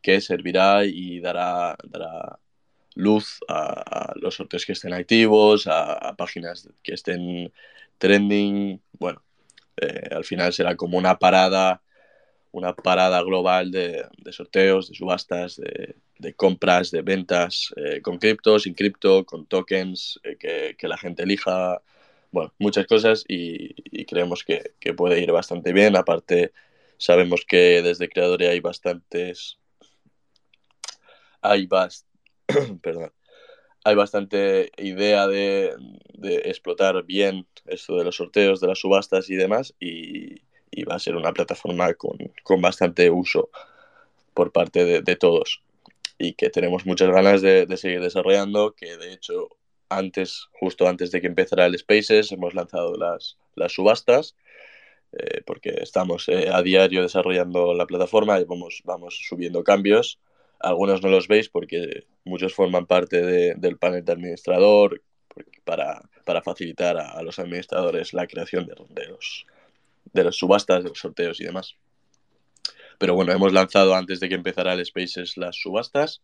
que 0.02 0.22
servirá 0.22 0.86
y 0.86 1.20
dará, 1.20 1.76
dará 1.84 2.40
luz 2.96 3.40
a, 3.48 4.12
a, 4.12 4.14
los 4.18 4.36
sorteos 4.36 4.66
que 4.66 4.74
estén 4.74 4.94
activos, 4.94 5.68
a, 5.68 5.94
a 5.94 6.16
páginas 6.16 6.70
que 6.84 6.94
estén 6.94 7.52
trending, 8.00 8.82
bueno, 9.00 9.24
eh, 9.78 10.10
al 10.12 10.26
final 10.26 10.54
será 10.54 10.76
como 10.76 10.98
una 10.98 11.20
parada, 11.20 11.82
una 12.52 12.76
parada 12.76 13.22
global 13.24 13.72
de, 13.72 14.06
de 14.18 14.34
sorteos, 14.34 14.90
de 14.90 14.96
subastas, 14.96 15.58
de, 15.58 15.96
de, 16.20 16.34
compras, 16.34 16.92
de 16.92 17.02
ventas, 17.02 17.74
eh, 17.78 18.02
con 18.02 18.18
cripto, 18.18 18.60
sin 18.60 18.74
cripto, 18.74 19.26
con 19.26 19.46
tokens, 19.46 20.20
eh, 20.24 20.38
que, 20.38 20.76
que, 20.78 20.88
la 20.88 20.98
gente 20.98 21.24
elija, 21.24 21.82
bueno, 22.32 22.54
muchas 22.60 22.88
cosas 22.88 23.24
y, 23.28 23.76
y 23.86 24.06
creemos 24.06 24.44
que, 24.44 24.74
que, 24.80 24.94
puede 24.94 25.22
ir 25.22 25.32
bastante 25.32 25.74
bien. 25.74 25.96
Aparte, 25.96 26.52
sabemos 26.98 27.46
que 27.48 27.82
desde 27.82 28.10
Creadores 28.10 28.50
hay 28.50 28.60
bastantes, 28.60 29.60
hay 31.42 31.68
bast 31.68 32.08
perdón, 32.82 33.12
hay 33.88 33.96
bastante 33.96 34.72
idea 34.78 35.28
de, 35.28 35.74
de, 36.14 36.36
explotar 36.46 37.04
bien 37.06 37.48
esto 37.68 37.98
de 37.98 38.04
los 38.04 38.18
sorteos, 38.18 38.60
de 38.60 38.68
las 38.68 38.80
subastas 38.80 39.30
y 39.30 39.36
demás, 39.36 39.74
y, 39.80 40.42
y 40.72 40.84
va 40.84 40.96
a 40.96 41.00
ser 41.00 41.16
una 41.16 41.32
plataforma 41.32 41.94
con, 41.94 42.18
con 42.44 42.62
bastante 42.62 43.10
uso 43.10 43.50
por 44.34 44.52
parte 44.52 44.84
de, 44.84 45.02
de, 45.02 45.16
todos. 45.16 45.64
Y 46.20 46.34
que 46.34 46.50
tenemos 46.50 46.86
muchas 46.86 47.10
ganas 47.12 47.42
de, 47.42 47.66
de, 47.66 47.78
seguir 47.78 48.02
desarrollando, 48.02 48.76
que 48.76 48.98
de 48.98 49.14
hecho 49.14 49.48
antes, 49.88 50.50
justo 50.60 50.90
antes 50.90 51.12
de 51.12 51.22
que 51.22 51.28
empezara 51.28 51.66
el 51.66 51.78
Spaces, 51.78 52.34
hemos 52.34 52.54
lanzado 52.54 52.98
las, 52.98 53.38
las 53.56 53.72
subastas, 53.72 54.36
eh, 55.14 55.44
porque 55.46 55.70
estamos 55.82 56.28
eh, 56.28 56.50
a 56.52 56.62
diario 56.62 57.04
desarrollando 57.04 57.74
la 57.74 57.86
plataforma 57.86 58.38
y 58.42 58.44
vamos, 58.44 58.82
vamos 58.84 59.18
subiendo 59.30 59.64
cambios 59.64 60.20
algunos 60.60 61.02
no 61.02 61.10
los 61.10 61.28
veis 61.28 61.50
porque 61.50 62.06
muchos 62.24 62.54
forman 62.54 62.86
parte 62.86 63.22
de, 63.22 63.56
del 63.56 63.78
panel 63.78 64.04
de 64.04 64.14
administrador 64.14 65.02
para, 65.64 66.02
para 66.26 66.42
facilitar 66.42 66.98
a, 66.98 67.12
a, 67.12 67.22
los 67.22 67.40
administradores 67.40 68.14
la 68.14 68.28
creación 68.28 68.66
de, 68.66 68.76
de, 68.90 69.08
los, 69.08 69.46
de 70.14 70.24
las 70.24 70.36
subastas, 70.36 70.84
de 70.84 70.90
los 70.90 71.00
sorteos 71.00 71.40
y 71.40 71.46
demás. 71.46 71.76
Pero 72.98 73.14
bueno, 73.14 73.32
hemos 73.32 73.54
lanzado 73.54 73.96
antes 73.96 74.20
de 74.20 74.30
que 74.30 74.36
empezara 74.36 74.74
el 74.74 74.86
Spaces 74.86 75.38
las 75.38 75.56
subastas. 75.56 76.22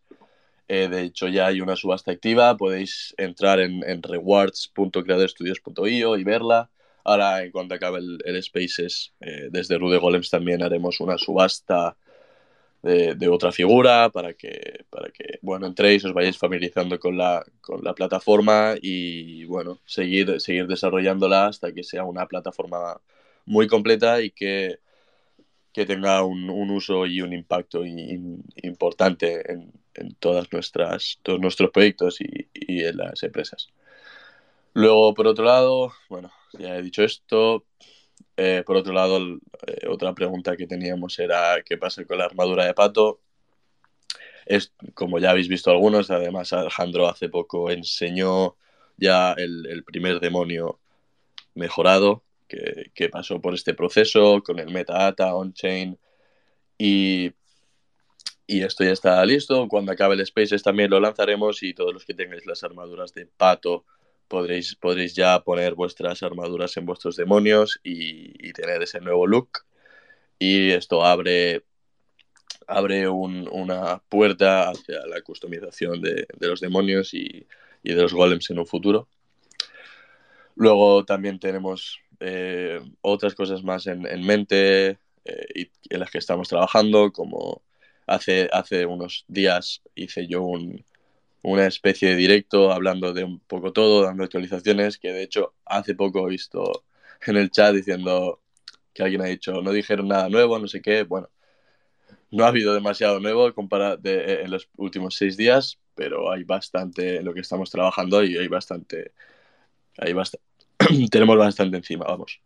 Eh, 0.66 0.88
de 0.88 1.02
hecho, 1.02 1.28
ya 1.28 1.46
hay 1.46 1.60
una 1.60 1.76
subasta 1.76 2.10
activa. 2.10 2.56
Podéis 2.56 3.14
entrar 3.16 3.60
en, 3.60 3.88
en 3.88 4.02
rewards.creadorestudios.io 4.02 6.16
y 6.16 6.24
verla. 6.24 6.70
Ahora, 7.04 7.44
en 7.44 7.52
cuanto 7.52 7.74
acabe 7.74 7.98
el, 7.98 8.18
el 8.24 8.42
Spaces, 8.42 9.12
eh, 9.20 9.48
desde 9.50 9.76
Rude 9.78 9.98
Golems 9.98 10.30
también 10.30 10.62
haremos 10.62 11.00
una 11.00 11.18
subasta 11.18 11.96
de, 12.84 13.28
otra 13.28 13.50
figura 13.50 14.10
para 14.10 14.34
que, 14.34 14.84
para 14.90 15.10
que, 15.10 15.38
bueno, 15.40 15.66
entréis, 15.66 16.04
os 16.04 16.12
vayáis 16.12 16.36
familiarizando 16.36 16.98
con 17.00 17.16
la, 17.16 17.44
con 17.62 17.82
la 17.82 17.94
plataforma 17.94 18.74
y, 18.80 19.44
bueno, 19.46 19.80
seguir, 19.86 20.40
seguir 20.40 20.66
desarrollándola 20.66 21.46
hasta 21.46 21.72
que 21.72 21.82
sea 21.82 22.04
una 22.04 22.26
plataforma 22.26 23.00
muy 23.46 23.66
completa 23.68 24.20
y 24.20 24.30
que, 24.30 24.80
que 25.72 25.86
tenga 25.86 26.22
un, 26.24 26.50
un, 26.50 26.70
uso 26.70 27.06
y 27.06 27.22
un 27.22 27.32
impacto 27.32 27.84
importante 27.86 29.50
en, 29.50 29.72
en, 29.94 30.14
todas 30.16 30.52
nuestras, 30.52 31.18
todos 31.22 31.40
nuestros 31.40 31.70
proyectos 31.70 32.20
y, 32.20 32.48
y 32.52 32.84
en 32.84 32.98
las 32.98 33.22
empresas. 33.22 33.68
Luego, 34.74 35.14
por 35.14 35.26
otro 35.26 35.44
lado, 35.44 35.92
bueno, 36.10 36.32
ya 36.52 36.76
he 36.76 36.82
dicho 36.82 37.02
esto, 37.02 37.64
eh, 38.36 38.62
por 38.66 38.76
otro 38.76 38.92
lado, 38.92 39.18
eh, 39.66 39.86
otra 39.88 40.12
pregunta 40.14 40.56
que 40.56 40.66
teníamos 40.66 41.18
era 41.18 41.62
qué 41.64 41.76
pasa 41.76 42.04
con 42.04 42.18
la 42.18 42.24
armadura 42.24 42.64
de 42.66 42.74
pato. 42.74 43.20
Es, 44.46 44.72
como 44.94 45.18
ya 45.18 45.30
habéis 45.30 45.48
visto 45.48 45.70
algunos, 45.70 46.10
además 46.10 46.52
Alejandro 46.52 47.08
hace 47.08 47.28
poco 47.28 47.70
enseñó 47.70 48.56
ya 48.96 49.32
el, 49.32 49.66
el 49.66 49.84
primer 49.84 50.20
demonio 50.20 50.80
mejorado 51.54 52.24
que, 52.48 52.90
que, 52.94 53.08
pasó 53.08 53.40
por 53.40 53.54
este 53.54 53.74
proceso 53.74 54.42
con 54.42 54.58
el 54.58 54.70
metadata 54.70 55.34
on-chain 55.34 55.98
y, 56.78 57.32
y 58.46 58.62
esto 58.62 58.84
ya 58.84 58.90
está 58.92 59.24
listo. 59.24 59.68
Cuando 59.68 59.92
acabe 59.92 60.14
el 60.14 60.26
Spaces 60.26 60.62
también 60.62 60.90
lo 60.90 61.00
lanzaremos 61.00 61.62
y 61.62 61.74
todos 61.74 61.94
los 61.94 62.04
que 62.04 62.14
tengáis 62.14 62.46
las 62.46 62.64
armaduras 62.64 63.14
de 63.14 63.26
pato 63.26 63.84
podréis, 64.28 64.76
podréis 64.76 65.14
ya 65.14 65.40
poner 65.40 65.74
vuestras 65.74 66.22
armaduras 66.22 66.76
en 66.76 66.86
vuestros 66.86 67.16
demonios 67.16 67.80
y, 67.82 68.52
tener 68.52 68.82
ese 68.82 69.00
nuevo 69.00 69.26
look. 69.26 69.50
Y 70.38 70.70
esto 70.70 71.04
abre, 71.04 71.64
abre 72.66 73.08
un, 73.08 73.48
una 73.50 73.98
puerta 74.08 74.70
hacia 74.70 75.06
la 75.06 75.20
customización 75.22 76.00
de, 76.00 76.26
de 76.38 76.48
los 76.48 76.60
demonios 76.60 77.14
y, 77.14 77.46
y, 77.82 77.94
de 77.94 78.02
los 78.02 78.12
golems 78.14 78.50
en 78.50 78.58
un 78.58 78.66
futuro. 78.66 79.08
Luego 80.56 81.04
también 81.04 81.38
tenemos 81.40 81.98
eh, 82.20 82.80
otras 83.00 83.34
cosas 83.34 83.64
más 83.64 83.86
en, 83.86 84.06
en 84.06 84.24
mente 84.24 84.98
eh, 85.24 85.46
y 85.54 85.70
en 85.90 86.00
las 86.00 86.10
que 86.10 86.18
estamos 86.18 86.48
trabajando, 86.48 87.12
como 87.12 87.62
hace, 88.06 88.48
hace 88.52 88.86
unos 88.86 89.24
días 89.28 89.82
hice 89.94 90.26
yo 90.26 90.42
un, 90.42 90.84
una 91.44 91.66
especie 91.66 92.08
de 92.10 92.16
directo 92.16 92.72
hablando 92.72 93.12
de 93.12 93.22
un 93.24 93.38
poco 93.40 93.72
todo, 93.72 94.02
dando 94.02 94.24
actualizaciones, 94.24 94.98
que 94.98 95.12
de 95.12 95.22
hecho 95.22 95.54
hace 95.66 95.94
poco 95.94 96.26
he 96.26 96.30
visto 96.30 96.84
en 97.26 97.36
el 97.36 97.50
chat 97.50 97.74
diciendo 97.74 98.40
que 98.94 99.02
alguien 99.02 99.22
ha 99.22 99.26
dicho, 99.26 99.60
no 99.62 99.72
dijeron 99.72 100.08
nada 100.08 100.28
nuevo, 100.30 100.58
no 100.58 100.68
sé 100.68 100.80
qué, 100.80 101.02
bueno, 101.04 101.28
no 102.30 102.44
ha 102.44 102.48
habido 102.48 102.74
demasiado 102.74 103.20
nuevo 103.20 103.50
de, 104.00 104.42
en 104.42 104.50
los 104.50 104.68
últimos 104.76 105.16
seis 105.16 105.36
días, 105.36 105.78
pero 105.94 106.32
hay 106.32 106.44
bastante 106.44 107.16
en 107.16 107.24
lo 107.26 107.34
que 107.34 107.40
estamos 107.40 107.70
trabajando 107.70 108.24
y 108.24 108.38
hay 108.38 108.48
bastante, 108.48 109.12
hay 109.98 110.12
bastante 110.14 110.44
tenemos 111.10 111.36
bastante 111.36 111.76
encima, 111.76 112.06
vamos. 112.06 112.40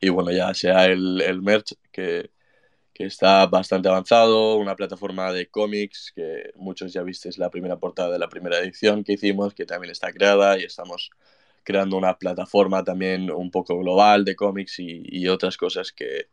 Y 0.00 0.08
bueno, 0.08 0.32
ya 0.32 0.52
sea 0.54 0.86
el, 0.86 1.20
el 1.20 1.42
merch 1.42 1.74
que, 1.92 2.30
que 2.94 3.04
está 3.04 3.46
bastante 3.46 3.88
avanzado, 3.88 4.56
una 4.56 4.76
plataforma 4.76 5.32
de 5.32 5.48
cómics 5.48 6.12
que 6.14 6.52
muchos 6.54 6.92
ya 6.92 7.02
visteis 7.02 7.38
la 7.38 7.50
primera 7.50 7.76
portada 7.76 8.12
de 8.12 8.20
la 8.20 8.28
primera 8.28 8.58
edición 8.60 9.02
que 9.02 9.14
hicimos, 9.14 9.52
que 9.52 9.66
también 9.66 9.90
está 9.90 10.12
creada 10.12 10.58
y 10.58 10.62
estamos 10.62 11.10
creando 11.64 11.96
una 11.96 12.16
plataforma 12.18 12.84
también 12.84 13.30
un 13.32 13.50
poco 13.50 13.76
global 13.78 14.24
de 14.24 14.36
cómics 14.36 14.76
y, 14.78 15.26
otras 15.28 15.56
cosas 15.56 15.92
que, 15.92 16.28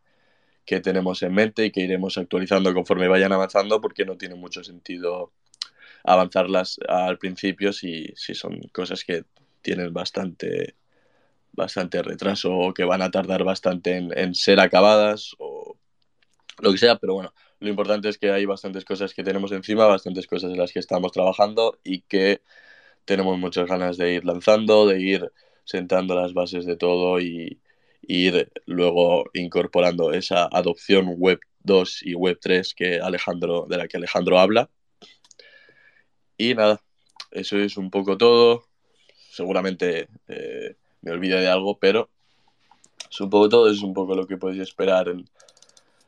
que, 0.65 0.81
tenemos 0.81 1.23
en 1.23 1.33
mente 1.33 1.65
y 1.65 1.71
que 1.71 1.81
iremos 1.81 2.17
actualizando 2.17 2.73
conforme 2.73 3.07
vayan 3.07 3.33
avanzando 3.33 3.81
porque 3.81 4.05
no 4.05 4.17
tiene 4.17 4.35
mucho 4.35 4.63
sentido 4.63 5.31
avanzarlas 6.03 6.79
al 6.87 7.17
principio 7.17 7.73
si, 7.73 8.13
si 8.15 8.35
son 8.35 8.59
cosas 8.73 9.03
que 9.03 9.23
tienen 9.61 9.93
bastante 9.93 10.75
bastante 11.53 12.01
retraso 12.01 12.55
o 12.55 12.73
que 12.73 12.85
van 12.85 13.01
a 13.01 13.11
tardar 13.11 13.43
bastante 13.43 13.97
en, 13.97 14.17
en 14.17 14.35
ser 14.35 14.59
acabadas 14.59 15.35
o 15.39 15.77
lo 16.61 16.71
que 16.71 16.77
sea, 16.77 16.97
pero 16.97 17.13
bueno, 17.15 17.33
lo 17.59 17.69
importante 17.69 18.09
es 18.09 18.17
que 18.17 18.31
hay 18.31 18.45
bastantes 18.45 18.85
cosas 18.85 19.13
que 19.13 19.23
tenemos 19.23 19.51
encima, 19.51 19.85
bastantes 19.85 20.27
cosas 20.27 20.51
en 20.51 20.57
las 20.57 20.71
que 20.71 20.79
estamos 20.79 21.11
trabajando 21.11 21.79
y 21.83 22.01
que 22.01 22.41
tenemos 23.05 23.37
muchas 23.37 23.67
ganas 23.67 23.97
de 23.97 24.13
ir 24.13 24.25
lanzando, 24.25 24.87
de 24.87 25.01
ir 25.01 25.31
sentando 25.63 26.15
las 26.15 26.33
bases 26.33 26.65
de 26.65 26.75
todo 26.75 27.19
y, 27.19 27.59
ir 28.03 28.51
luego 28.65 29.25
incorporando 29.33 30.11
esa 30.11 30.49
adopción 30.51 31.15
web 31.17 31.39
2 31.59 32.01
y 32.03 32.15
web 32.15 32.39
3 32.41 32.73
que 32.73 32.99
Alejandro, 32.99 33.67
de 33.69 33.77
la 33.77 33.87
que 33.87 33.97
Alejandro 33.97 34.39
habla. 34.39 34.71
Y 36.37 36.55
nada, 36.55 36.81
eso 37.29 37.57
es 37.59 37.77
un 37.77 37.91
poco 37.91 38.17
todo. 38.17 38.65
Seguramente 39.29 40.07
eh, 40.27 40.75
me 41.01 41.11
olvide 41.11 41.39
de 41.39 41.47
algo, 41.47 41.77
pero 41.77 42.09
es 43.09 43.21
un 43.21 43.29
poco 43.29 43.49
todo, 43.49 43.69
es 43.69 43.81
un 43.83 43.93
poco 43.93 44.15
lo 44.15 44.25
que 44.25 44.37
podéis 44.37 44.63
esperar 44.63 45.07
en, 45.07 45.29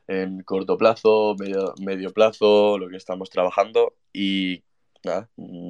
en 0.08 0.44
corto 0.44 0.78
plazo, 0.78 1.36
medio, 1.39 1.74
medio 1.82 2.12
plazo, 2.12 2.78
lo 2.78 2.89
que 2.89 2.98
estamos 2.98 3.30
trabajando 3.30 3.96
y 4.12 4.63
nada, 5.04 5.30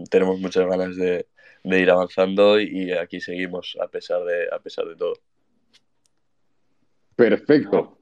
tenemos 0.10 0.40
muchas 0.40 0.66
ganas 0.68 0.96
de, 0.96 1.28
de, 1.64 1.80
ir 1.80 1.90
avanzando 1.90 2.60
y 2.60 2.92
aquí 2.92 3.20
seguimos 3.20 3.78
a 3.82 3.88
pesar 3.88 4.24
de, 4.24 4.48
a 4.52 4.60
pesar 4.60 4.86
de 4.86 4.96
todo. 4.96 5.14
Perfecto. 7.16 8.00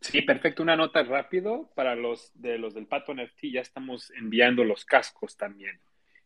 Sí, 0.00 0.22
perfecto. 0.22 0.62
Una 0.62 0.76
nota 0.76 1.02
rápido 1.04 1.70
para 1.76 1.94
los 1.94 2.32
de 2.34 2.58
los 2.58 2.74
del 2.74 2.86
Pato 2.86 3.14
NFT. 3.14 3.52
Ya 3.52 3.60
estamos 3.60 4.10
enviando 4.10 4.64
los 4.64 4.84
cascos 4.84 5.36
también. 5.36 5.80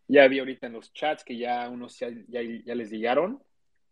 Ya 0.08 0.26
vi 0.28 0.38
ahorita 0.38 0.66
en 0.66 0.74
los 0.74 0.92
chats 0.94 1.24
que 1.24 1.36
ya 1.36 1.68
unos 1.68 1.98
ya, 1.98 2.08
ya, 2.28 2.40
ya 2.42 2.74
les 2.74 2.90
llegaron 2.90 3.42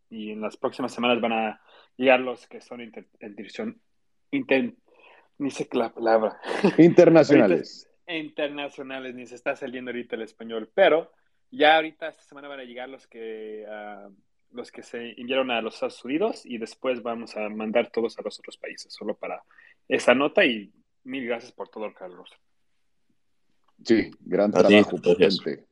y 0.08 0.30
en 0.30 0.40
las 0.40 0.56
próximas 0.56 0.94
semanas 0.94 1.20
van 1.20 1.32
a 1.32 1.60
llegar 1.96 2.20
los 2.20 2.46
que 2.46 2.60
son 2.60 2.80
inter, 2.80 3.06
inter, 3.20 3.74
inter, 4.30 4.74
ni 5.38 5.50
sé 5.50 5.68
la 5.72 5.92
palabra. 5.92 6.40
Internacionales. 6.78 7.90
internacionales, 8.06 9.14
ni 9.14 9.26
se 9.26 9.34
está 9.34 9.56
saliendo 9.56 9.90
ahorita 9.90 10.16
el 10.16 10.22
español, 10.22 10.70
pero 10.74 11.10
ya 11.50 11.76
ahorita 11.76 12.08
esta 12.08 12.22
semana 12.22 12.48
van 12.48 12.60
a 12.60 12.64
llegar 12.64 12.88
los 12.88 13.06
que 13.06 13.64
uh, 13.68 14.12
los 14.54 14.70
que 14.70 14.82
se 14.82 15.20
enviaron 15.20 15.50
a 15.50 15.60
los 15.60 15.74
Estados 15.74 16.04
Unidos 16.04 16.46
y 16.46 16.58
después 16.58 17.02
vamos 17.02 17.36
a 17.36 17.48
mandar 17.48 17.90
todos 17.90 18.18
a 18.18 18.22
los 18.22 18.38
otros 18.38 18.56
países, 18.56 18.92
solo 18.92 19.16
para 19.16 19.42
esa 19.88 20.14
nota 20.14 20.44
y 20.44 20.72
mil 21.02 21.26
gracias 21.26 21.52
por 21.52 21.68
todo, 21.68 21.92
Carlos. 21.92 22.30
Sí, 23.82 24.10
gran 24.20 24.52
trabajo, 24.52 24.96
potente. 24.96 25.66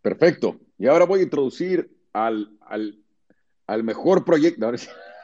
Perfecto. 0.00 0.60
Y 0.78 0.86
ahora 0.86 1.04
voy 1.04 1.20
a 1.20 1.24
introducir 1.24 1.90
al, 2.12 2.56
al, 2.60 2.98
al 3.66 3.82
mejor 3.82 4.24
proyecto. 4.24 4.70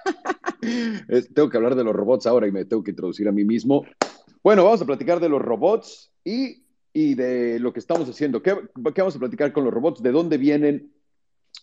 Tengo 1.35 1.49
que 1.49 1.57
hablar 1.57 1.75
de 1.75 1.85
los 1.85 1.95
robots 1.95 2.27
ahora 2.27 2.47
y 2.47 2.53
me 2.53 2.65
tengo 2.65 2.83
que 2.83 2.91
introducir 2.91 3.29
a 3.29 3.33
mí 3.33 3.45
mismo. 3.45 3.85
Bueno, 4.43 4.65
vamos 4.65 4.83
a 4.83 4.87
platicar 4.87 5.21
de 5.21 5.29
los 5.29 5.41
robots 5.41 6.13
y, 6.25 6.65
y 6.93 7.15
de 7.15 7.59
lo 7.59 7.73
que 7.73 7.81
estamos 7.81 8.09
haciendo. 8.09 8.43
¿Qué, 8.43 8.55
¿Qué, 8.95 9.01
vamos 9.01 9.17
a 9.17 9.19
platicar 9.19 9.53
con 9.53 9.65
los 9.65 9.73
robots? 9.73 10.03
¿De 10.03 10.13
dónde 10.13 10.39
vienen? 10.39 10.93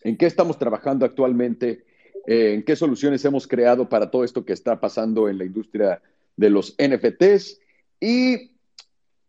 ¿En 0.02 0.16
qué 0.16 0.26
estamos 0.26 0.58
trabajando 0.58 1.04
actualmente? 1.04 1.84
Eh, 2.26 2.54
¿En 2.54 2.64
qué 2.64 2.76
soluciones 2.76 3.24
hemos 3.24 3.46
creado 3.46 3.88
para 3.88 4.10
todo 4.10 4.24
esto 4.24 4.44
que 4.44 4.52
está 4.52 4.80
pasando 4.80 5.28
en 5.28 5.38
la 5.38 5.44
industria 5.44 6.02
de 6.36 6.50
los 6.50 6.76
NFTs? 6.76 7.60
Y, 8.00 8.52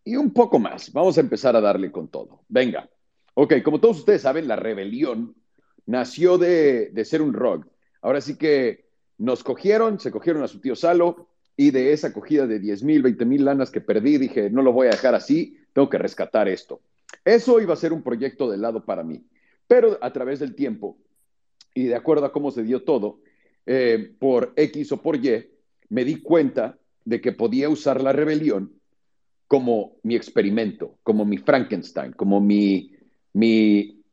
y 0.04 0.16
un 0.16 0.32
poco 0.34 0.60
más. 0.60 0.92
Vamos 0.92 1.18
a 1.18 1.22
empezar 1.22 1.56
a 1.56 1.62
darle 1.62 1.92
con 1.92 2.08
todo. 2.08 2.42
Venga. 2.48 2.90
Ok, 3.36 3.62
como 3.64 3.80
todos 3.80 4.00
ustedes 4.00 4.22
saben, 4.22 4.48
la 4.48 4.56
rebelión 4.56 5.36
nació 5.86 6.38
de, 6.38 6.90
de 6.92 7.06
ser 7.06 7.22
un 7.22 7.34
rogue. 7.34 7.70
Ahora 8.02 8.22
sí 8.22 8.38
que 8.38 8.84
nos 9.24 9.42
cogieron, 9.42 10.02
se 10.02 10.12
cogieron 10.12 10.44
a 10.44 10.50
su 10.50 10.60
tío 10.60 10.76
Salo 10.76 11.28
y 11.56 11.72
de 11.72 11.94
esa 11.94 12.12
cogida 12.12 12.46
de 12.46 12.60
10 12.60 12.84
mil, 12.84 13.02
20 13.02 13.24
mil 13.24 13.46
lanas 13.46 13.72
que 13.72 13.80
perdí, 13.80 14.18
dije, 14.18 14.50
no 14.50 14.62
lo 14.62 14.74
voy 14.74 14.88
a 14.88 14.92
dejar 14.92 15.16
así, 15.16 15.58
tengo 15.72 15.90
que 15.90 15.98
rescatar 15.98 16.50
esto. 16.50 16.82
Eso 17.24 17.62
iba 17.62 17.74
a 17.74 17.78
ser 17.78 17.94
un 17.94 18.04
proyecto 18.04 18.52
de 18.52 18.58
lado 18.58 18.84
para 18.84 19.02
mí, 19.02 19.24
pero 19.66 19.98
a 20.02 20.12
través 20.12 20.40
del 20.42 20.56
tiempo 20.56 20.98
y 21.74 21.86
de 21.86 21.96
acuerdo 21.96 22.26
a 22.26 22.34
cómo 22.34 22.52
se 22.52 22.64
dio 22.64 22.84
todo, 22.84 23.22
eh, 23.66 24.14
por 24.20 24.52
X 24.58 24.92
o 24.92 25.02
por 25.02 25.16
Y, 25.16 25.48
me 25.88 26.04
di 26.04 26.18
cuenta 26.18 26.78
de 27.06 27.22
que 27.22 27.32
podía 27.32 27.70
usar 27.70 28.02
la 28.02 28.12
rebelión 28.12 28.74
como 29.48 29.96
mi 30.04 30.18
experimento, 30.18 30.98
como 31.02 31.24
mi 31.24 31.38
Frankenstein, 31.38 32.12
como 32.12 32.42
mi, 32.42 32.92
mi, 33.32 34.04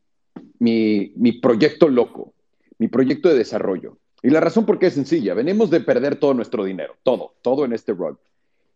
mi, 0.61 1.13
mi 1.17 1.33
proyecto 1.33 1.89
loco, 1.89 2.33
mi 2.79 2.87
proyecto 2.87 3.29
de 3.29 3.39
desarrollo. 3.39 3.99
Y 4.23 4.31
la 4.31 4.41
razón 4.41 4.67
por 4.67 4.79
qué 4.79 4.87
es 4.87 4.95
sencilla. 4.95 5.35
Venimos 5.35 5.71
de 5.71 5.81
perder 5.81 6.17
todo 6.17 6.35
nuestro 6.35 6.65
dinero, 6.65 6.97
todo, 7.03 7.35
todo 7.43 7.65
en 7.65 7.73
este 7.73 7.93
rug. 7.93 8.19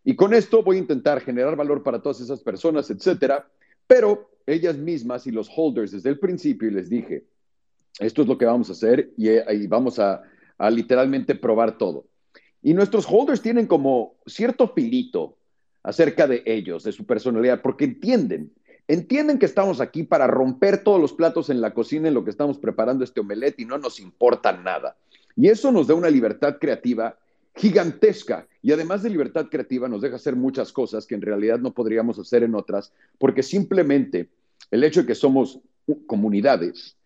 Y 0.03 0.15
con 0.15 0.33
esto 0.33 0.63
voy 0.63 0.77
a 0.77 0.79
intentar 0.79 1.21
generar 1.21 1.55
valor 1.55 1.83
para 1.83 2.01
todas 2.01 2.21
esas 2.21 2.41
personas, 2.41 2.89
etcétera, 2.89 3.47
pero 3.87 4.29
ellas 4.45 4.77
mismas 4.77 5.25
y 5.27 5.31
los 5.31 5.49
holders 5.55 5.91
desde 5.91 6.09
el 6.09 6.19
principio 6.19 6.67
y 6.67 6.71
les 6.71 6.89
dije, 6.89 7.25
esto 7.99 8.21
es 8.21 8.27
lo 8.27 8.37
que 8.37 8.45
vamos 8.45 8.69
a 8.69 8.73
hacer 8.73 9.11
y, 9.17 9.29
y 9.29 9.67
vamos 9.67 9.99
a, 9.99 10.21
a 10.57 10.69
literalmente 10.69 11.35
probar 11.35 11.77
todo. 11.77 12.05
Y 12.61 12.73
nuestros 12.73 13.05
holders 13.09 13.41
tienen 13.41 13.67
como 13.67 14.15
cierto 14.25 14.67
filito 14.69 15.37
acerca 15.83 16.27
de 16.27 16.41
ellos, 16.45 16.83
de 16.83 16.91
su 16.91 17.05
personalidad, 17.05 17.61
porque 17.61 17.85
entienden, 17.85 18.51
entienden 18.87 19.37
que 19.37 19.45
estamos 19.45 19.81
aquí 19.81 20.03
para 20.03 20.27
romper 20.27 20.83
todos 20.83 20.99
los 20.99 21.13
platos 21.13 21.49
en 21.49 21.61
la 21.61 21.73
cocina 21.73 22.07
en 22.07 22.13
lo 22.13 22.23
que 22.23 22.31
estamos 22.31 22.57
preparando 22.57 23.03
este 23.03 23.19
omelette 23.19 23.59
y 23.59 23.65
no 23.65 23.77
nos 23.77 23.99
importa 23.99 24.51
nada. 24.51 24.97
Y 25.35 25.49
eso 25.49 25.71
nos 25.71 25.87
da 25.87 25.95
una 25.95 26.09
libertad 26.09 26.57
creativa 26.59 27.17
gigantesca 27.55 28.47
y 28.61 28.71
además 28.71 29.03
de 29.03 29.09
libertad 29.09 29.47
creativa 29.49 29.87
nos 29.87 30.01
deja 30.01 30.17
hacer 30.17 30.35
muchas 30.35 30.73
cosas 30.73 31.05
que 31.05 31.15
en 31.15 31.21
realidad 31.21 31.59
no 31.59 31.73
podríamos 31.73 32.19
hacer 32.19 32.43
en 32.43 32.55
otras, 32.55 32.91
porque 33.17 33.43
simplemente 33.43 34.29
el 34.71 34.83
hecho 34.83 35.01
de 35.01 35.07
que 35.07 35.15
somos 35.15 35.59
comunidades 36.05 36.97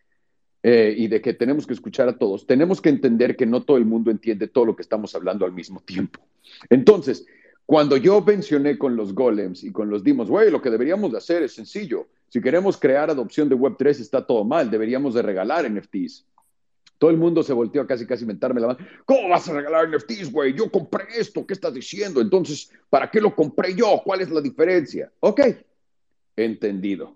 eh, 0.63 0.93
y 0.97 1.07
de 1.07 1.21
que 1.21 1.33
tenemos 1.33 1.67
que 1.67 1.73
escuchar 1.73 2.09
a 2.09 2.17
todos, 2.17 2.47
tenemos 2.47 2.81
que 2.81 2.89
entender 2.89 3.35
que 3.35 3.45
no 3.45 3.63
todo 3.63 3.77
el 3.77 3.85
mundo 3.85 4.09
entiende 4.09 4.47
todo 4.47 4.65
lo 4.65 4.75
que 4.75 4.81
estamos 4.81 5.13
hablando 5.15 5.45
al 5.45 5.53
mismo 5.53 5.81
tiempo. 5.81 6.19
Entonces, 6.69 7.25
cuando 7.65 7.97
yo 7.97 8.19
mencioné 8.21 8.79
con 8.79 8.95
los 8.95 9.13
golems 9.13 9.63
y 9.63 9.71
con 9.71 9.89
los 9.89 10.03
dimos, 10.03 10.29
güey, 10.29 10.49
lo 10.49 10.61
que 10.61 10.71
deberíamos 10.71 11.11
de 11.11 11.19
hacer 11.19 11.43
es 11.43 11.53
sencillo. 11.53 12.07
Si 12.27 12.41
queremos 12.41 12.77
crear 12.77 13.11
adopción 13.11 13.47
de 13.47 13.55
Web3 13.55 13.99
está 13.99 14.25
todo 14.25 14.43
mal, 14.43 14.71
deberíamos 14.71 15.13
de 15.13 15.21
regalar 15.21 15.69
NFTs. 15.69 16.25
Todo 16.99 17.09
el 17.09 17.17
mundo 17.17 17.41
se 17.41 17.53
volteó 17.53 17.81
a 17.81 17.87
casi 17.87 18.05
casi 18.05 18.25
mentarme 18.25 18.59
la 18.59 18.67
mano. 18.67 18.79
¿Cómo 19.05 19.29
vas 19.29 19.47
a 19.47 19.53
regalar 19.53 19.89
NFTs, 19.89 20.31
güey? 20.31 20.53
Yo 20.53 20.69
compré 20.69 21.05
esto, 21.17 21.47
¿qué 21.47 21.53
estás 21.53 21.73
diciendo? 21.73 22.19
Entonces, 22.19 22.69
¿para 22.89 23.09
qué 23.09 23.21
lo 23.21 23.33
compré 23.33 23.73
yo? 23.73 24.01
¿Cuál 24.03 24.21
es 24.21 24.29
la 24.29 24.41
diferencia? 24.41 25.11
Ok, 25.21 25.41
entendido. 26.35 27.15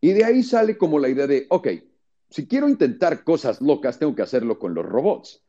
Y 0.00 0.12
de 0.12 0.24
ahí 0.24 0.44
sale 0.44 0.78
como 0.78 1.00
la 1.00 1.08
idea 1.08 1.26
de, 1.26 1.46
ok, 1.50 1.68
si 2.30 2.46
quiero 2.46 2.68
intentar 2.68 3.24
cosas 3.24 3.60
locas, 3.60 3.98
tengo 3.98 4.14
que 4.14 4.22
hacerlo 4.22 4.60
con 4.60 4.74
los 4.74 4.86
robots. 4.86 5.42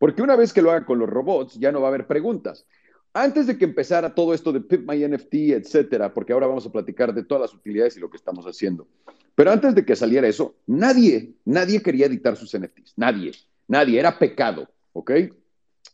Porque 0.00 0.20
una 0.20 0.34
vez 0.34 0.52
que 0.52 0.60
lo 0.60 0.72
haga 0.72 0.84
con 0.84 0.98
los 0.98 1.08
robots, 1.08 1.54
ya 1.54 1.70
no 1.70 1.80
va 1.80 1.86
a 1.86 1.90
haber 1.90 2.08
preguntas. 2.08 2.66
Antes 3.12 3.46
de 3.46 3.56
que 3.56 3.64
empezara 3.64 4.12
todo 4.12 4.34
esto 4.34 4.52
de 4.52 4.60
Pip 4.60 4.90
My 4.90 5.06
NFT, 5.06 5.34
etcétera, 5.52 6.12
porque 6.12 6.32
ahora 6.32 6.48
vamos 6.48 6.66
a 6.66 6.72
platicar 6.72 7.14
de 7.14 7.22
todas 7.22 7.42
las 7.42 7.54
utilidades 7.54 7.96
y 7.96 8.00
lo 8.00 8.10
que 8.10 8.16
estamos 8.16 8.44
haciendo. 8.44 8.88
Pero 9.34 9.50
antes 9.50 9.74
de 9.74 9.84
que 9.84 9.96
saliera 9.96 10.28
eso, 10.28 10.56
nadie, 10.66 11.34
nadie 11.44 11.82
quería 11.82 12.06
editar 12.06 12.36
sus 12.36 12.56
NFTs. 12.56 12.94
Nadie, 12.96 13.32
nadie. 13.66 13.98
Era 13.98 14.18
pecado, 14.18 14.68
¿ok? 14.92 15.10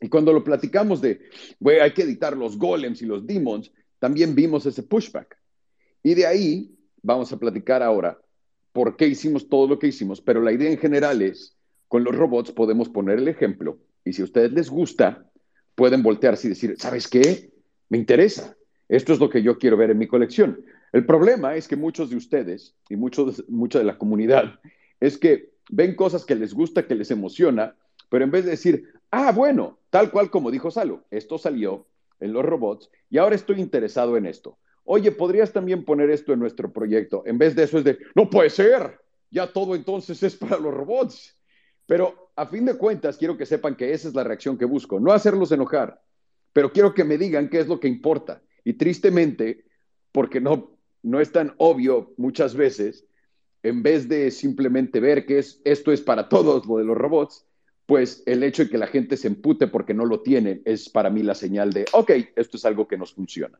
Y 0.01 0.09
cuando 0.09 0.33
lo 0.33 0.45
platicamos 0.45 1.01
de, 1.01 1.21
güey, 1.59 1.81
hay 1.81 1.93
que 1.93 2.03
editar 2.03 2.37
los 2.37 2.59
golems 2.59 3.03
y 3.03 3.07
los 3.07 3.27
demons, 3.27 3.73
también 3.99 4.35
vimos 4.35 4.67
ese 4.67 4.83
pushback. 4.83 5.37
Y 6.03 6.15
de 6.15 6.27
ahí 6.27 6.75
vamos 7.03 7.33
a 7.33 7.39
platicar 7.39 7.83
ahora 7.83 8.19
por 8.73 8.97
qué 8.97 9.07
hicimos 9.07 9.49
todo 9.49 9.67
lo 9.67 9.79
que 9.79 9.89
hicimos, 9.89 10.21
pero 10.21 10.41
la 10.41 10.53
idea 10.53 10.71
en 10.71 10.79
general 10.79 11.23
es, 11.23 11.57
con 11.89 12.05
los 12.05 12.15
robots 12.15 12.53
podemos 12.53 12.89
poner 12.89 13.19
el 13.19 13.29
ejemplo 13.29 13.79
y 14.05 14.13
si 14.13 14.23
a 14.23 14.25
ustedes 14.25 14.53
les 14.53 14.71
gusta, 14.71 15.27
pueden 15.75 16.03
voltearse 16.03 16.47
y 16.47 16.51
decir, 16.51 16.77
¿sabes 16.79 17.09
qué? 17.09 17.51
Me 17.89 17.99
interesa. 17.99 18.57
Esto 18.89 19.13
es 19.13 19.19
lo 19.19 19.29
que 19.29 19.43
yo 19.43 19.59
quiero 19.59 19.77
ver 19.77 19.91
en 19.91 19.99
mi 19.99 20.07
colección. 20.07 20.65
El 20.93 21.07
problema 21.07 21.55
es 21.55 21.69
que 21.69 21.77
muchos 21.77 22.11
de 22.11 22.17
ustedes 22.17 22.75
y 22.89 22.97
muchos, 22.97 23.49
mucha 23.49 23.79
de 23.79 23.85
la 23.85 23.99
comunidad 23.99 24.61
es 24.99 25.19
que 25.19 25.51
ven 25.71 25.95
cosas 25.95 26.25
que 26.25 26.35
les 26.35 26.53
gusta, 26.53 26.87
que 26.87 26.95
les 26.95 27.11
emociona, 27.11 27.77
pero 28.09 28.25
en 28.25 28.31
vez 28.31 28.45
de 28.45 28.53
decir, 28.53 28.93
ah, 29.11 29.33
bueno, 29.33 29.79
tal 29.91 30.11
cual 30.11 30.31
como 30.31 30.51
dijo 30.51 30.71
Salo, 30.71 31.05
esto 31.11 31.39
salió 31.39 31.87
en 32.19 32.33
los 32.33 32.45
robots 32.45 32.91
y 33.09 33.19
ahora 33.19 33.37
estoy 33.37 33.61
interesado 33.61 34.17
en 34.17 34.27
esto 34.27 34.59
oye, 34.93 35.13
podrías 35.13 35.53
también 35.53 35.85
poner 35.85 36.11
esto 36.11 36.33
en 36.33 36.41
nuestro 36.41 36.73
proyecto. 36.73 37.23
En 37.25 37.39
vez 37.39 37.55
de 37.55 37.63
eso 37.63 37.79
es 37.79 37.85
de, 37.85 37.99
no 38.17 38.29
puede 38.29 38.51
ser, 38.51 39.01
ya 39.31 39.53
todo 39.53 39.77
entonces 39.77 40.21
es 40.25 40.35
para 40.35 40.59
los 40.59 40.75
robots. 40.75 41.39
Pero 41.87 42.33
a 42.35 42.45
fin 42.47 42.65
de 42.65 42.77
cuentas, 42.77 43.17
quiero 43.17 43.37
que 43.37 43.47
sepan 43.47 43.77
que 43.77 43.93
esa 43.93 44.09
es 44.09 44.15
la 44.15 44.25
reacción 44.25 44.59
que 44.59 44.65
busco, 44.65 44.99
no 44.99 45.13
hacerlos 45.13 45.53
enojar, 45.53 46.03
pero 46.53 46.73
quiero 46.73 46.93
que 46.93 47.05
me 47.05 47.19
digan 47.19 47.49
qué 47.49 47.61
es 47.61 47.69
lo 47.69 47.79
que 47.79 47.87
importa. 47.87 48.43
Y 48.65 48.73
tristemente, 48.73 49.65
porque 50.11 50.41
no, 50.41 50.77
no 51.03 51.21
es 51.21 51.33
tan 51.33 51.55
obvio 51.59 52.13
muchas 52.17 52.55
veces, 52.55 53.05
en 53.63 53.83
vez 53.83 54.09
de 54.09 54.31
simplemente 54.31 55.01
ver 55.01 55.27
que 55.27 55.39
es, 55.39 55.61
esto 55.65 55.93
es 55.93 56.01
para 56.01 56.29
todos 56.29 56.67
lo 56.67 56.79
de 56.79 56.85
los 56.85 56.97
robots, 56.97 57.45
pues 57.87 58.23
el 58.27 58.43
hecho 58.43 58.65
de 58.65 58.71
que 58.71 58.79
la 58.79 58.87
gente 58.87 59.17
se 59.17 59.27
empute 59.27 59.67
porque 59.67 59.95
no 59.95 60.05
lo 60.05 60.21
tienen 60.21 60.63
es 60.65 60.89
para 60.89 61.11
mí 61.11 61.23
la 61.23 61.35
señal 61.35 61.73
de, 61.73 61.87
ok, 61.93 62.11
esto 62.37 62.57
es 62.57 62.65
algo 62.65 62.87
que 62.87 62.97
nos 62.97 63.13
funciona. 63.13 63.59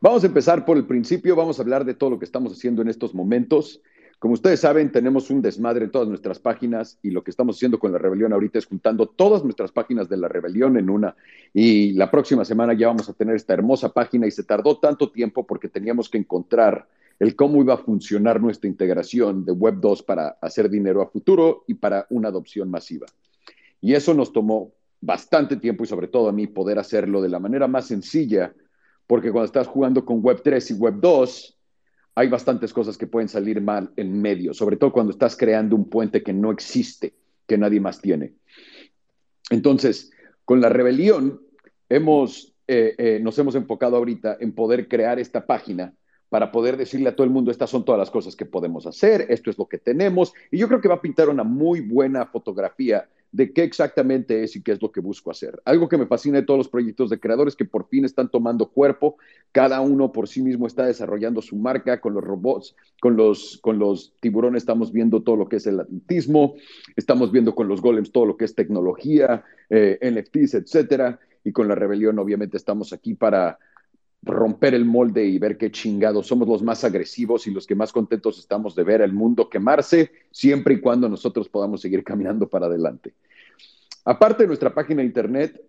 Vamos 0.00 0.24
a 0.24 0.26
empezar 0.26 0.64
por 0.64 0.76
el 0.76 0.86
principio, 0.86 1.36
vamos 1.36 1.58
a 1.58 1.62
hablar 1.62 1.84
de 1.84 1.94
todo 1.94 2.10
lo 2.10 2.18
que 2.18 2.24
estamos 2.24 2.52
haciendo 2.52 2.82
en 2.82 2.88
estos 2.88 3.14
momentos. 3.14 3.80
Como 4.24 4.32
ustedes 4.32 4.60
saben, 4.60 4.90
tenemos 4.90 5.28
un 5.28 5.42
desmadre 5.42 5.84
en 5.84 5.90
todas 5.90 6.08
nuestras 6.08 6.38
páginas 6.38 6.98
y 7.02 7.10
lo 7.10 7.22
que 7.22 7.30
estamos 7.30 7.56
haciendo 7.56 7.78
con 7.78 7.92
la 7.92 7.98
rebelión 7.98 8.32
ahorita 8.32 8.58
es 8.58 8.64
juntando 8.64 9.06
todas 9.06 9.44
nuestras 9.44 9.70
páginas 9.70 10.08
de 10.08 10.16
la 10.16 10.28
rebelión 10.28 10.78
en 10.78 10.88
una. 10.88 11.14
Y 11.52 11.92
la 11.92 12.10
próxima 12.10 12.42
semana 12.46 12.72
ya 12.72 12.86
vamos 12.86 13.06
a 13.10 13.12
tener 13.12 13.36
esta 13.36 13.52
hermosa 13.52 13.90
página 13.90 14.26
y 14.26 14.30
se 14.30 14.42
tardó 14.42 14.78
tanto 14.78 15.10
tiempo 15.10 15.46
porque 15.46 15.68
teníamos 15.68 16.08
que 16.08 16.16
encontrar 16.16 16.88
el 17.18 17.36
cómo 17.36 17.60
iba 17.60 17.74
a 17.74 17.76
funcionar 17.76 18.40
nuestra 18.40 18.66
integración 18.66 19.44
de 19.44 19.52
Web 19.52 19.74
2 19.80 20.02
para 20.04 20.28
hacer 20.40 20.70
dinero 20.70 21.02
a 21.02 21.10
futuro 21.10 21.64
y 21.66 21.74
para 21.74 22.06
una 22.08 22.28
adopción 22.28 22.70
masiva. 22.70 23.04
Y 23.82 23.92
eso 23.92 24.14
nos 24.14 24.32
tomó 24.32 24.72
bastante 25.02 25.56
tiempo 25.56 25.84
y 25.84 25.86
sobre 25.86 26.08
todo 26.08 26.30
a 26.30 26.32
mí 26.32 26.46
poder 26.46 26.78
hacerlo 26.78 27.20
de 27.20 27.28
la 27.28 27.40
manera 27.40 27.68
más 27.68 27.88
sencilla 27.88 28.54
porque 29.06 29.30
cuando 29.30 29.44
estás 29.46 29.66
jugando 29.66 30.04
con 30.04 30.22
Web 30.22 30.40
3 30.42 30.70
y 30.70 30.74
Web 30.74 30.94
2, 31.00 31.53
hay 32.14 32.28
bastantes 32.28 32.72
cosas 32.72 32.96
que 32.96 33.06
pueden 33.06 33.28
salir 33.28 33.60
mal 33.60 33.90
en 33.96 34.20
medio, 34.20 34.54
sobre 34.54 34.76
todo 34.76 34.92
cuando 34.92 35.12
estás 35.12 35.36
creando 35.36 35.74
un 35.74 35.88
puente 35.88 36.22
que 36.22 36.32
no 36.32 36.52
existe, 36.52 37.14
que 37.46 37.58
nadie 37.58 37.80
más 37.80 38.00
tiene. 38.00 38.34
Entonces, 39.50 40.12
con 40.44 40.60
la 40.60 40.68
rebelión, 40.68 41.40
hemos, 41.88 42.54
eh, 42.68 42.94
eh, 42.98 43.20
nos 43.20 43.38
hemos 43.38 43.54
enfocado 43.54 43.96
ahorita 43.96 44.36
en 44.40 44.52
poder 44.52 44.88
crear 44.88 45.18
esta 45.18 45.44
página 45.44 45.92
para 46.28 46.50
poder 46.50 46.76
decirle 46.76 47.08
a 47.08 47.16
todo 47.16 47.24
el 47.24 47.32
mundo, 47.32 47.50
estas 47.50 47.70
son 47.70 47.84
todas 47.84 47.98
las 47.98 48.10
cosas 48.10 48.34
que 48.34 48.46
podemos 48.46 48.86
hacer, 48.86 49.26
esto 49.28 49.50
es 49.50 49.58
lo 49.58 49.66
que 49.66 49.78
tenemos, 49.78 50.32
y 50.50 50.58
yo 50.58 50.68
creo 50.68 50.80
que 50.80 50.88
va 50.88 50.96
a 50.96 51.02
pintar 51.02 51.28
una 51.28 51.44
muy 51.44 51.80
buena 51.80 52.26
fotografía 52.26 53.08
de 53.34 53.52
qué 53.52 53.64
exactamente 53.64 54.44
es 54.44 54.54
y 54.54 54.62
qué 54.62 54.70
es 54.70 54.80
lo 54.80 54.92
que 54.92 55.00
busco 55.00 55.28
hacer. 55.32 55.60
Algo 55.64 55.88
que 55.88 55.98
me 55.98 56.06
fascina 56.06 56.38
de 56.38 56.46
todos 56.46 56.56
los 56.56 56.68
proyectos 56.68 57.10
de 57.10 57.18
creadores 57.18 57.56
que 57.56 57.64
por 57.64 57.88
fin 57.88 58.04
están 58.04 58.30
tomando 58.30 58.68
cuerpo, 58.68 59.16
cada 59.50 59.80
uno 59.80 60.12
por 60.12 60.28
sí 60.28 60.40
mismo 60.40 60.68
está 60.68 60.86
desarrollando 60.86 61.42
su 61.42 61.56
marca 61.56 62.00
con 62.00 62.14
los 62.14 62.22
robots, 62.22 62.76
con 63.00 63.16
los, 63.16 63.58
con 63.60 63.80
los 63.80 64.14
tiburones 64.20 64.62
estamos 64.62 64.92
viendo 64.92 65.24
todo 65.24 65.34
lo 65.34 65.48
que 65.48 65.56
es 65.56 65.66
el 65.66 65.80
atletismo, 65.80 66.54
estamos 66.94 67.32
viendo 67.32 67.56
con 67.56 67.66
los 67.66 67.80
golems 67.80 68.12
todo 68.12 68.24
lo 68.24 68.36
que 68.36 68.44
es 68.44 68.54
tecnología, 68.54 69.42
eh, 69.68 69.98
NFTs, 70.00 70.54
etcétera, 70.54 71.18
y 71.42 71.50
con 71.50 71.66
la 71.66 71.74
rebelión 71.74 72.20
obviamente 72.20 72.56
estamos 72.56 72.92
aquí 72.92 73.14
para 73.14 73.58
romper 74.24 74.74
el 74.74 74.84
molde 74.84 75.24
y 75.24 75.38
ver 75.38 75.58
qué 75.58 75.70
chingados 75.70 76.26
somos 76.26 76.48
los 76.48 76.62
más 76.62 76.82
agresivos 76.84 77.46
y 77.46 77.50
los 77.50 77.66
que 77.66 77.74
más 77.74 77.92
contentos 77.92 78.38
estamos 78.38 78.74
de 78.74 78.84
ver 78.84 79.02
el 79.02 79.12
mundo 79.12 79.48
quemarse, 79.48 80.10
siempre 80.30 80.74
y 80.74 80.80
cuando 80.80 81.08
nosotros 81.08 81.48
podamos 81.48 81.80
seguir 81.80 82.02
caminando 82.02 82.48
para 82.48 82.66
adelante. 82.66 83.14
Aparte 84.04 84.44
de 84.44 84.48
nuestra 84.48 84.74
página 84.74 85.00
de 85.00 85.06
internet, 85.06 85.62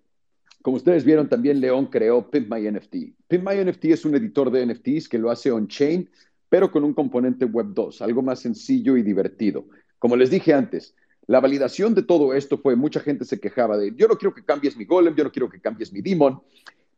como 0.62 0.78
ustedes 0.78 1.04
vieron, 1.06 1.30
también 1.30 1.60
León 1.60 1.88
creó 1.88 2.30
Pimp 2.30 2.52
My 2.52 2.70
NFT. 2.70 2.96
Pimp 3.28 3.48
My 3.48 3.64
NFT 3.64 3.86
es 3.86 4.06
un 4.06 4.16
editor 4.16 4.50
de 4.50 4.66
NFTs 4.66 5.08
que 5.08 5.20
lo 5.20 5.30
hace 5.30 5.52
on-chain, 5.52 6.10
pero 6.50 6.72
con 6.72 6.84
un 6.84 6.94
componente 6.94 7.46
Web 7.46 7.68
2, 7.74 8.02
algo 8.02 8.22
más 8.22 8.40
sencillo 8.40 8.98
y 8.98 9.04
divertido. 9.04 9.66
Como 10.00 10.16
les 10.16 10.30
dije 10.30 10.54
antes, 10.54 10.96
la 11.28 11.40
validación 11.40 11.94
de 11.94 12.04
todo 12.04 12.34
esto 12.34 12.58
fue, 12.58 12.76
mucha 12.76 13.00
gente 13.00 13.26
se 13.26 13.40
quejaba 13.40 13.78
de, 13.78 13.94
yo 13.96 14.08
no 14.08 14.16
quiero 14.16 14.34
que 14.34 14.44
cambies 14.44 14.78
mi 14.78 14.86
golem, 14.86 15.16
yo 15.16 15.24
no 15.24 15.32
quiero 15.32 15.50
que 15.50 15.60
cambies 15.60 15.92
mi 15.92 16.02
demon, 16.02 16.42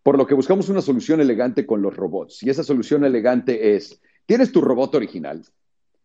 por 0.08 0.18
lo 0.18 0.26
que 0.26 0.36
buscamos 0.36 0.70
una 0.70 0.82
solución 0.82 1.20
elegante 1.20 1.66
con 1.66 1.82
los 1.82 1.94
robots. 1.94 2.42
Y 2.42 2.50
esa 2.50 2.64
solución 2.64 3.04
elegante 3.04 3.76
es, 3.76 4.00
tienes 4.26 4.54
tu 4.54 4.62
robot 4.62 4.96
original. 4.96 5.44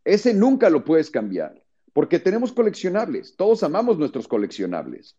Ese 0.04 0.34
nunca 0.34 0.70
lo 0.70 0.84
puedes 0.84 1.08
cambiar, 1.08 1.62
porque 1.92 2.18
tenemos 2.18 2.50
coleccionables. 2.50 3.36
Todos 3.36 3.62
amamos 3.62 3.98
nuestros 3.98 4.26
coleccionables. 4.26 5.14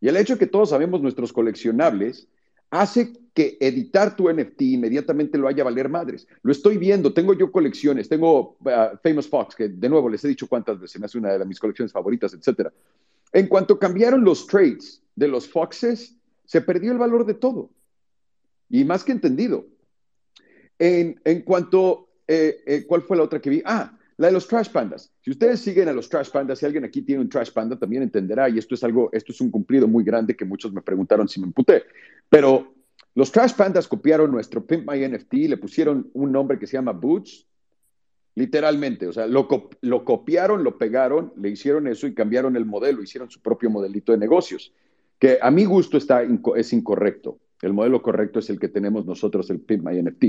Y 0.00 0.08
el 0.08 0.16
hecho 0.16 0.32
de 0.32 0.40
que 0.40 0.48
todos 0.48 0.70
sabemos 0.70 1.00
nuestros 1.00 1.32
coleccionables 1.32 2.26
hace 2.70 3.12
que 3.34 3.56
editar 3.60 4.16
tu 4.16 4.28
NFT 4.28 4.62
inmediatamente 4.62 5.38
lo 5.38 5.46
haya 5.46 5.62
valer 5.62 5.88
madres. 5.88 6.26
Lo 6.42 6.50
estoy 6.50 6.76
viendo, 6.76 7.14
tengo 7.14 7.34
yo 7.34 7.52
colecciones, 7.52 8.08
tengo 8.08 8.56
uh, 8.64 8.96
Famous 9.00 9.28
Fox, 9.28 9.54
que 9.54 9.68
de 9.68 9.88
nuevo 9.88 10.08
les 10.08 10.24
he 10.24 10.28
dicho 10.28 10.48
cuántas 10.48 10.80
veces, 10.80 10.98
me 10.98 11.06
hace 11.06 11.18
una 11.18 11.38
de 11.38 11.44
mis 11.44 11.60
colecciones 11.60 11.92
favoritas, 11.92 12.34
etc. 12.34 12.68
En 13.32 13.46
cuanto 13.46 13.78
cambiaron 13.78 14.24
los 14.24 14.44
trades 14.48 15.04
de 15.14 15.28
los 15.28 15.48
Foxes, 15.48 16.16
se 16.46 16.60
perdió 16.62 16.90
el 16.90 16.98
valor 16.98 17.24
de 17.24 17.34
todo 17.34 17.70
y 18.68 18.84
más 18.84 19.04
que 19.04 19.12
entendido. 19.12 19.66
En, 20.78 21.20
en 21.24 21.42
cuanto, 21.42 22.08
eh, 22.26 22.62
eh, 22.66 22.84
¿cuál 22.86 23.02
fue 23.02 23.16
la 23.16 23.24
otra 23.24 23.40
que 23.40 23.50
vi? 23.50 23.62
Ah, 23.64 23.98
la 24.16 24.26
de 24.26 24.32
los 24.32 24.48
trash 24.48 24.70
pandas. 24.70 25.12
Si 25.20 25.30
ustedes 25.30 25.60
siguen 25.60 25.88
a 25.88 25.92
los 25.92 26.08
trash 26.08 26.30
pandas, 26.30 26.58
si 26.58 26.66
alguien 26.66 26.84
aquí 26.84 27.02
tiene 27.02 27.22
un 27.22 27.28
trash 27.28 27.52
panda, 27.52 27.78
también 27.78 28.02
entenderá, 28.02 28.48
y 28.48 28.58
esto 28.58 28.74
es 28.74 28.82
algo, 28.84 29.10
esto 29.12 29.32
es 29.32 29.40
un 29.40 29.50
cumplido 29.50 29.86
muy 29.86 30.04
grande 30.04 30.36
que 30.36 30.44
muchos 30.44 30.72
me 30.72 30.82
preguntaron 30.82 31.28
si 31.28 31.40
me 31.40 31.46
emputé, 31.46 31.84
pero 32.28 32.74
los 33.14 33.32
trash 33.32 33.54
pandas 33.54 33.88
copiaron 33.88 34.30
nuestro 34.30 34.64
Pimp 34.64 34.90
My 34.90 35.06
NFT, 35.06 35.32
le 35.48 35.56
pusieron 35.56 36.10
un 36.14 36.32
nombre 36.32 36.58
que 36.58 36.66
se 36.66 36.76
llama 36.76 36.92
Boots, 36.92 37.46
literalmente. 38.34 39.06
O 39.08 39.12
sea, 39.12 39.26
lo, 39.26 39.48
lo 39.80 40.04
copiaron, 40.04 40.62
lo 40.62 40.78
pegaron, 40.78 41.32
le 41.36 41.50
hicieron 41.50 41.86
eso 41.88 42.06
y 42.06 42.14
cambiaron 42.14 42.56
el 42.56 42.64
modelo, 42.64 43.02
hicieron 43.02 43.30
su 43.30 43.40
propio 43.40 43.70
modelito 43.70 44.12
de 44.12 44.18
negocios, 44.18 44.72
que 45.18 45.38
a 45.40 45.50
mi 45.50 45.64
gusto 45.64 45.96
está, 45.96 46.22
es 46.56 46.72
incorrecto. 46.72 47.38
El 47.62 47.72
modelo 47.72 48.02
correcto 48.02 48.38
es 48.38 48.50
el 48.50 48.60
que 48.60 48.68
tenemos 48.68 49.04
nosotros, 49.06 49.50
el 49.50 49.60
PIB 49.60 49.82
NFT. 49.82 50.24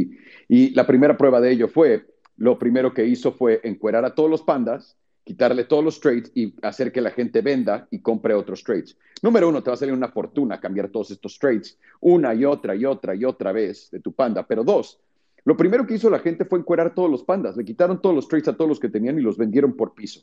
Y 0.48 0.72
la 0.72 0.88
primera 0.88 1.18
prueba 1.18 1.40
de 1.40 1.52
ello 1.52 1.68
fue, 1.68 2.06
lo 2.38 2.58
primero 2.58 2.94
que 2.94 3.06
hizo 3.06 3.32
fue 3.32 3.60
encuerar 3.64 4.06
a 4.06 4.16
todos 4.16 4.30
los 4.30 4.42
pandas, 4.42 4.98
quitarle 5.24 5.66
todos 5.66 5.84
los 5.84 6.00
trades 6.00 6.32
y 6.34 6.56
hacer 6.64 6.92
que 6.92 7.02
la 7.02 7.12
gente 7.12 7.42
venda 7.42 7.88
y 7.92 8.00
compre 8.00 8.34
otros 8.34 8.64
trades. 8.64 8.98
Número 9.22 9.48
uno, 9.48 9.62
te 9.62 9.70
va 9.70 9.76
a 9.76 9.78
salir 9.78 9.94
una 9.94 10.08
fortuna 10.08 10.60
cambiar 10.60 10.90
todos 10.90 11.12
estos 11.12 11.38
trades 11.38 11.78
una 12.00 12.34
y 12.34 12.46
otra 12.46 12.76
y 12.76 12.86
otra 12.86 13.14
y 13.14 13.26
otra 13.26 13.52
vez 13.52 13.92
de 13.92 14.00
tu 14.00 14.12
panda. 14.14 14.48
Pero 14.48 14.64
dos, 14.64 15.00
lo 15.46 15.56
primero 15.56 15.86
que 15.86 15.96
hizo 15.96 16.10
la 16.10 16.20
gente 16.20 16.46
fue 16.46 16.60
encuerar 16.60 16.96
todos 16.96 17.12
los 17.12 17.24
pandas. 17.24 17.56
Le 17.56 17.66
quitaron 17.66 18.02
todos 18.02 18.16
los 18.16 18.28
trades 18.28 18.48
a 18.48 18.58
todos 18.58 18.70
los 18.70 18.80
que 18.80 18.90
tenían 18.90 19.20
y 19.20 19.22
los 19.22 19.38
vendieron 19.38 19.76
por 19.76 19.94
piso. 19.94 20.22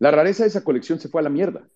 La 0.00 0.10
rareza 0.10 0.42
de 0.42 0.48
esa 0.48 0.64
colección 0.64 0.98
se 0.98 1.08
fue 1.08 1.20
a 1.20 1.24
la 1.24 1.30
mierda. 1.30 1.68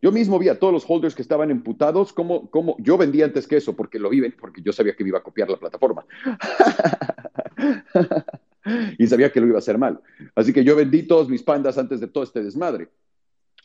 Yo 0.00 0.12
mismo 0.12 0.38
vi 0.38 0.48
a 0.48 0.58
todos 0.58 0.72
los 0.72 0.84
holders 0.88 1.14
que 1.14 1.22
estaban 1.22 1.50
emputados, 1.50 2.12
como, 2.12 2.48
como 2.50 2.76
yo 2.78 2.96
vendí 2.96 3.22
antes 3.22 3.48
que 3.48 3.56
eso, 3.56 3.74
porque 3.74 3.98
lo 3.98 4.10
vi, 4.10 4.30
porque 4.30 4.62
yo 4.62 4.72
sabía 4.72 4.94
que 4.94 5.02
me 5.02 5.08
iba 5.08 5.18
a 5.18 5.22
copiar 5.22 5.50
la 5.50 5.58
plataforma. 5.58 6.06
y 8.98 9.06
sabía 9.08 9.32
que 9.32 9.40
lo 9.40 9.48
iba 9.48 9.56
a 9.56 9.58
hacer 9.58 9.76
mal. 9.76 10.00
Así 10.36 10.52
que 10.52 10.62
yo 10.62 10.76
vendí 10.76 11.02
todos 11.02 11.28
mis 11.28 11.42
pandas 11.42 11.78
antes 11.78 12.00
de 12.00 12.06
todo 12.06 12.22
este 12.22 12.44
desmadre. 12.44 12.88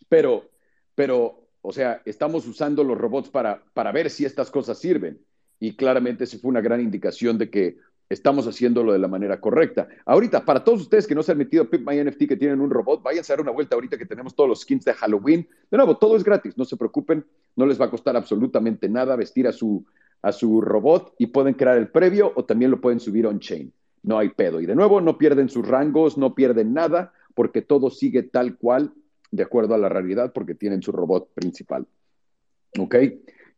Pero, 0.09 0.49
pero, 0.95 1.49
o 1.61 1.71
sea, 1.71 2.01
estamos 2.05 2.47
usando 2.47 2.83
los 2.83 2.97
robots 2.97 3.29
para, 3.29 3.63
para 3.73 3.91
ver 3.91 4.09
si 4.09 4.25
estas 4.25 4.49
cosas 4.49 4.79
sirven. 4.79 5.21
Y 5.59 5.75
claramente 5.75 6.25
se 6.25 6.39
fue 6.39 6.49
una 6.49 6.61
gran 6.61 6.81
indicación 6.81 7.37
de 7.37 7.51
que 7.51 7.77
estamos 8.09 8.47
haciéndolo 8.47 8.93
de 8.93 8.99
la 8.99 9.07
manera 9.07 9.39
correcta. 9.39 9.87
Ahorita, 10.05 10.45
para 10.45 10.63
todos 10.63 10.81
ustedes 10.81 11.07
que 11.07 11.15
no 11.15 11.23
se 11.23 11.31
han 11.31 11.37
metido 11.37 11.63
a 11.63 11.69
Pip 11.69 11.87
My 11.87 12.03
NFT, 12.03 12.27
que 12.27 12.37
tienen 12.37 12.61
un 12.61 12.69
robot, 12.69 13.01
váyanse 13.01 13.33
a 13.33 13.35
dar 13.35 13.41
una 13.41 13.51
vuelta 13.51 13.75
ahorita 13.75 13.97
que 13.97 14.05
tenemos 14.05 14.35
todos 14.35 14.49
los 14.49 14.61
skins 14.61 14.85
de 14.85 14.93
Halloween. 14.93 15.47
De 15.69 15.77
nuevo, 15.77 15.97
todo 15.97 16.15
es 16.15 16.23
gratis, 16.23 16.57
no 16.57 16.65
se 16.65 16.77
preocupen, 16.77 17.25
no 17.55 17.65
les 17.65 17.79
va 17.79 17.85
a 17.85 17.89
costar 17.89 18.15
absolutamente 18.15 18.89
nada 18.89 19.15
vestir 19.15 19.47
a 19.47 19.51
su, 19.51 19.85
a 20.21 20.31
su 20.31 20.61
robot 20.61 21.15
y 21.17 21.27
pueden 21.27 21.53
crear 21.53 21.77
el 21.77 21.89
previo 21.89 22.31
o 22.35 22.45
también 22.45 22.71
lo 22.71 22.81
pueden 22.81 22.99
subir 22.99 23.25
on-chain 23.25 23.71
no 24.03 24.19
hay 24.19 24.29
pedo. 24.29 24.61
Y 24.61 24.65
de 24.65 24.75
nuevo, 24.75 25.01
no 25.01 25.17
pierden 25.17 25.49
sus 25.49 25.67
rangos, 25.67 26.17
no 26.17 26.35
pierden 26.35 26.73
nada, 26.73 27.13
porque 27.33 27.61
todo 27.61 27.89
sigue 27.89 28.21
tal 28.21 28.57
cual, 28.57 28.93
de 29.31 29.43
acuerdo 29.43 29.73
a 29.73 29.79
la 29.79 29.89
realidad, 29.89 30.33
porque 30.33 30.53
tienen 30.53 30.83
su 30.83 30.91
robot 30.91 31.33
principal. 31.33 31.87
¿Ok? 32.77 32.95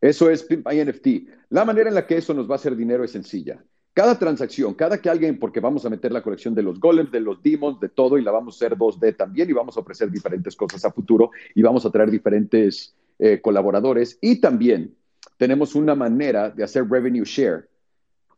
Eso 0.00 0.30
es 0.30 0.44
Pimp 0.44 0.66
NFT. 0.68 1.06
La 1.50 1.64
manera 1.64 1.88
en 1.88 1.94
la 1.94 2.06
que 2.06 2.16
eso 2.16 2.32
nos 2.32 2.48
va 2.48 2.54
a 2.54 2.56
hacer 2.56 2.76
dinero 2.76 3.04
es 3.04 3.10
sencilla. 3.10 3.62
Cada 3.96 4.18
transacción, 4.18 4.74
cada 4.74 5.00
que 5.00 5.08
alguien, 5.08 5.38
porque 5.38 5.58
vamos 5.58 5.86
a 5.86 5.88
meter 5.88 6.12
la 6.12 6.22
colección 6.22 6.54
de 6.54 6.62
los 6.62 6.78
golems, 6.78 7.10
de 7.10 7.20
los 7.20 7.42
demons, 7.42 7.80
de 7.80 7.88
todo, 7.88 8.18
y 8.18 8.22
la 8.22 8.30
vamos 8.30 8.54
a 8.54 8.66
hacer 8.66 8.76
2D 8.76 9.16
también, 9.16 9.48
y 9.48 9.54
vamos 9.54 9.74
a 9.74 9.80
ofrecer 9.80 10.10
diferentes 10.10 10.54
cosas 10.54 10.84
a 10.84 10.92
futuro, 10.92 11.30
y 11.54 11.62
vamos 11.62 11.86
a 11.86 11.90
traer 11.90 12.10
diferentes 12.10 12.94
eh, 13.18 13.40
colaboradores, 13.40 14.18
y 14.20 14.38
también 14.38 14.94
tenemos 15.38 15.74
una 15.74 15.94
manera 15.94 16.50
de 16.50 16.62
hacer 16.62 16.86
revenue 16.86 17.24
share 17.24 17.70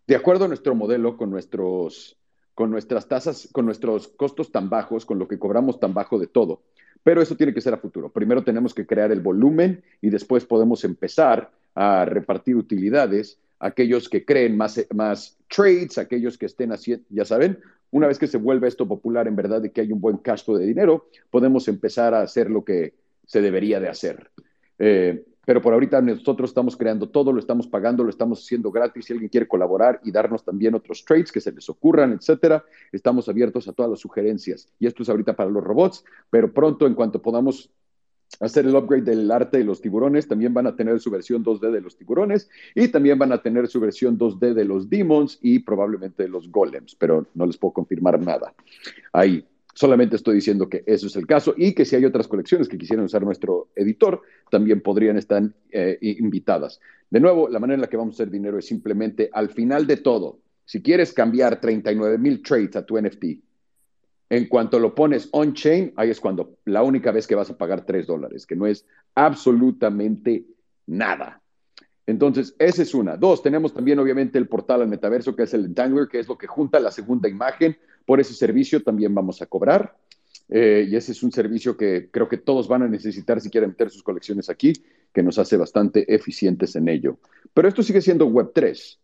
de 0.07 0.15
acuerdo 0.15 0.45
a 0.45 0.49
nuestro 0.49 0.77
modelo, 0.77 1.17
con, 1.17 1.29
nuestros, 1.29 2.17
con 2.55 2.71
nuestras 2.71 3.09
tasas, 3.09 3.49
con 3.51 3.67
nuestros 3.67 4.07
costos 4.07 4.53
tan 4.53 4.71
bajos, 4.71 5.05
con 5.05 5.19
lo 5.19 5.27
que 5.27 5.41
cobramos 5.41 5.81
tan 5.81 5.93
bajo 5.93 6.21
de 6.21 6.29
todo. 6.29 6.63
Pero 7.03 7.21
eso 7.21 7.35
tiene 7.35 7.53
que 7.53 7.61
ser 7.61 7.75
a 7.75 7.79
futuro. 7.79 8.11
Primero 8.11 8.45
tenemos 8.45 8.75
que 8.75 8.87
crear 8.87 9.11
el 9.11 9.23
volumen 9.23 9.83
y 10.01 10.11
después 10.11 10.45
podemos 10.45 10.85
empezar 10.85 11.51
a 11.75 12.05
repartir 12.05 12.55
utilidades 12.55 13.41
aquellos 13.61 14.09
que 14.09 14.25
creen 14.25 14.57
más, 14.57 14.85
más 14.95 15.37
trades, 15.49 15.99
aquellos 15.99 16.39
que 16.39 16.47
estén 16.47 16.73
haciendo, 16.73 17.05
ya 17.11 17.25
saben, 17.25 17.59
una 17.91 18.07
vez 18.07 18.19
que 18.19 18.27
se 18.27 18.39
vuelve 18.39 18.69
esto 18.69 18.87
popular 18.87 19.27
en 19.27 19.37
verdad 19.37 19.63
de 19.63 19.73
que 19.73 19.81
hay 19.81 19.93
un 19.93 20.01
buen 20.01 20.21
gasto 20.23 20.57
de 20.57 20.67
dinero, 20.67 21.09
podemos 21.31 21.69
empezar 21.69 22.15
a 22.15 22.23
hacer 22.23 22.51
lo 22.51 22.65
que 22.65 22.95
se 23.27 23.41
debería 23.41 23.81
de 23.81 23.89
hacer. 23.89 24.31
Eh, 24.79 25.25
pero 25.49 25.63
por 25.63 25.73
ahorita 25.73 26.03
nosotros 26.03 26.51
estamos 26.51 26.77
creando 26.77 27.09
todo, 27.09 27.33
lo 27.33 27.41
estamos 27.41 27.67
pagando, 27.67 28.05
lo 28.05 28.11
estamos 28.11 28.45
haciendo 28.45 28.71
gratis. 28.71 29.07
Si 29.07 29.15
alguien 29.15 29.31
quiere 29.31 29.49
colaborar 29.49 29.99
y 30.05 30.13
darnos 30.13 30.45
también 30.45 30.75
otros 30.75 31.03
trades 31.07 31.33
que 31.33 31.41
se 31.41 31.53
les 31.53 31.67
ocurran, 31.71 32.13
etcétera, 32.13 32.63
estamos 32.93 33.31
abiertos 33.31 33.67
a 33.67 33.73
todas 33.73 33.91
las 33.91 34.01
sugerencias. 34.01 34.69
Y 34.79 34.87
esto 34.87 35.03
es 35.03 35.09
ahorita 35.09 35.35
para 35.35 35.49
los 35.49 35.65
robots, 35.65 36.05
pero 36.29 36.53
pronto, 36.53 36.87
en 36.87 36.95
cuanto 36.95 37.23
podamos 37.23 37.71
hacer 38.41 38.67
el 38.67 38.75
upgrade 38.75 39.03
del 39.03 39.31
arte 39.31 39.59
de 39.59 39.65
los 39.65 39.81
tiburones, 39.81 40.29
también 40.29 40.55
van 40.55 40.67
a 40.67 40.77
tener 40.77 41.01
su 41.01 41.11
versión 41.11 41.45
2D 41.45 41.71
de 41.71 41.81
los 41.81 41.97
tiburones 41.97 42.49
y 42.75 42.89
también 42.89 43.19
van 43.19 43.33
a 43.33 43.43
tener 43.43 43.69
su 43.69 43.81
versión 43.81 44.19
2D 44.19 44.55
de 44.55 44.65
los 44.65 44.89
demons 44.89 45.39
y 45.43 45.61
probablemente 45.61 46.25
de 46.25 46.29
los 46.29 46.51
golems, 46.51 46.95
pero 46.95 47.27
no 47.35 47.47
les 47.47 47.57
puedo 47.57 47.73
confirmar 47.73 48.21
nada 48.21 48.55
ahí. 49.13 49.45
Solamente 49.75 50.17
estoy 50.17 50.35
diciendo 50.35 50.69
que 50.69 50.83
eso 50.87 51.07
es 51.07 51.15
el 51.15 51.27
caso 51.27 51.55
y 51.57 51.73
que 51.73 51.85
si 51.85 51.95
hay 51.95 52.05
otras 52.05 52.27
colecciones 52.27 52.69
que 52.69 52.77
quisieran 52.79 53.05
usar 53.05 53.23
nuestro 53.23 53.69
editor, 53.77 54.23
también 54.51 54.81
podrían 54.81 55.17
estar 55.17 55.41
eh, 55.71 55.99
invitadas. 56.01 56.81
De 57.11 57.21
nuevo, 57.21 57.49
la 57.49 57.61
manera 57.61 57.77
en 57.77 57.81
la 57.83 57.87
que 57.87 57.97
vamos 57.97 58.15
a 58.15 58.17
hacer 58.17 58.31
dinero 58.31 58.59
es 58.59 58.67
simplemente 58.67 59.31
al 59.33 59.51
final 59.51 59.87
de 59.87 59.99
todo, 59.99 60.41
si 60.65 60.83
quieres 60.83 61.13
cambiar 61.13 61.61
39 61.61 62.19
mil 62.19 62.43
trades 62.43 62.75
a 62.75 62.85
tu 62.85 63.01
NFT, 63.01 63.25
en 64.31 64.47
cuanto 64.47 64.79
lo 64.79 64.95
pones 64.95 65.29
on-chain, 65.33 65.93
ahí 65.97 66.11
es 66.11 66.21
cuando 66.21 66.57
la 66.65 66.83
única 66.83 67.13
vez 67.13 67.27
que 67.27 67.35
vas 67.35 67.51
a 67.51 67.57
pagar 67.57 67.85
3 67.85 68.07
dólares, 68.07 68.47
que 68.47 68.57
no 68.57 68.67
es 68.67 68.87
absolutamente 69.15 70.45
nada. 70.87 71.41
Entonces, 72.07 72.55
esa 72.59 72.83
es 72.83 72.95
una. 72.95 73.17
Dos, 73.17 73.43
tenemos 73.43 73.75
también 73.75 73.99
obviamente 73.99 74.39
el 74.39 74.49
portal 74.49 74.83
al 74.83 74.89
metaverso, 74.89 75.37
que 75.37 75.43
es 75.43 75.55
el 75.55 75.67
Entangler, 75.67 76.09
que 76.09 76.19
es 76.19 76.29
lo 76.29 76.39
que 76.39 76.47
junta 76.47 76.81
la 76.81 76.91
segunda 76.91 77.29
imagen 77.29 77.77
por 78.09 78.21
ese 78.21 78.33
servicio 78.33 78.83
también 78.83 79.15
vamos 79.15 79.43
a 79.43 79.47
cobrar. 79.47 79.95
Eh, 80.49 80.89
y 80.89 80.97
ese 80.97 81.13
es 81.13 81.23
un 81.23 81.31
servicio 81.31 81.77
que 81.77 82.09
creo 82.11 82.27
que 82.27 82.39
todos 82.39 82.67
van 82.67 82.81
a 82.81 82.89
necesitar 82.89 83.39
si 83.39 83.51
quieren 83.51 83.69
meter 83.69 83.91
sus 83.91 84.03
colecciones 84.03 84.49
aquí, 84.49 84.73
que 85.13 85.23
nos 85.23 85.39
hace 85.39 85.59
bastante 85.59 86.15
eficientes 86.15 86.75
en 86.75 86.89
ello. 86.89 87.19
Pero 87.53 87.69
esto 87.69 87.83
sigue 87.83 88.01
siendo 88.01 88.27
Web3. 88.27 88.97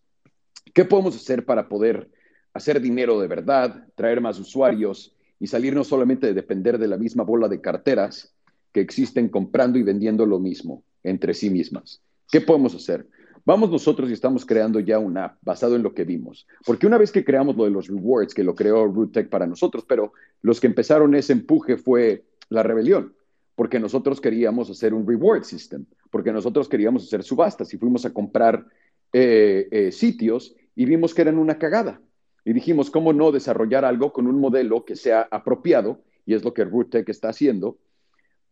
¿Qué 0.72 0.86
podemos 0.86 1.16
hacer 1.16 1.44
para 1.44 1.68
poder 1.68 2.08
hacer 2.54 2.80
dinero 2.80 3.20
de 3.20 3.28
verdad, 3.28 3.86
traer 3.94 4.20
más 4.20 4.38
usuarios 4.38 5.14
y 5.38 5.48
salir 5.48 5.74
no 5.74 5.84
solamente 5.84 6.28
de 6.28 6.34
depender 6.34 6.78
de 6.78 6.88
la 6.88 6.96
misma 6.96 7.24
bola 7.24 7.48
de 7.48 7.60
carteras 7.60 8.32
que 8.72 8.80
existen 8.80 9.28
comprando 9.28 9.78
y 9.78 9.82
vendiendo 9.82 10.24
lo 10.24 10.38
mismo 10.38 10.82
entre 11.02 11.34
sí 11.34 11.50
mismas? 11.50 12.00
¿Qué 12.30 12.40
podemos 12.40 12.74
hacer? 12.74 13.06
Vamos 13.44 13.70
nosotros 13.70 14.08
y 14.08 14.14
estamos 14.14 14.46
creando 14.46 14.80
ya 14.80 14.98
una 14.98 15.26
app 15.26 15.38
basado 15.42 15.76
en 15.76 15.82
lo 15.82 15.92
que 15.92 16.04
vimos. 16.04 16.46
Porque 16.64 16.86
una 16.86 16.96
vez 16.96 17.12
que 17.12 17.24
creamos 17.24 17.56
lo 17.56 17.64
de 17.64 17.70
los 17.70 17.88
rewards, 17.88 18.32
que 18.32 18.42
lo 18.42 18.54
creó 18.54 18.86
RootTech 18.86 19.28
para 19.28 19.46
nosotros, 19.46 19.84
pero 19.86 20.14
los 20.40 20.60
que 20.60 20.66
empezaron 20.66 21.14
ese 21.14 21.34
empuje 21.34 21.76
fue 21.76 22.24
la 22.48 22.62
rebelión, 22.62 23.14
porque 23.54 23.78
nosotros 23.78 24.20
queríamos 24.20 24.70
hacer 24.70 24.94
un 24.94 25.06
reward 25.06 25.44
system, 25.44 25.84
porque 26.10 26.32
nosotros 26.32 26.68
queríamos 26.68 27.04
hacer 27.04 27.22
subastas 27.22 27.72
y 27.74 27.78
fuimos 27.78 28.06
a 28.06 28.14
comprar 28.14 28.66
eh, 29.12 29.68
eh, 29.70 29.92
sitios 29.92 30.56
y 30.74 30.86
vimos 30.86 31.12
que 31.12 31.22
eran 31.22 31.38
una 31.38 31.58
cagada. 31.58 32.00
Y 32.44 32.52
dijimos, 32.52 32.90
¿cómo 32.90 33.12
no 33.12 33.32
desarrollar 33.32 33.84
algo 33.84 34.12
con 34.12 34.26
un 34.26 34.38
modelo 34.38 34.84
que 34.84 34.96
sea 34.96 35.26
apropiado? 35.30 36.00
Y 36.26 36.34
es 36.34 36.44
lo 36.44 36.52
que 36.52 36.64
RootTech 36.64 37.08
está 37.08 37.30
haciendo 37.30 37.78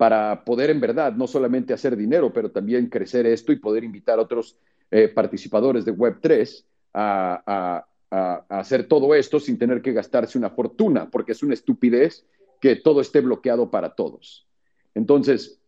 para 0.03 0.45
poder 0.45 0.71
en 0.71 0.81
verdad 0.81 1.13
no 1.13 1.29
solamente 1.29 1.73
hacer 1.73 1.97
dinero, 1.97 2.33
pero 2.33 2.51
también 2.51 2.89
crecer 2.89 3.25
esto 3.25 3.53
y 3.53 3.57
poder 3.61 3.85
invitar 3.85 4.19
a 4.19 4.23
otros 4.23 4.59
eh, 4.91 5.07
participadores 5.07 5.85
de 5.85 5.95
Web3 5.95 6.65
a, 6.95 7.87
hacer 8.49 8.89
todo 8.89 9.15
esto 9.15 9.41
sin 9.41 9.59
tener 9.59 9.81
que 9.81 9.93
gastarse 9.93 10.37
una 10.37 10.51
fortuna, 10.51 11.09
porque 11.09 11.33
es 11.33 11.43
una 11.45 11.55
estupidez 11.55 12.27
que 12.61 12.77
todo 12.77 13.01
esté 13.01 13.21
bloqueado 13.21 13.71
para 13.71 13.95
todos. 13.95 14.47
Entonces, 14.95 15.61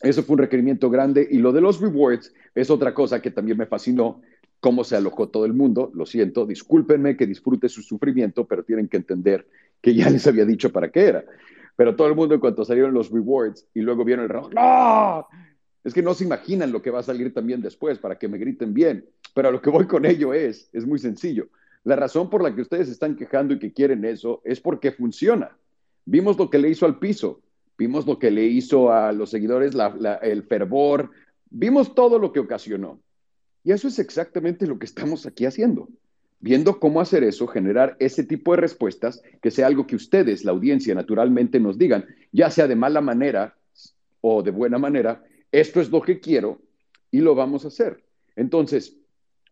eso 0.00 0.22
fue 0.22 0.34
un 0.34 0.38
requerimiento 0.38 0.88
grande 0.88 1.26
y 1.28 1.38
lo 1.38 1.52
de 1.52 1.60
los 1.60 1.80
rewards 1.80 2.32
es 2.54 2.70
otra 2.70 2.94
cosa 2.94 3.20
que 3.20 3.30
también 3.30 3.58
me 3.58 3.66
fascinó, 3.66 4.22
cómo 4.62 4.84
se 4.84 4.94
alojó 4.94 5.28
todo 5.28 5.44
el 5.44 5.54
mundo. 5.54 5.90
Lo 5.92 6.06
siento, 6.06 6.46
discúlpenme 6.46 7.16
que 7.16 7.26
disfrute 7.26 7.68
su 7.68 7.82
sufrimiento, 7.82 8.46
pero 8.46 8.62
tienen 8.62 8.86
que 8.86 8.96
entender 8.96 9.44
que 9.80 9.92
ya 9.92 10.08
les 10.08 10.24
había 10.28 10.44
dicho 10.44 10.70
para 10.70 10.92
qué 10.92 11.00
era. 11.00 11.24
Pero 11.74 11.96
todo 11.96 12.06
el 12.06 12.14
mundo 12.14 12.36
en 12.36 12.40
cuanto 12.40 12.64
salieron 12.64 12.94
los 12.94 13.10
rewards 13.10 13.66
y 13.74 13.80
luego 13.80 14.04
vieron 14.04 14.22
el 14.22 14.28
reloj, 14.28 14.52
¡no! 14.54 15.26
Es 15.82 15.92
que 15.92 16.00
no 16.00 16.14
se 16.14 16.22
imaginan 16.22 16.70
lo 16.70 16.80
que 16.80 16.92
va 16.92 17.00
a 17.00 17.02
salir 17.02 17.34
también 17.34 17.60
después 17.60 17.98
para 17.98 18.16
que 18.16 18.28
me 18.28 18.38
griten 18.38 18.72
bien. 18.72 19.04
Pero 19.34 19.50
lo 19.50 19.60
que 19.60 19.68
voy 19.68 19.88
con 19.88 20.06
ello 20.06 20.32
es, 20.32 20.70
es 20.72 20.86
muy 20.86 21.00
sencillo. 21.00 21.48
La 21.82 21.96
razón 21.96 22.30
por 22.30 22.40
la 22.40 22.54
que 22.54 22.62
ustedes 22.62 22.88
están 22.88 23.16
quejando 23.16 23.54
y 23.54 23.58
que 23.58 23.72
quieren 23.72 24.04
eso 24.04 24.42
es 24.44 24.60
porque 24.60 24.92
funciona. 24.92 25.56
Vimos 26.04 26.38
lo 26.38 26.50
que 26.50 26.58
le 26.58 26.68
hizo 26.68 26.86
al 26.86 27.00
piso, 27.00 27.40
vimos 27.76 28.06
lo 28.06 28.20
que 28.20 28.30
le 28.30 28.44
hizo 28.44 28.92
a 28.92 29.10
los 29.10 29.30
seguidores, 29.30 29.72
el 30.22 30.44
fervor, 30.44 31.10
vimos 31.50 31.96
todo 31.96 32.20
lo 32.20 32.32
que 32.32 32.38
ocasionó. 32.38 33.00
Y 33.64 33.72
eso 33.72 33.88
es 33.88 33.98
exactamente 33.98 34.66
lo 34.66 34.78
que 34.78 34.86
estamos 34.86 35.26
aquí 35.26 35.44
haciendo, 35.46 35.88
viendo 36.40 36.80
cómo 36.80 37.00
hacer 37.00 37.24
eso, 37.24 37.46
generar 37.46 37.96
ese 38.00 38.24
tipo 38.24 38.52
de 38.52 38.60
respuestas, 38.60 39.22
que 39.40 39.50
sea 39.50 39.66
algo 39.66 39.86
que 39.86 39.96
ustedes, 39.96 40.44
la 40.44 40.52
audiencia, 40.52 40.94
naturalmente 40.94 41.60
nos 41.60 41.78
digan, 41.78 42.04
ya 42.32 42.50
sea 42.50 42.66
de 42.66 42.76
mala 42.76 43.00
manera 43.00 43.56
o 44.20 44.42
de 44.42 44.50
buena 44.50 44.78
manera, 44.78 45.24
esto 45.50 45.80
es 45.80 45.90
lo 45.90 46.02
que 46.02 46.20
quiero 46.20 46.60
y 47.10 47.20
lo 47.20 47.34
vamos 47.34 47.64
a 47.64 47.68
hacer. 47.68 48.02
Entonces, 48.36 48.96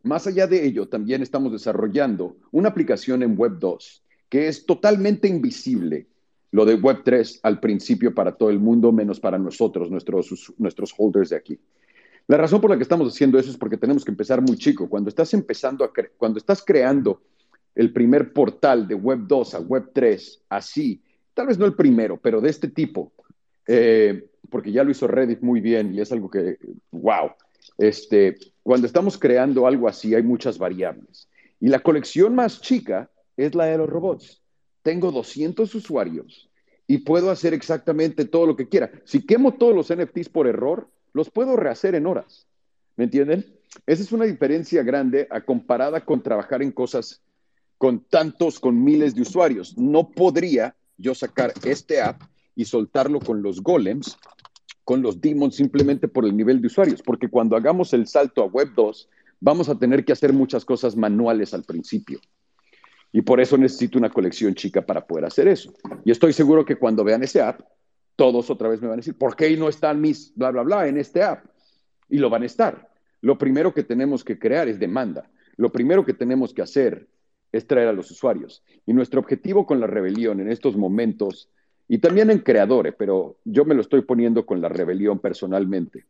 más 0.02 0.26
allá 0.26 0.46
de 0.46 0.64
ello, 0.64 0.88
también 0.88 1.22
estamos 1.22 1.52
desarrollando 1.52 2.36
una 2.50 2.70
aplicación 2.70 3.22
en 3.22 3.38
Web 3.38 3.58
2 3.58 4.02
que 4.30 4.46
es 4.48 4.64
totalmente 4.64 5.28
invisible 5.28 6.06
lo 6.52 6.64
de 6.64 6.80
Web3 6.80 7.40
al 7.42 7.60
principio 7.60 8.14
para 8.14 8.32
todo 8.32 8.48
el 8.48 8.58
mundo, 8.58 8.92
menos 8.92 9.20
para 9.20 9.38
nosotros, 9.38 9.90
nuestros, 9.90 10.52
nuestros 10.56 10.94
holders 10.96 11.30
de 11.30 11.36
aquí. 11.36 11.58
La 12.30 12.36
razón 12.36 12.60
por 12.60 12.70
la 12.70 12.76
que 12.76 12.84
estamos 12.84 13.12
haciendo 13.12 13.40
eso 13.40 13.50
es 13.50 13.56
porque 13.56 13.76
tenemos 13.76 14.04
que 14.04 14.12
empezar 14.12 14.40
muy 14.40 14.56
chico. 14.56 14.88
Cuando 14.88 15.08
estás 15.08 15.34
empezando 15.34 15.92
cuando 16.16 16.38
estás 16.38 16.62
creando 16.64 17.22
el 17.74 17.92
primer 17.92 18.32
portal 18.32 18.86
de 18.86 18.94
Web 18.94 19.22
2 19.26 19.54
a 19.56 19.58
Web 19.58 19.90
3, 19.92 20.42
así, 20.48 21.02
tal 21.34 21.48
vez 21.48 21.58
no 21.58 21.66
el 21.66 21.74
primero, 21.74 22.20
pero 22.22 22.40
de 22.40 22.48
este 22.48 22.68
tipo, 22.68 23.12
eh, 23.66 24.28
porque 24.48 24.70
ya 24.70 24.84
lo 24.84 24.92
hizo 24.92 25.08
Reddit 25.08 25.40
muy 25.40 25.60
bien 25.60 25.92
y 25.92 26.00
es 26.00 26.12
algo 26.12 26.30
que, 26.30 26.56
wow, 26.92 27.32
este, 27.78 28.36
cuando 28.62 28.86
estamos 28.86 29.18
creando 29.18 29.66
algo 29.66 29.88
así 29.88 30.14
hay 30.14 30.22
muchas 30.22 30.56
variables. 30.56 31.28
Y 31.58 31.66
la 31.66 31.80
colección 31.80 32.36
más 32.36 32.60
chica 32.60 33.10
es 33.36 33.56
la 33.56 33.64
de 33.64 33.78
los 33.78 33.90
robots. 33.90 34.40
Tengo 34.82 35.10
200 35.10 35.74
usuarios 35.74 36.48
y 36.86 36.98
puedo 36.98 37.32
hacer 37.32 37.54
exactamente 37.54 38.24
todo 38.24 38.46
lo 38.46 38.54
que 38.54 38.68
quiera. 38.68 38.92
Si 39.02 39.26
quemo 39.26 39.54
todos 39.54 39.74
los 39.74 39.92
NFTs 39.92 40.28
por 40.28 40.46
error, 40.46 40.88
los 41.12 41.30
puedo 41.30 41.56
rehacer 41.56 41.94
en 41.94 42.06
horas. 42.06 42.46
¿Me 42.96 43.04
entienden? 43.04 43.44
Esa 43.86 44.02
es 44.02 44.12
una 44.12 44.24
diferencia 44.24 44.82
grande 44.82 45.26
a 45.30 45.40
comparada 45.40 46.04
con 46.04 46.22
trabajar 46.22 46.62
en 46.62 46.72
cosas 46.72 47.22
con 47.78 48.04
tantos, 48.04 48.60
con 48.60 48.84
miles 48.84 49.14
de 49.14 49.22
usuarios. 49.22 49.78
No 49.78 50.10
podría 50.10 50.76
yo 50.98 51.14
sacar 51.14 51.52
este 51.64 52.02
app 52.02 52.20
y 52.54 52.66
soltarlo 52.66 53.20
con 53.20 53.42
los 53.42 53.62
golems, 53.62 54.18
con 54.84 55.00
los 55.00 55.20
demons, 55.20 55.54
simplemente 55.54 56.06
por 56.06 56.26
el 56.26 56.36
nivel 56.36 56.60
de 56.60 56.66
usuarios, 56.66 57.00
porque 57.00 57.28
cuando 57.28 57.56
hagamos 57.56 57.94
el 57.94 58.06
salto 58.06 58.42
a 58.42 58.46
Web 58.46 58.72
2, 58.76 59.08
vamos 59.40 59.68
a 59.70 59.78
tener 59.78 60.04
que 60.04 60.12
hacer 60.12 60.32
muchas 60.32 60.64
cosas 60.64 60.94
manuales 60.94 61.54
al 61.54 61.64
principio. 61.64 62.20
Y 63.12 63.22
por 63.22 63.40
eso 63.40 63.56
necesito 63.56 63.98
una 63.98 64.10
colección 64.10 64.54
chica 64.54 64.84
para 64.84 65.06
poder 65.06 65.24
hacer 65.24 65.48
eso. 65.48 65.72
Y 66.04 66.10
estoy 66.10 66.32
seguro 66.32 66.64
que 66.64 66.76
cuando 66.76 67.02
vean 67.02 67.22
ese 67.22 67.40
app, 67.40 67.62
todos 68.20 68.50
otra 68.50 68.68
vez 68.68 68.82
me 68.82 68.88
van 68.88 68.96
a 68.96 68.96
decir, 68.98 69.16
¿por 69.16 69.34
qué 69.34 69.56
no 69.56 69.70
están 69.70 69.98
mis 69.98 70.34
bla, 70.36 70.50
bla, 70.50 70.62
bla 70.62 70.86
en 70.86 70.98
este 70.98 71.22
app? 71.22 71.46
Y 72.10 72.18
lo 72.18 72.28
van 72.28 72.42
a 72.42 72.46
estar. 72.46 72.90
Lo 73.22 73.38
primero 73.38 73.72
que 73.72 73.82
tenemos 73.82 74.24
que 74.24 74.38
crear 74.38 74.68
es 74.68 74.78
demanda. 74.78 75.30
Lo 75.56 75.72
primero 75.72 76.04
que 76.04 76.12
tenemos 76.12 76.52
que 76.52 76.60
hacer 76.60 77.08
es 77.50 77.66
traer 77.66 77.88
a 77.88 77.94
los 77.94 78.10
usuarios. 78.10 78.62
Y 78.84 78.92
nuestro 78.92 79.20
objetivo 79.20 79.64
con 79.64 79.80
la 79.80 79.86
rebelión 79.86 80.38
en 80.38 80.50
estos 80.50 80.76
momentos, 80.76 81.48
y 81.88 81.96
también 81.96 82.30
en 82.30 82.40
Creadores, 82.40 82.94
pero 82.98 83.38
yo 83.46 83.64
me 83.64 83.74
lo 83.74 83.80
estoy 83.80 84.02
poniendo 84.02 84.44
con 84.44 84.60
la 84.60 84.68
rebelión 84.68 85.18
personalmente, 85.18 86.04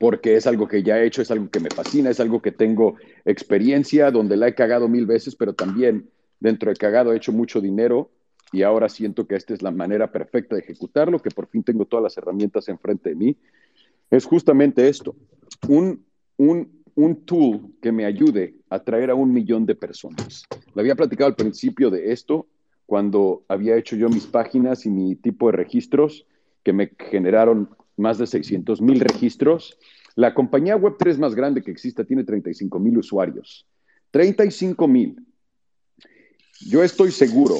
porque 0.00 0.34
es 0.34 0.46
algo 0.46 0.66
que 0.66 0.82
ya 0.82 0.98
he 0.98 1.04
hecho, 1.04 1.20
es 1.20 1.30
algo 1.30 1.50
que 1.50 1.60
me 1.60 1.68
fascina, 1.68 2.08
es 2.08 2.20
algo 2.20 2.40
que 2.40 2.52
tengo 2.52 2.96
experiencia, 3.26 4.10
donde 4.10 4.38
la 4.38 4.48
he 4.48 4.54
cagado 4.54 4.88
mil 4.88 5.04
veces, 5.04 5.36
pero 5.36 5.52
también 5.52 6.08
dentro 6.40 6.70
de 6.70 6.76
cagado 6.76 7.12
he 7.12 7.18
hecho 7.18 7.32
mucho 7.32 7.60
dinero 7.60 8.12
y 8.52 8.62
ahora 8.62 8.88
siento 8.88 9.26
que 9.26 9.36
esta 9.36 9.54
es 9.54 9.62
la 9.62 9.70
manera 9.70 10.10
perfecta 10.10 10.54
de 10.54 10.62
ejecutarlo, 10.62 11.18
que 11.20 11.30
por 11.30 11.46
fin 11.48 11.62
tengo 11.62 11.84
todas 11.84 12.02
las 12.02 12.16
herramientas 12.16 12.68
enfrente 12.68 13.10
de 13.10 13.16
mí. 13.16 13.36
Es 14.10 14.24
justamente 14.24 14.88
esto, 14.88 15.14
un, 15.68 16.04
un 16.36 16.78
un 16.98 17.24
tool 17.24 17.74
que 17.80 17.92
me 17.92 18.04
ayude 18.04 18.56
a 18.68 18.80
traer 18.80 19.10
a 19.10 19.14
un 19.14 19.32
millón 19.32 19.64
de 19.64 19.76
personas. 19.76 20.42
Le 20.74 20.80
había 20.80 20.96
platicado 20.96 21.28
al 21.28 21.36
principio 21.36 21.90
de 21.90 22.12
esto, 22.12 22.48
cuando 22.86 23.44
había 23.46 23.76
hecho 23.76 23.94
yo 23.94 24.08
mis 24.08 24.26
páginas 24.26 24.84
y 24.84 24.90
mi 24.90 25.14
tipo 25.14 25.46
de 25.46 25.58
registros, 25.58 26.26
que 26.64 26.72
me 26.72 26.90
generaron 26.98 27.70
más 27.96 28.18
de 28.18 28.26
600 28.26 28.80
mil 28.80 28.98
registros. 28.98 29.78
La 30.16 30.34
compañía 30.34 30.76
Web3 30.76 31.18
más 31.18 31.36
grande 31.36 31.62
que 31.62 31.70
exista 31.70 32.02
tiene 32.02 32.24
35 32.24 32.80
mil 32.80 32.98
usuarios. 32.98 33.64
35 34.10 34.88
mil. 34.88 35.24
Yo 36.66 36.82
estoy 36.82 37.12
seguro 37.12 37.54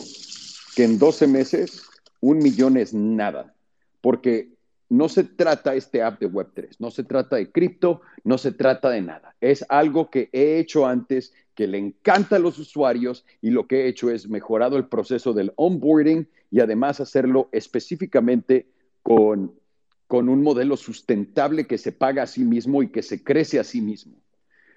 que 0.78 0.84
en 0.84 0.96
12 0.96 1.26
meses 1.26 1.82
un 2.20 2.38
millón 2.38 2.76
es 2.76 2.94
nada, 2.94 3.52
porque 4.00 4.54
no 4.88 5.08
se 5.08 5.24
trata 5.24 5.74
este 5.74 6.04
app 6.04 6.20
de 6.20 6.30
Web3, 6.30 6.76
no 6.78 6.92
se 6.92 7.02
trata 7.02 7.34
de 7.34 7.50
cripto, 7.50 8.00
no 8.22 8.38
se 8.38 8.52
trata 8.52 8.88
de 8.90 9.02
nada. 9.02 9.34
Es 9.40 9.64
algo 9.70 10.08
que 10.08 10.30
he 10.32 10.60
hecho 10.60 10.86
antes, 10.86 11.34
que 11.56 11.66
le 11.66 11.78
encanta 11.78 12.36
a 12.36 12.38
los 12.38 12.60
usuarios 12.60 13.26
y 13.42 13.50
lo 13.50 13.66
que 13.66 13.80
he 13.80 13.88
hecho 13.88 14.08
es 14.08 14.28
mejorado 14.28 14.76
el 14.76 14.86
proceso 14.86 15.32
del 15.32 15.52
onboarding 15.56 16.28
y 16.52 16.60
además 16.60 17.00
hacerlo 17.00 17.48
específicamente 17.50 18.68
con, 19.02 19.58
con 20.06 20.28
un 20.28 20.44
modelo 20.44 20.76
sustentable 20.76 21.66
que 21.66 21.78
se 21.78 21.90
paga 21.90 22.22
a 22.22 22.28
sí 22.28 22.44
mismo 22.44 22.84
y 22.84 22.92
que 22.92 23.02
se 23.02 23.24
crece 23.24 23.58
a 23.58 23.64
sí 23.64 23.80
mismo. 23.80 24.22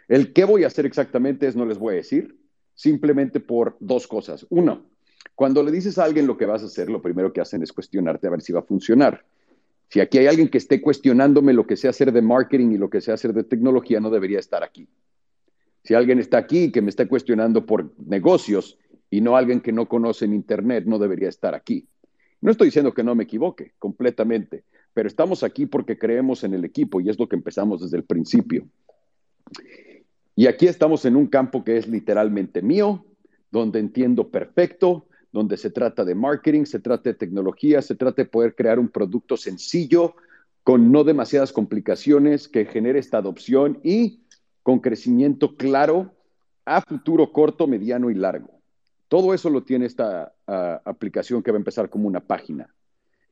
El 0.08 0.34
qué 0.34 0.46
voy 0.46 0.64
a 0.64 0.68
hacer 0.68 0.88
exactamente 0.88 1.46
es 1.46 1.56
no 1.56 1.68
les 1.68 1.78
voy 1.78 1.94
a 1.94 1.98
decir, 1.98 2.40
simplemente 2.74 3.40
por 3.40 3.78
dos 3.80 4.08
cosas. 4.08 4.48
Uno, 4.50 4.90
cuando 5.42 5.64
le 5.64 5.72
dices 5.72 5.98
a 5.98 6.04
alguien 6.04 6.28
lo 6.28 6.38
que 6.38 6.46
vas 6.46 6.62
a 6.62 6.68
hacer, 6.68 6.88
lo 6.88 7.02
primero 7.02 7.34
que 7.34 7.42
hacen 7.42 7.64
es 7.64 7.74
cuestionarte 7.74 8.28
a 8.28 8.30
ver 8.30 8.44
si 8.44 8.54
va 8.54 8.60
a 8.60 8.62
funcionar. 8.62 9.26
Si 9.90 10.00
aquí 10.00 10.20
hay 10.20 10.28
alguien 10.28 10.50
que 10.50 10.60
esté 10.60 10.80
cuestionándome 10.80 11.52
lo 11.52 11.66
que 11.66 11.78
sé 11.78 11.88
hacer 11.88 12.12
de 12.12 12.22
marketing 12.22 12.74
y 12.74 12.78
lo 12.78 12.92
que 12.92 13.02
sé 13.02 13.12
hacer 13.12 13.34
de 13.34 13.44
tecnología, 13.44 14.00
no 14.00 14.12
debería 14.12 14.38
estar 14.38 14.64
aquí. 14.64 14.88
Si 15.84 15.96
alguien 15.96 16.20
está 16.20 16.38
aquí 16.38 16.72
que 16.72 16.84
me 16.84 16.92
está 16.92 17.08
cuestionando 17.08 17.66
por 17.66 17.92
negocios 18.06 18.78
y 19.10 19.22
no 19.22 19.36
alguien 19.36 19.62
que 19.62 19.72
no 19.72 19.88
conoce 19.88 20.26
en 20.26 20.36
Internet, 20.36 20.84
no 20.86 21.00
debería 21.00 21.30
estar 21.30 21.56
aquí. 21.56 21.88
No 22.40 22.52
estoy 22.52 22.68
diciendo 22.68 22.94
que 22.94 23.04
no 23.04 23.16
me 23.16 23.24
equivoque 23.24 23.72
completamente, 23.80 24.66
pero 24.94 25.08
estamos 25.08 25.42
aquí 25.42 25.66
porque 25.66 25.98
creemos 25.98 26.44
en 26.44 26.54
el 26.54 26.66
equipo 26.66 27.02
y 27.02 27.10
es 27.10 27.18
lo 27.18 27.28
que 27.28 27.36
empezamos 27.36 27.82
desde 27.82 27.98
el 27.98 28.04
principio. 28.04 28.68
Y 30.36 30.46
aquí 30.46 30.68
estamos 30.68 31.04
en 31.06 31.16
un 31.16 31.26
campo 31.26 31.64
que 31.64 31.78
es 31.78 31.88
literalmente 31.88 32.62
mío, 32.62 33.08
donde 33.50 33.80
entiendo 33.80 34.30
perfecto, 34.30 35.08
donde 35.32 35.58
se 35.58 35.70
trata 35.70 36.04
de 36.04 36.16
marketing, 36.16 36.66
se 36.66 36.80
trata 36.80 37.10
de 37.10 37.16
tecnología, 37.16 37.82
se 37.82 37.96
trata 37.96 38.24
de 38.24 38.30
poder 38.30 38.56
crear 38.56 38.80
un 38.80 38.90
producto 38.90 39.38
sencillo, 39.38 40.16
con 40.64 40.92
no 40.92 41.04
demasiadas 41.04 41.52
complicaciones, 41.54 42.48
que 42.48 42.66
genere 42.66 43.00
esta 43.00 43.18
adopción 43.18 43.80
y 43.84 44.22
con 44.64 44.80
crecimiento 44.80 45.56
claro 45.56 46.14
a 46.66 46.82
futuro 46.82 47.32
corto, 47.32 47.68
mediano 47.68 48.10
y 48.10 48.16
largo. 48.16 48.62
Todo 49.08 49.34
eso 49.34 49.50
lo 49.50 49.64
tiene 49.64 49.86
esta 49.86 50.34
ah, 50.48 50.82
aplicación 50.86 51.42
que 51.42 51.52
va 51.52 51.58
a 51.58 51.60
empezar 51.60 51.90
como 51.90 52.08
una 52.08 52.22
página. 52.22 52.74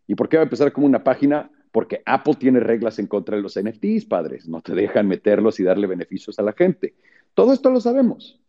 ¿Y 0.08 0.16
por 0.16 0.28
qué 0.28 0.38
va 0.38 0.44
a 0.44 0.46
empezar 0.46 0.74
como 0.74 0.88
una 0.88 1.04
página? 1.04 1.52
Porque 1.72 2.02
Apple 2.06 2.36
tiene 2.40 2.60
reglas 2.60 2.98
en 2.98 3.08
contra 3.08 3.36
de 3.36 3.44
los 3.44 3.58
NFTs, 3.58 4.06
padres. 4.06 4.48
No 4.48 4.62
te 4.62 4.74
dejan 4.74 5.08
meterlos 5.08 5.60
y 5.60 5.64
darle 5.64 5.86
beneficios 5.86 6.40
a 6.40 6.42
la 6.42 6.54
gente. 6.54 6.96
Todo 7.36 7.54
esto 7.54 7.70
lo 7.70 7.80
sabemos. 7.80 8.42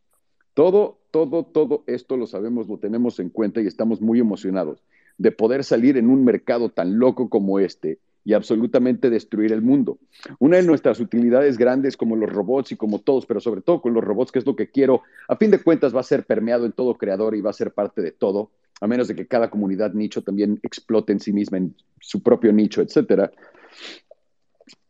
Todo, 0.54 0.99
todo, 1.10 1.44
todo 1.44 1.84
esto 1.86 2.16
lo 2.16 2.26
sabemos, 2.26 2.68
lo 2.68 2.78
tenemos 2.78 3.18
en 3.20 3.30
cuenta 3.30 3.60
y 3.60 3.66
estamos 3.66 4.00
muy 4.00 4.20
emocionados 4.20 4.82
de 5.18 5.32
poder 5.32 5.64
salir 5.64 5.96
en 5.98 6.08
un 6.08 6.24
mercado 6.24 6.70
tan 6.70 6.98
loco 6.98 7.28
como 7.28 7.58
este 7.58 7.98
y 8.24 8.32
absolutamente 8.32 9.10
destruir 9.10 9.52
el 9.52 9.62
mundo. 9.62 9.98
Una 10.38 10.58
de 10.58 10.62
nuestras 10.62 11.00
utilidades 11.00 11.58
grandes 11.58 11.96
como 11.96 12.16
los 12.16 12.30
robots 12.30 12.72
y 12.72 12.76
como 12.76 13.00
todos, 13.00 13.26
pero 13.26 13.40
sobre 13.40 13.60
todo 13.60 13.80
con 13.80 13.94
los 13.94 14.04
robots, 14.04 14.32
que 14.32 14.38
es 14.38 14.46
lo 14.46 14.56
que 14.56 14.70
quiero, 14.70 15.02
a 15.28 15.36
fin 15.36 15.50
de 15.50 15.62
cuentas 15.62 15.94
va 15.94 16.00
a 16.00 16.04
ser 16.04 16.24
permeado 16.24 16.66
en 16.66 16.72
todo 16.72 16.96
creador 16.96 17.34
y 17.34 17.40
va 17.40 17.50
a 17.50 17.54
ser 17.54 17.72
parte 17.72 18.02
de 18.02 18.12
todo, 18.12 18.50
a 18.80 18.86
menos 18.86 19.08
de 19.08 19.14
que 19.14 19.26
cada 19.26 19.50
comunidad 19.50 19.92
nicho 19.92 20.22
también 20.22 20.58
explote 20.62 21.12
en 21.12 21.20
sí 21.20 21.32
misma 21.32 21.58
en 21.58 21.74
su 22.00 22.22
propio 22.22 22.52
nicho, 22.52 22.82
etcétera. 22.82 23.30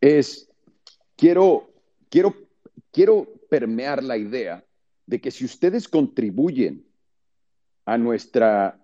Es 0.00 0.48
quiero 1.16 1.70
quiero 2.08 2.34
quiero 2.92 3.26
permear 3.48 4.02
la 4.02 4.16
idea 4.16 4.64
de 5.10 5.20
que 5.20 5.32
si 5.32 5.44
ustedes 5.44 5.88
contribuyen 5.88 6.86
a 7.84 7.98
nuestra, 7.98 8.78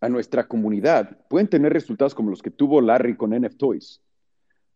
a 0.00 0.08
nuestra 0.08 0.46
comunidad, 0.46 1.18
pueden 1.28 1.48
tener 1.48 1.72
resultados 1.72 2.14
como 2.14 2.30
los 2.30 2.42
que 2.42 2.52
tuvo 2.52 2.80
Larry 2.80 3.16
con 3.16 3.34
NF 3.34 3.56
Toys. 3.56 4.00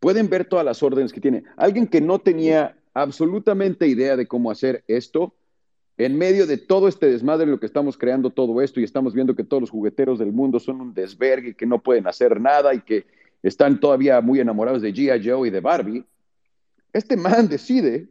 Pueden 0.00 0.28
ver 0.28 0.44
todas 0.44 0.64
las 0.64 0.82
órdenes 0.82 1.12
que 1.12 1.20
tiene. 1.20 1.44
Alguien 1.56 1.86
que 1.86 2.00
no 2.00 2.18
tenía 2.18 2.76
absolutamente 2.94 3.86
idea 3.86 4.16
de 4.16 4.26
cómo 4.26 4.50
hacer 4.50 4.82
esto, 4.88 5.36
en 5.98 6.18
medio 6.18 6.48
de 6.48 6.58
todo 6.58 6.88
este 6.88 7.08
desmadre 7.08 7.46
lo 7.46 7.60
que 7.60 7.66
estamos 7.66 7.96
creando 7.96 8.30
todo 8.30 8.60
esto 8.60 8.80
y 8.80 8.84
estamos 8.84 9.14
viendo 9.14 9.36
que 9.36 9.44
todos 9.44 9.60
los 9.60 9.70
jugueteros 9.70 10.18
del 10.18 10.32
mundo 10.32 10.58
son 10.58 10.80
un 10.80 10.94
desvergue, 10.94 11.54
que 11.54 11.66
no 11.66 11.80
pueden 11.80 12.08
hacer 12.08 12.40
nada 12.40 12.74
y 12.74 12.80
que 12.80 13.06
están 13.44 13.78
todavía 13.78 14.20
muy 14.20 14.40
enamorados 14.40 14.82
de 14.82 14.92
G.I. 14.92 15.28
Joe 15.28 15.46
y 15.46 15.50
de 15.52 15.60
Barbie, 15.60 16.04
este 16.92 17.16
man 17.16 17.46
decide 17.46 18.08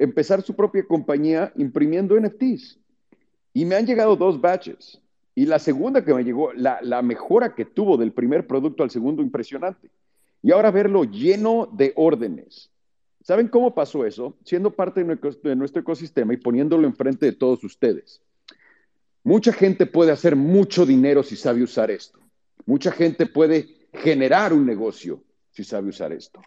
empezar 0.00 0.42
su 0.42 0.56
propia 0.56 0.84
compañía 0.84 1.52
imprimiendo 1.56 2.18
NFTs. 2.18 2.78
Y 3.52 3.64
me 3.64 3.76
han 3.76 3.86
llegado 3.86 4.16
dos 4.16 4.40
batches. 4.40 5.00
Y 5.34 5.46
la 5.46 5.58
segunda 5.58 6.04
que 6.04 6.14
me 6.14 6.24
llegó, 6.24 6.52
la, 6.54 6.80
la, 6.82 7.02
mejora 7.02 7.54
que 7.54 7.64
tuvo 7.64 7.96
del 7.96 8.12
primer 8.12 8.46
producto 8.46 8.82
al 8.82 8.90
segundo, 8.90 9.22
impresionante. 9.22 9.90
Y 10.42 10.52
ahora 10.52 10.70
verlo 10.70 11.04
lleno 11.04 11.68
de 11.72 11.92
órdenes. 11.96 12.70
¿Saben 13.22 13.48
cómo 13.48 13.74
pasó 13.74 14.06
eso? 14.06 14.36
Siendo 14.44 14.70
parte 14.70 15.04
de 15.04 15.56
nuestro 15.56 15.82
ecosistema 15.82 16.32
y 16.32 16.38
poniéndolo 16.38 16.86
enfrente 16.86 17.26
de 17.26 17.32
todos 17.32 17.62
ustedes. 17.62 18.22
Mucha 19.22 19.52
gente 19.52 19.84
puede 19.84 20.12
hacer 20.12 20.34
mucho 20.34 20.86
dinero 20.86 21.22
si 21.22 21.36
sabe 21.36 21.62
usar 21.62 21.90
esto. 21.90 22.18
Mucha 22.64 22.90
gente 22.90 23.26
puede 23.26 23.68
generar 23.92 24.54
un 24.54 24.64
negocio 24.64 25.22
si 25.50 25.62
sabe 25.62 25.90
usar 25.90 26.12
esto. 26.12 26.40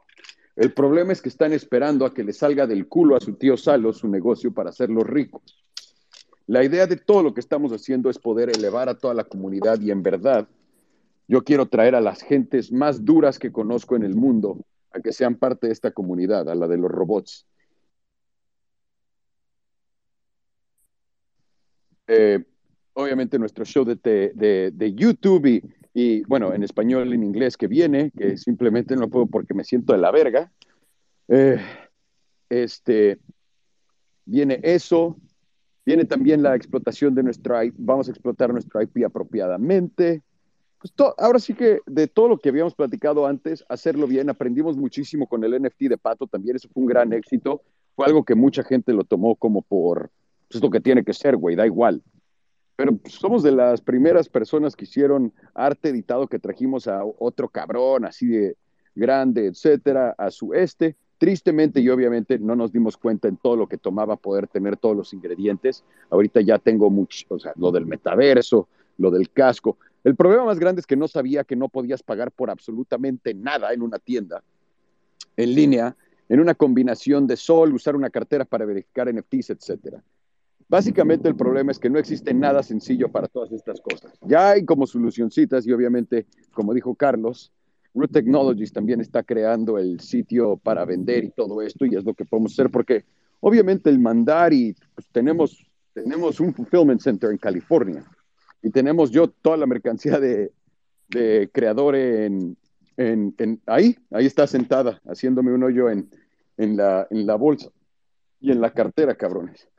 El 0.55 0.73
problema 0.73 1.13
es 1.13 1.21
que 1.21 1.29
están 1.29 1.51
esperando 1.53 2.05
a 2.05 2.13
que 2.13 2.23
le 2.23 2.33
salga 2.33 2.67
del 2.67 2.87
culo 2.87 3.15
a 3.15 3.19
su 3.19 3.33
tío 3.33 3.57
Salo 3.57 3.91
su 3.91 4.07
negocio 4.07 4.53
para 4.53 4.69
hacerlos 4.69 5.05
ricos. 5.07 5.41
La 6.45 6.63
idea 6.63 6.85
de 6.85 6.97
todo 6.97 7.23
lo 7.23 7.33
que 7.33 7.39
estamos 7.39 7.71
haciendo 7.71 8.09
es 8.09 8.19
poder 8.19 8.49
elevar 8.49 8.89
a 8.89 8.97
toda 8.97 9.13
la 9.13 9.23
comunidad 9.23 9.79
y 9.79 9.91
en 9.91 10.03
verdad 10.03 10.47
yo 11.27 11.43
quiero 11.43 11.67
traer 11.67 11.95
a 11.95 12.01
las 12.01 12.21
gentes 12.21 12.71
más 12.71 13.03
duras 13.05 13.39
que 13.39 13.51
conozco 13.51 13.95
en 13.95 14.03
el 14.03 14.15
mundo 14.15 14.59
a 14.91 14.99
que 14.99 15.13
sean 15.13 15.35
parte 15.35 15.67
de 15.67 15.73
esta 15.73 15.91
comunidad, 15.91 16.47
a 16.49 16.55
la 16.55 16.67
de 16.67 16.77
los 16.77 16.91
robots. 16.91 17.47
Eh, 22.07 22.43
obviamente 22.93 23.39
nuestro 23.39 23.65
show 23.65 23.85
de, 23.85 24.93
YouTube 24.95 25.45
y, 25.47 25.63
y, 25.93 26.23
bueno, 26.23 26.53
en 26.53 26.63
español 26.63 27.13
en 27.13 27.23
inglés 27.23 27.55
que 27.55 27.67
viene, 27.67 28.11
que 28.11 28.37
simplemente 28.37 28.95
no 28.95 29.09
puedo 29.09 29.27
porque 29.27 29.53
me 29.53 29.63
siento 29.63 29.93
de 29.93 29.99
la 29.99 30.11
verga. 30.11 30.51
Eh, 31.27 31.59
este, 32.49 33.19
viene 34.25 34.59
eso, 34.63 35.17
viene 35.85 36.05
también 36.05 36.41
la 36.41 36.55
explotación 36.55 37.13
de 37.13 37.23
nuestra 37.23 37.63
IP, 37.63 37.75
vamos 37.77 38.07
a 38.07 38.11
explotar 38.11 38.51
nuestro 38.51 38.81
IP 38.81 39.05
apropiadamente. 39.05 40.23
Pues 40.79 40.93
ahora 41.17 41.39
sí 41.39 41.53
que 41.53 41.79
de 41.85 42.07
todo 42.07 42.27
lo 42.27 42.37
que 42.39 42.49
habíamos 42.49 42.75
platicado 42.75 43.25
antes, 43.25 43.63
hacerlo 43.69 44.07
bien, 44.07 44.29
aprendimos 44.29 44.75
muchísimo 44.75 45.27
con 45.27 45.43
el 45.43 45.61
NFT 45.61 45.83
de 45.83 45.97
Pato 45.97 46.27
también, 46.27 46.55
eso 46.55 46.67
fue 46.73 46.81
un 46.81 46.87
gran 46.87 47.13
éxito, 47.13 47.61
fue 47.95 48.05
algo 48.05 48.25
que 48.25 48.35
mucha 48.35 48.63
gente 48.63 48.93
lo 48.93 49.03
tomó 49.03 49.35
como 49.35 49.61
por, 49.61 50.11
pues 50.49 50.61
lo 50.61 50.69
que 50.69 50.81
tiene 50.81 51.03
que 51.03 51.13
ser, 51.13 51.37
güey, 51.37 51.55
da 51.55 51.65
igual. 51.65 52.01
Pero 52.75 52.95
pues, 52.95 53.13
somos 53.13 53.43
de 53.43 53.51
las 53.51 53.81
primeras 53.81 54.29
personas 54.29 54.75
que 54.75 54.85
hicieron 54.85 55.31
arte 55.53 55.89
editado 55.89 56.27
que 56.27 56.39
trajimos 56.39 56.87
a 56.87 57.03
otro 57.03 57.49
cabrón 57.49 58.05
así 58.05 58.27
de 58.27 58.57
grande, 58.95 59.47
etcétera, 59.47 60.15
a 60.17 60.31
su 60.31 60.53
este. 60.53 60.95
Tristemente 61.17 61.79
y 61.79 61.89
obviamente 61.89 62.37
no 62.39 62.55
nos 62.55 62.73
dimos 62.73 62.97
cuenta 62.97 63.27
en 63.27 63.37
todo 63.37 63.55
lo 63.55 63.67
que 63.67 63.77
tomaba 63.77 64.17
poder 64.17 64.47
tener 64.47 64.75
todos 64.77 64.95
los 64.97 65.13
ingredientes. 65.13 65.83
Ahorita 66.09 66.41
ya 66.41 66.59
tengo 66.59 66.89
mucho, 66.89 67.25
o 67.29 67.39
sea, 67.39 67.53
lo 67.55 67.71
del 67.71 67.85
metaverso, 67.85 68.67
lo 68.97 69.09
del 69.09 69.29
casco. 69.29 69.77
El 70.03 70.15
problema 70.15 70.45
más 70.45 70.59
grande 70.59 70.81
es 70.81 70.87
que 70.87 70.97
no 70.97 71.07
sabía 71.07 71.45
que 71.45 71.55
no 71.55 71.69
podías 71.69 72.03
pagar 72.03 72.31
por 72.31 72.49
absolutamente 72.49 73.33
nada 73.33 73.71
en 73.71 73.81
una 73.81 73.99
tienda 73.99 74.43
en 75.37 75.55
línea, 75.55 75.95
en 76.29 76.39
una 76.39 76.55
combinación 76.55 77.27
de 77.27 77.37
sol, 77.37 77.73
usar 77.73 77.95
una 77.95 78.09
cartera 78.09 78.45
para 78.45 78.65
verificar 78.65 79.13
NFTs, 79.13 79.51
etcétera. 79.51 80.03
Básicamente 80.67 81.27
el 81.27 81.35
problema 81.35 81.71
es 81.71 81.79
que 81.79 81.89
no 81.89 81.99
existe 81.99 82.33
nada 82.33 82.63
sencillo 82.63 83.11
para 83.11 83.27
todas 83.27 83.51
estas 83.51 83.81
cosas. 83.81 84.11
Ya 84.21 84.51
hay 84.51 84.65
como 84.65 84.87
solucioncitas 84.87 85.67
y 85.67 85.71
obviamente, 85.71 86.25
como 86.53 86.73
dijo 86.73 86.95
Carlos, 86.95 87.51
Root 87.93 88.11
Technologies 88.11 88.73
también 88.73 89.01
está 89.01 89.23
creando 89.23 89.77
el 89.77 89.99
sitio 89.99 90.57
para 90.57 90.85
vender 90.85 91.25
y 91.25 91.29
todo 91.29 91.61
esto 91.61 91.85
y 91.85 91.95
es 91.95 92.03
lo 92.03 92.13
que 92.13 92.25
podemos 92.25 92.53
hacer 92.53 92.71
porque 92.71 93.05
obviamente 93.39 93.89
el 93.89 93.99
mandar 93.99 94.51
y 94.51 94.75
pues, 94.95 95.07
tenemos, 95.11 95.65
tenemos 95.93 96.39
un 96.39 96.53
fulfillment 96.53 97.01
center 97.01 97.29
en 97.31 97.37
California 97.37 98.03
y 98.63 98.71
tenemos 98.71 99.11
yo 99.11 99.27
toda 99.27 99.57
la 99.57 99.67
mercancía 99.67 100.19
de, 100.19 100.51
de 101.09 101.49
creador 101.53 101.95
en, 101.95 102.57
en, 102.97 103.61
ahí, 103.67 103.95
ahí 104.09 104.25
está 104.25 104.47
sentada 104.47 105.01
haciéndome 105.05 105.53
un 105.53 105.63
hoyo 105.63 105.89
en 105.89 106.77
la 106.77 107.35
bolsa 107.35 107.69
y 108.43 108.51
en 108.51 108.59
la 108.59 108.71
cartera, 108.71 109.15
cabrones. 109.15 109.69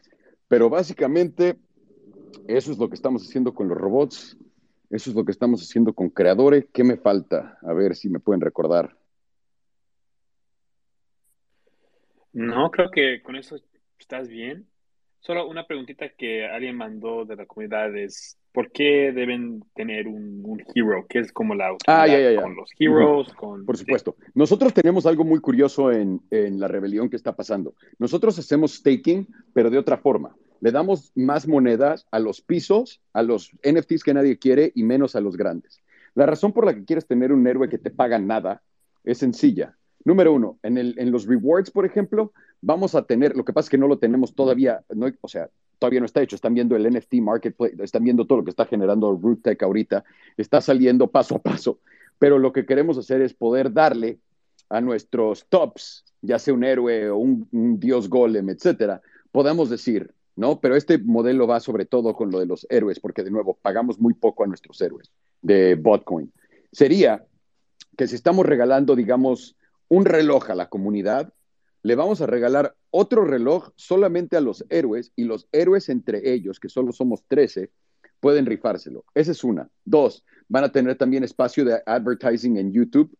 Pero 0.55 0.71
básicamente 0.71 1.57
eso 2.47 2.71
es 2.71 2.79
lo 2.79 2.89
que 2.89 2.95
estamos 2.95 3.27
haciendo 3.27 3.53
con 3.53 3.67
los 3.67 3.77
robots, 3.77 4.39
eso 4.89 5.11
es 5.11 5.17
lo 5.17 5.25
que 5.25 5.33
estamos 5.33 5.61
haciendo 5.61 5.93
con 5.93 6.11
creadores. 6.11 6.67
¿Qué 6.73 6.85
me 6.85 6.97
falta? 6.97 7.59
A 7.63 7.73
ver 7.73 7.97
si 7.97 8.09
me 8.09 8.21
pueden 8.21 8.41
recordar. 8.41 8.97
No, 12.33 12.71
creo 12.71 12.93
que 12.93 13.21
con 13.21 13.35
eso 13.35 13.57
estás 13.99 14.29
bien. 14.29 14.69
Solo 15.19 15.49
una 15.49 15.67
preguntita 15.67 16.11
que 16.11 16.47
alguien 16.47 16.77
mandó 16.77 17.25
de 17.25 17.35
la 17.35 17.47
comunidad 17.47 17.97
es, 17.97 18.39
¿por 18.53 18.71
qué 18.71 19.11
deben 19.11 19.65
tener 19.75 20.07
un, 20.07 20.63
hero? 20.73 21.05
¿Qué 21.09 21.19
es 21.19 21.33
como 21.33 21.57
la 21.57 21.77
ah, 21.89 22.07
ya, 22.07 22.41
con 22.41 22.55
los 22.55 22.71
heroes? 22.79 23.33
con, 23.33 23.67
Por 23.67 23.77
supuesto. 23.77 24.15
Nosotros 24.35 24.73
tenemos 24.73 25.05
algo 25.05 25.25
muy 25.25 25.41
curioso 25.41 25.91
en, 25.91 26.21
en 26.31 26.61
la 26.61 26.69
rebelión 26.69 27.11
que 27.11 27.17
está 27.17 27.35
pasando. 27.35 27.75
Nosotros 27.99 28.39
hacemos 28.39 28.75
staking, 28.75 29.27
pero 29.53 29.69
de 29.69 29.79
otra 29.79 29.97
forma. 29.97 30.37
Le 30.65 30.73
damos 30.73 31.13
más 31.15 31.47
monedas 31.47 32.07
a 32.11 32.19
los 32.19 32.41
pisos, 32.41 33.03
a 33.13 33.23
los 33.23 33.51
NFTs 33.71 34.03
que 34.03 34.15
nadie 34.15 34.39
quiere 34.39 34.73
y 34.75 34.83
menos 34.83 35.15
a 35.15 35.21
los 35.21 35.37
grandes. 35.37 35.83
La 36.15 36.25
razón 36.25 36.55
por 36.55 36.65
la 36.65 36.75
que 36.75 36.87
quieres 36.87 37.07
tener 37.07 37.33
un 37.33 37.47
héroe 37.47 37.69
que 37.69 37.77
te 37.77 37.91
paga 37.91 38.19
nada 38.19 38.63
es 39.05 39.19
sencilla. 39.19 39.77
Número 40.07 40.33
uno, 40.33 40.59
en, 40.63 40.79
el, 40.79 40.95
en 40.97 41.13
los 41.13 41.27
rewards, 41.27 41.71
por 41.71 41.85
ejemplo, 41.85 42.33
vamos 42.63 42.95
a 42.95 43.03
tener, 43.03 43.37
lo 43.37 43.45
que 43.45 43.53
pasa 43.53 43.67
es 43.67 43.71
que 43.73 43.77
no 43.77 43.89
lo 43.89 43.99
tenemos 43.99 44.35
todavía, 44.35 44.83
no, 44.89 45.07
o 45.21 45.29
sea, 45.29 45.51
todavía 45.79 46.01
no 46.01 46.07
está 46.07 46.23
hecho, 46.23 46.35
están 46.35 46.55
viendo 46.55 46.77
el 46.77 46.91
NFT 46.91 47.17
Marketplace, 47.17 47.77
están 47.81 48.05
viendo 48.05 48.27
todo 48.27 48.39
lo 48.39 48.45
que 48.45 48.51
está 48.51 48.65
generando 48.65 49.21
Root 49.23 49.43
Tech 49.43 49.63
ahorita, 49.63 50.03
está 50.39 50.63
saliendo 50.63 51.09
paso 51.09 51.35
a 51.35 51.43
paso, 51.43 51.81
pero 52.19 52.39
lo 52.39 52.55
que 52.55 52.65
queremos 52.65 52.97
hacer 52.97 53.21
es 53.21 53.35
poder 53.35 53.71
darle 53.71 54.19
a 54.71 54.81
nuestros 54.81 55.45
tops, 55.51 56.07
ya 56.23 56.39
sea 56.39 56.55
un 56.55 56.65
héroe 56.65 57.11
o 57.11 57.19
un, 57.19 57.47
un 57.53 57.79
dios 57.79 58.09
golem, 58.09 58.49
etcétera, 58.49 59.03
podamos 59.31 59.69
decir, 59.69 60.15
¿no? 60.37 60.61
Pero 60.61 60.77
este 60.77 60.99
modelo 60.99 61.47
va 61.47 61.61
sobre 61.61 61.85
todo 61.85 62.15
con 62.15 62.31
lo 62.31 62.39
de 62.41 62.47
los 62.47 62.67
héroes, 62.71 63.01
porque 63.01 63.23
de 63.23 63.31
nuevo, 63.31 63.59
pagamos 63.61 63.99
muy 63.99 64.15
poco 64.15 64.45
a 64.45 64.47
nuestros 64.47 64.81
héroes 64.81 65.13
de 65.43 65.75
Botcoin. 65.75 66.33
Sería 66.73 67.25
que 67.97 68.09
si 68.09 68.17
estamos 68.17 68.45
regalando, 68.47 68.97
digamos, 68.97 69.57
un 69.89 70.05
reloj 70.05 70.51
a 70.51 70.55
la 70.55 70.69
comunidad, 70.69 71.33
le 71.83 71.95
vamos 71.95 72.21
a 72.21 72.27
regalar 72.27 72.75
otro 72.91 73.25
reloj 73.25 73.71
solamente 73.77 74.37
a 74.37 74.41
los 74.41 74.65
héroes 74.71 75.13
y 75.17 75.25
los 75.25 75.47
héroes 75.53 75.89
entre 75.89 76.33
ellos, 76.33 76.59
que 76.59 76.69
solo 76.69 76.93
somos 76.93 77.25
13, 77.29 77.71
pueden 78.21 78.47
rifárselo. 78.47 79.05
Esa 79.15 79.33
es 79.33 79.45
una. 79.45 79.69
Dos, 79.85 80.25
van 80.49 80.65
a 80.65 80.73
tener 80.73 80.97
también 80.97 81.25
espacio 81.25 81.65
de 81.65 81.83
advertising 81.85 82.57
en 82.57 82.73
YouTube, 82.73 83.15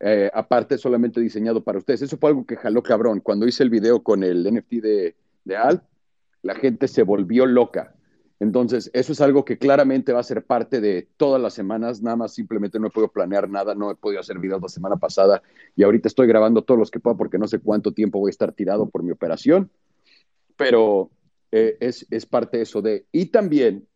eh, 0.00 0.30
aparte 0.32 0.78
solamente 0.78 1.20
diseñado 1.20 1.62
para 1.62 1.78
ustedes. 1.78 2.02
Eso 2.02 2.16
fue 2.16 2.30
algo 2.30 2.46
que 2.46 2.56
jaló 2.56 2.82
cabrón. 2.82 3.20
Cuando 3.20 3.46
hice 3.46 3.62
el 3.62 3.70
video 3.70 4.02
con 4.02 4.24
el 4.24 4.44
NFT 4.44 4.72
de, 4.76 5.16
de 5.44 5.56
Alt, 5.56 5.82
la 6.46 6.54
gente 6.54 6.88
se 6.88 7.02
volvió 7.02 7.44
loca. 7.44 7.94
Entonces, 8.38 8.90
eso 8.92 9.12
es 9.12 9.20
algo 9.20 9.44
que 9.44 9.58
claramente 9.58 10.12
va 10.12 10.20
a 10.20 10.22
ser 10.22 10.44
parte 10.44 10.80
de 10.80 11.08
todas 11.16 11.40
las 11.40 11.54
semanas. 11.54 12.02
Nada 12.02 12.16
más 12.16 12.34
simplemente 12.34 12.78
no 12.78 12.86
he 12.86 12.90
podido 12.90 13.10
planear 13.10 13.48
nada, 13.48 13.74
no 13.74 13.90
he 13.90 13.96
podido 13.96 14.20
hacer 14.20 14.38
videos 14.38 14.62
la 14.62 14.68
semana 14.68 14.96
pasada 14.96 15.42
y 15.74 15.82
ahorita 15.82 16.08
estoy 16.08 16.26
grabando 16.26 16.62
todos 16.62 16.78
los 16.78 16.90
que 16.90 17.00
pueda 17.00 17.16
porque 17.16 17.38
no 17.38 17.48
sé 17.48 17.58
cuánto 17.58 17.92
tiempo 17.92 18.20
voy 18.20 18.28
a 18.28 18.30
estar 18.30 18.52
tirado 18.52 18.88
por 18.88 19.02
mi 19.02 19.10
operación. 19.10 19.70
Pero 20.56 21.10
eh, 21.50 21.76
es, 21.80 22.06
es 22.10 22.26
parte 22.26 22.58
de 22.58 22.62
eso 22.62 22.82
de... 22.82 23.06
Y 23.10 23.26
también 23.26 23.88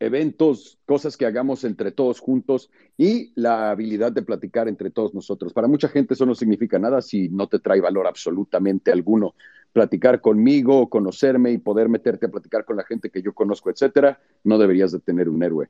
eventos, 0.00 0.78
cosas 0.84 1.16
que 1.16 1.24
hagamos 1.24 1.64
entre 1.64 1.92
todos 1.92 2.20
juntos 2.20 2.70
y 2.96 3.32
la 3.40 3.70
habilidad 3.70 4.12
de 4.12 4.22
platicar 4.22 4.68
entre 4.68 4.90
todos 4.90 5.14
nosotros. 5.14 5.52
Para 5.52 5.68
mucha 5.68 5.88
gente 5.88 6.14
eso 6.14 6.26
no 6.26 6.34
significa 6.34 6.78
nada 6.78 7.00
si 7.00 7.28
no 7.28 7.48
te 7.48 7.60
trae 7.60 7.80
valor 7.80 8.06
absolutamente 8.06 8.92
alguno 8.92 9.34
platicar 9.74 10.20
conmigo, 10.20 10.88
conocerme 10.88 11.50
y 11.50 11.58
poder 11.58 11.88
meterte 11.88 12.26
a 12.26 12.30
platicar 12.30 12.64
con 12.64 12.76
la 12.76 12.84
gente 12.84 13.10
que 13.10 13.20
yo 13.20 13.34
conozco, 13.34 13.70
etcétera, 13.70 14.20
no 14.44 14.56
deberías 14.56 14.92
de 14.92 15.00
tener 15.00 15.28
un 15.28 15.42
héroe. 15.42 15.68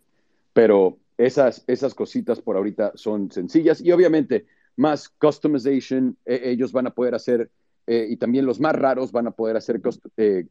Pero 0.52 0.98
esas, 1.16 1.64
esas 1.66 1.94
cositas 1.94 2.42
por 2.42 2.56
ahorita 2.56 2.92
son 2.96 3.30
sencillas 3.30 3.80
y 3.80 3.90
obviamente 3.92 4.44
más 4.76 5.08
customization, 5.08 6.18
eh, 6.26 6.42
ellos 6.44 6.70
van 6.70 6.86
a 6.86 6.90
poder 6.90 7.14
hacer, 7.14 7.50
eh, 7.86 8.06
y 8.10 8.18
también 8.18 8.44
los 8.44 8.60
más 8.60 8.76
raros 8.76 9.10
van 9.10 9.26
a 9.26 9.30
poder 9.30 9.56
hacer 9.56 9.80
eh, 10.18 10.48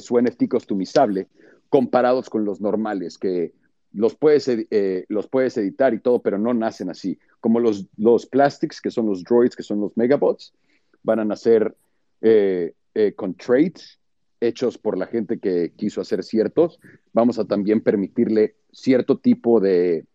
su 0.00 0.20
NFT 0.20 0.48
customizable 0.50 1.28
comparados 1.68 2.28
con 2.28 2.44
los 2.44 2.60
normales, 2.60 3.16
que 3.16 3.52
los 3.92 4.16
puedes, 4.16 4.50
los 5.08 5.28
puedes 5.28 5.56
editar 5.56 5.94
y 5.94 6.00
todo, 6.00 6.20
pero 6.20 6.36
no 6.36 6.52
nacen 6.52 6.90
así. 6.90 7.18
Como 7.40 7.60
los, 7.60 7.86
los 7.96 8.26
plastics, 8.26 8.80
que 8.80 8.90
son 8.90 9.06
los 9.06 9.22
droids, 9.22 9.54
que 9.54 9.62
son 9.62 9.80
los 9.80 9.96
megabots, 9.96 10.52
van 11.02 11.20
a 11.20 11.24
nacer 11.24 11.76
eh, 12.22 12.74
eh, 12.94 13.12
con 13.14 13.34
traits 13.34 13.98
hechos 14.40 14.78
por 14.78 14.98
la 14.98 15.06
gente 15.06 15.38
que 15.38 15.72
quiso 15.76 16.00
hacer 16.00 16.24
ciertos, 16.24 16.80
vamos 17.12 17.38
a 17.38 17.44
también 17.44 17.80
permitirle 17.80 18.56
cierto 18.72 19.18
tipo 19.18 19.60
de, 19.60 20.06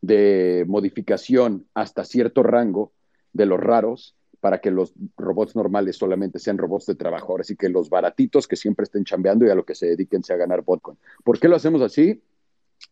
de 0.00 0.64
modificación 0.68 1.66
hasta 1.74 2.04
cierto 2.04 2.42
rango 2.42 2.92
de 3.32 3.46
los 3.46 3.58
raros 3.58 4.14
para 4.44 4.60
que 4.60 4.70
los 4.70 4.92
robots 5.16 5.56
normales 5.56 5.96
solamente 5.96 6.38
sean 6.38 6.58
robots 6.58 6.84
de 6.84 6.94
trabajo, 6.94 7.40
así 7.40 7.56
que 7.56 7.70
los 7.70 7.88
baratitos 7.88 8.46
que 8.46 8.56
siempre 8.56 8.84
estén 8.84 9.04
chambeando 9.04 9.46
y 9.46 9.48
a 9.48 9.54
lo 9.54 9.64
que 9.64 9.74
se 9.74 9.86
dediquen 9.86 10.22
sea 10.22 10.36
ganar 10.36 10.62
Botcoin. 10.62 10.98
¿Por 11.24 11.40
qué 11.40 11.48
lo 11.48 11.56
hacemos 11.56 11.80
así? 11.80 12.22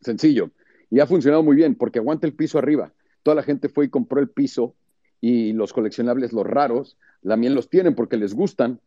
Sencillo. 0.00 0.50
Y 0.90 1.00
ha 1.00 1.06
funcionado 1.06 1.42
muy 1.42 1.54
bien, 1.54 1.74
porque 1.74 1.98
aguanta 1.98 2.26
el 2.26 2.32
piso 2.32 2.58
arriba. 2.58 2.92
Toda 3.22 3.34
la 3.34 3.42
gente 3.42 3.68
fue 3.68 3.84
y 3.84 3.88
compró 3.90 4.18
el 4.20 4.30
piso 4.30 4.74
y 5.20 5.52
los 5.52 5.74
coleccionables, 5.74 6.32
los 6.32 6.46
raros, 6.46 6.96
también 7.22 7.54
los 7.54 7.68
tienen 7.68 7.94
porque 7.94 8.16
les 8.16 8.34
gustan. 8.34 8.80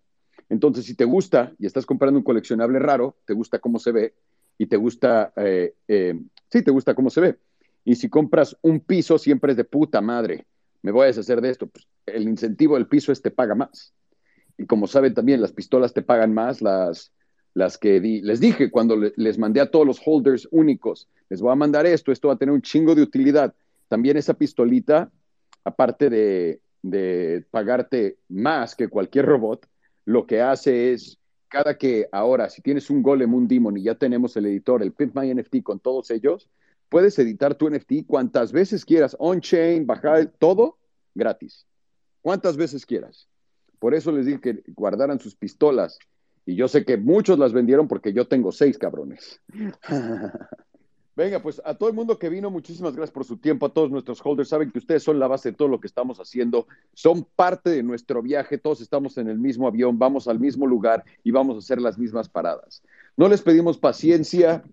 Entonces, 0.50 0.86
si 0.86 0.96
te 0.96 1.06
gusta 1.06 1.54
y 1.58 1.66
estás 1.66 1.86
comprando 1.86 2.20
un 2.20 2.24
coleccionable 2.24 2.80
raro, 2.80 3.18
te 3.26 3.34
gusta 3.34 3.60
cómo 3.60 3.80
se 3.80 3.92
ve 3.92 4.14
y 4.58 4.68
te 4.68 4.78
gusta, 4.78 5.34
eh, 5.38 5.74
eh, 5.88 6.20
sí, 6.52 6.62
te 6.62 6.72
gusta 6.72 6.94
cómo 6.94 7.10
se 7.10 7.22
ve. 7.22 7.40
Y 7.84 7.96
si 7.96 8.10
compras 8.10 8.58
un 8.62 8.80
piso, 8.80 9.18
siempre 9.18 9.52
es 9.52 9.58
de 9.58 9.64
puta 9.64 10.02
madre. 10.02 10.46
Me 10.82 10.92
voy 10.92 11.04
a 11.04 11.08
deshacer 11.08 11.42
de 11.42 11.50
esto. 11.50 11.68
Pues, 11.68 11.88
el 12.06 12.24
incentivo 12.24 12.76
del 12.76 12.88
piso 12.88 13.12
es 13.12 13.22
te 13.22 13.32
paga 13.32 13.56
más. 13.56 13.94
Y 14.58 14.66
como 14.66 14.88
saben 14.88 15.14
también, 15.14 15.42
las 15.42 15.52
pistolas 15.52 15.94
te 15.94 16.02
pagan 16.02 16.34
más, 16.34 16.62
las, 16.62 17.12
las 17.54 17.78
que 17.78 18.00
les 18.00 18.40
dije 18.40 18.72
cuando 18.72 18.96
les 18.96 19.38
mandé 19.38 19.62
a 19.62 19.70
todos 19.70 19.86
los 19.86 20.02
holders 20.06 20.48
únicos, 20.52 21.10
les 21.30 21.42
voy 21.42 21.52
a 21.52 21.56
mandar 21.56 21.86
esto, 21.86 22.12
esto 22.12 22.30
va 22.30 22.36
a 22.36 22.38
tener 22.38 22.54
un 22.54 22.62
chingo 22.62 22.96
de 22.96 23.02
utilidad. 23.02 23.54
También 23.88 24.18
esa 24.18 24.34
pistolita, 24.34 25.12
aparte 25.64 26.10
de, 26.10 26.62
de 26.90 27.44
pagarte 27.52 28.18
más 28.30 28.76
que 28.76 28.88
cualquier 28.88 29.26
robot, 29.26 29.68
lo 30.06 30.28
que 30.28 30.42
hace 30.42 30.94
es, 30.94 31.18
cada 31.48 31.78
que 31.78 32.08
ahora, 32.12 32.50
si 32.50 32.62
tienes 32.62 32.90
un 32.90 33.02
golem, 33.02 33.34
un 33.34 33.48
demon 33.48 33.78
y 33.78 33.84
ya 33.84 33.96
tenemos 33.96 34.36
el 34.38 34.46
editor, 34.46 34.84
el 34.84 34.94
Pimp 34.94 35.16
My 35.18 35.34
NFT 35.34 35.64
con 35.64 35.80
todos 35.80 36.12
ellos, 36.12 36.50
puedes 36.90 37.18
editar 37.18 37.56
tu 37.56 37.70
NFT 37.70 38.06
cuantas 38.06 38.52
veces 38.52 38.86
quieras, 38.86 39.16
on-chain, 39.20 39.86
bajar 39.86 40.28
todo 40.38 40.78
gratis. 41.14 41.66
Cuantas 42.22 42.58
veces 42.58 42.86
quieras. 42.86 43.28
Por 43.80 43.94
eso 43.94 44.12
les 44.12 44.26
dije 44.26 44.42
que 44.42 44.64
guardaran 44.68 45.20
sus 45.20 45.36
pistolas 45.36 45.98
y 46.46 46.56
yo 46.56 46.68
sé 46.68 46.86
que 46.86 46.98
muchos 46.98 47.40
las 47.40 47.54
vendieron 47.54 47.88
porque 47.88 48.14
yo 48.14 48.28
tengo 48.28 48.52
seis 48.52 48.78
cabrones. 48.78 49.42
Venga, 51.16 51.42
pues 51.42 51.62
a 51.64 51.76
todo 51.76 51.88
el 51.88 51.96
mundo 51.96 52.20
que 52.20 52.28
vino, 52.28 52.50
muchísimas 52.50 52.94
gracias 52.94 53.14
por 53.14 53.24
su 53.24 53.38
tiempo, 53.38 53.66
a 53.66 53.74
todos 53.74 53.90
nuestros 53.90 54.20
holders. 54.22 54.50
Saben 54.50 54.70
que 54.70 54.80
ustedes 54.80 55.02
son 55.02 55.18
la 55.18 55.28
base 55.28 55.52
de 55.52 55.58
todo 55.58 55.70
lo 55.70 55.80
que 55.80 55.88
estamos 55.88 56.20
haciendo, 56.20 56.68
son 56.94 57.26
parte 57.36 57.70
de 57.70 57.84
nuestro 57.84 58.22
viaje, 58.22 58.58
todos 58.58 58.82
estamos 58.82 59.18
en 59.18 59.30
el 59.30 59.40
mismo 59.40 59.68
avión, 59.68 59.98
vamos 59.98 60.28
al 60.28 60.42
mismo 60.42 60.68
lugar 60.68 61.06
y 61.24 61.32
vamos 61.32 61.56
a 61.56 61.60
hacer 61.60 61.80
las 61.80 61.98
mismas 61.98 62.28
paradas. 62.28 62.84
No 63.16 63.30
les 63.30 63.42
pedimos 63.42 63.78
paciencia 63.78 64.66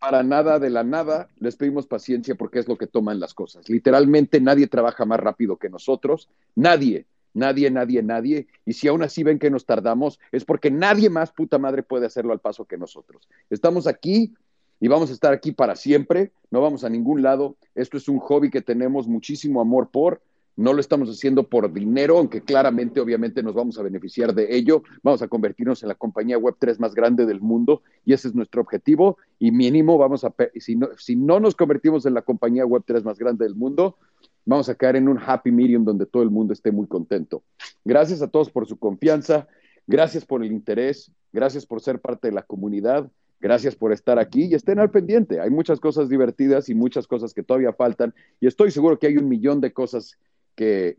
para 0.00 0.24
nada 0.24 0.58
de 0.58 0.70
la 0.70 0.82
nada, 0.82 1.28
les 1.38 1.54
pedimos 1.54 1.86
paciencia 1.86 2.34
porque 2.34 2.58
es 2.58 2.66
lo 2.66 2.76
que 2.76 2.88
toman 2.88 3.20
las 3.20 3.32
cosas. 3.32 3.68
Literalmente 3.68 4.40
nadie 4.40 4.66
trabaja 4.66 5.04
más 5.04 5.20
rápido 5.20 5.58
que 5.58 5.70
nosotros, 5.70 6.28
nadie. 6.56 7.06
Nadie, 7.34 7.70
nadie, 7.70 8.02
nadie. 8.02 8.48
Y 8.64 8.72
si 8.72 8.88
aún 8.88 9.02
así 9.02 9.22
ven 9.22 9.38
que 9.38 9.50
nos 9.50 9.64
tardamos, 9.64 10.18
es 10.32 10.44
porque 10.44 10.72
nadie 10.72 11.08
más, 11.08 11.30
puta 11.30 11.58
madre, 11.58 11.84
puede 11.84 12.06
hacerlo 12.06 12.32
al 12.32 12.40
paso 12.40 12.64
que 12.64 12.78
nosotros. 12.78 13.28
Estamos 13.48 13.86
aquí 13.86 14.34
y 14.80 14.88
vamos 14.88 15.10
a 15.10 15.12
estar 15.12 15.32
aquí 15.32 15.52
para 15.52 15.76
siempre, 15.76 16.32
no 16.50 16.60
vamos 16.60 16.84
a 16.84 16.88
ningún 16.88 17.22
lado. 17.22 17.56
Esto 17.74 17.96
es 17.96 18.08
un 18.08 18.18
hobby 18.18 18.50
que 18.50 18.62
tenemos 18.62 19.08
muchísimo 19.08 19.60
amor 19.60 19.90
por. 19.90 20.20
No 20.56 20.72
lo 20.72 20.80
estamos 20.80 21.08
haciendo 21.08 21.44
por 21.44 21.72
dinero, 21.72 22.18
aunque 22.18 22.42
claramente, 22.42 23.00
obviamente, 23.00 23.44
nos 23.44 23.54
vamos 23.54 23.78
a 23.78 23.82
beneficiar 23.82 24.34
de 24.34 24.56
ello. 24.56 24.82
Vamos 25.04 25.22
a 25.22 25.28
convertirnos 25.28 25.82
en 25.82 25.88
la 25.88 25.94
compañía 25.94 26.36
Web3 26.36 26.78
más 26.78 26.94
grande 26.94 27.26
del 27.26 27.40
mundo 27.40 27.82
y 28.04 28.12
ese 28.12 28.26
es 28.26 28.34
nuestro 28.34 28.60
objetivo. 28.60 29.18
Y 29.38 29.52
mínimo, 29.52 29.98
vamos 29.98 30.24
a, 30.24 30.34
si 30.56 30.74
no, 30.74 30.88
si 30.96 31.14
no 31.14 31.38
nos 31.38 31.54
convertimos 31.54 32.06
en 32.06 32.14
la 32.14 32.22
compañía 32.22 32.64
Web3 32.64 33.04
más 33.04 33.18
grande 33.18 33.44
del 33.44 33.54
mundo, 33.54 33.98
vamos 34.44 34.68
a 34.68 34.74
caer 34.74 34.96
en 34.96 35.08
un 35.08 35.20
happy 35.24 35.52
medium 35.52 35.84
donde 35.84 36.06
todo 36.06 36.24
el 36.24 36.30
mundo 36.30 36.52
esté 36.52 36.72
muy 36.72 36.88
contento. 36.88 37.42
Gracias 37.84 38.20
a 38.22 38.28
todos 38.28 38.50
por 38.50 38.66
su 38.66 38.78
confianza, 38.78 39.46
gracias 39.86 40.24
por 40.24 40.42
el 40.42 40.50
interés, 40.50 41.12
gracias 41.32 41.66
por 41.66 41.80
ser 41.80 42.00
parte 42.00 42.28
de 42.28 42.34
la 42.34 42.42
comunidad, 42.42 43.08
gracias 43.40 43.76
por 43.76 43.92
estar 43.92 44.18
aquí 44.18 44.44
y 44.44 44.54
estén 44.54 44.78
al 44.78 44.90
pendiente. 44.90 45.40
Hay 45.40 45.50
muchas 45.50 45.80
cosas 45.80 46.08
divertidas 46.08 46.68
y 46.68 46.74
muchas 46.74 47.06
cosas 47.06 47.34
que 47.34 47.42
todavía 47.42 47.72
faltan 47.72 48.14
y 48.40 48.46
estoy 48.46 48.70
seguro 48.70 48.98
que 48.98 49.06
hay 49.06 49.16
un 49.16 49.28
millón 49.28 49.60
de 49.60 49.72
cosas 49.72 50.18
que 50.54 50.98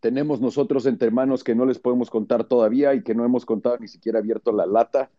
tenemos 0.00 0.40
nosotros 0.40 0.86
entre 0.86 1.10
manos 1.10 1.44
que 1.44 1.54
no 1.54 1.66
les 1.66 1.78
podemos 1.78 2.10
contar 2.10 2.44
todavía 2.44 2.94
y 2.94 3.02
que 3.02 3.14
no 3.14 3.24
hemos 3.24 3.46
contado 3.46 3.78
ni 3.78 3.88
siquiera 3.88 4.18
abierto 4.18 4.52
la 4.52 4.66
lata 4.66 5.10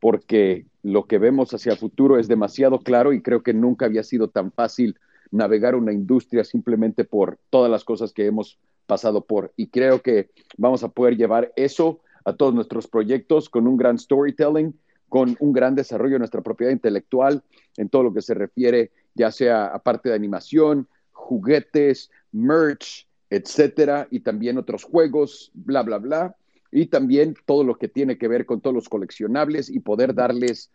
porque 0.00 0.66
lo 0.82 1.04
que 1.04 1.18
vemos 1.18 1.52
hacia 1.52 1.72
el 1.72 1.78
futuro 1.78 2.18
es 2.18 2.26
demasiado 2.26 2.80
claro 2.80 3.12
y 3.12 3.22
creo 3.22 3.42
que 3.42 3.52
nunca 3.52 3.86
había 3.86 4.02
sido 4.02 4.28
tan 4.28 4.50
fácil 4.50 4.96
navegar 5.30 5.74
una 5.74 5.92
industria 5.92 6.42
simplemente 6.42 7.04
por 7.04 7.38
todas 7.50 7.70
las 7.70 7.84
cosas 7.84 8.12
que 8.12 8.26
hemos 8.26 8.58
pasado 8.86 9.24
por. 9.24 9.52
Y 9.56 9.68
creo 9.68 10.02
que 10.02 10.30
vamos 10.56 10.82
a 10.82 10.88
poder 10.88 11.16
llevar 11.16 11.52
eso 11.54 12.00
a 12.24 12.32
todos 12.32 12.54
nuestros 12.54 12.88
proyectos 12.88 13.48
con 13.48 13.68
un 13.68 13.76
gran 13.76 13.98
storytelling, 13.98 14.74
con 15.10 15.36
un 15.40 15.52
gran 15.52 15.74
desarrollo 15.74 16.14
de 16.14 16.20
nuestra 16.20 16.40
propiedad 16.40 16.72
intelectual 16.72 17.42
en 17.76 17.90
todo 17.90 18.04
lo 18.04 18.14
que 18.14 18.22
se 18.22 18.32
refiere, 18.32 18.92
ya 19.14 19.30
sea 19.30 19.66
aparte 19.66 20.08
de 20.08 20.14
animación, 20.14 20.88
juguetes, 21.10 22.10
merch, 22.32 23.06
etcétera, 23.28 24.08
y 24.10 24.20
también 24.20 24.56
otros 24.56 24.84
juegos, 24.84 25.50
bla, 25.52 25.82
bla, 25.82 25.98
bla, 25.98 26.36
y 26.72 26.86
también 26.86 27.34
todo 27.44 27.64
lo 27.64 27.74
que 27.74 27.88
tiene 27.88 28.16
que 28.16 28.28
ver 28.28 28.46
con 28.46 28.60
todos 28.60 28.74
los 28.74 28.88
coleccionables 28.88 29.68
y 29.68 29.80
poder 29.80 30.14
darles 30.14 30.70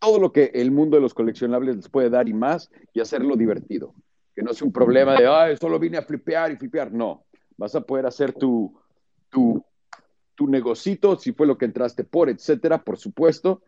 todo 0.00 0.18
lo 0.18 0.32
que 0.32 0.50
el 0.54 0.72
mundo 0.72 0.96
de 0.96 1.02
los 1.02 1.14
coleccionables 1.14 1.76
les 1.76 1.88
puede 1.88 2.10
dar 2.10 2.28
y 2.28 2.34
más 2.34 2.70
y 2.92 3.00
hacerlo 3.00 3.36
divertido. 3.36 3.94
Que 4.34 4.42
no 4.42 4.52
sea 4.52 4.66
un 4.66 4.72
problema 4.72 5.16
de, 5.16 5.26
ay, 5.26 5.56
solo 5.56 5.78
vine 5.78 5.96
a 5.96 6.02
flipear 6.02 6.52
y 6.52 6.56
flipear. 6.56 6.92
No, 6.92 7.24
vas 7.56 7.74
a 7.74 7.80
poder 7.80 8.04
hacer 8.06 8.32
tu, 8.32 8.78
tu, 9.30 9.64
tu 10.36 10.46
negocito, 10.46 11.18
si 11.18 11.32
fue 11.32 11.46
lo 11.46 11.58
que 11.58 11.64
entraste 11.64 12.04
por, 12.04 12.30
etcétera, 12.30 12.84
por 12.84 12.98
supuesto. 12.98 13.62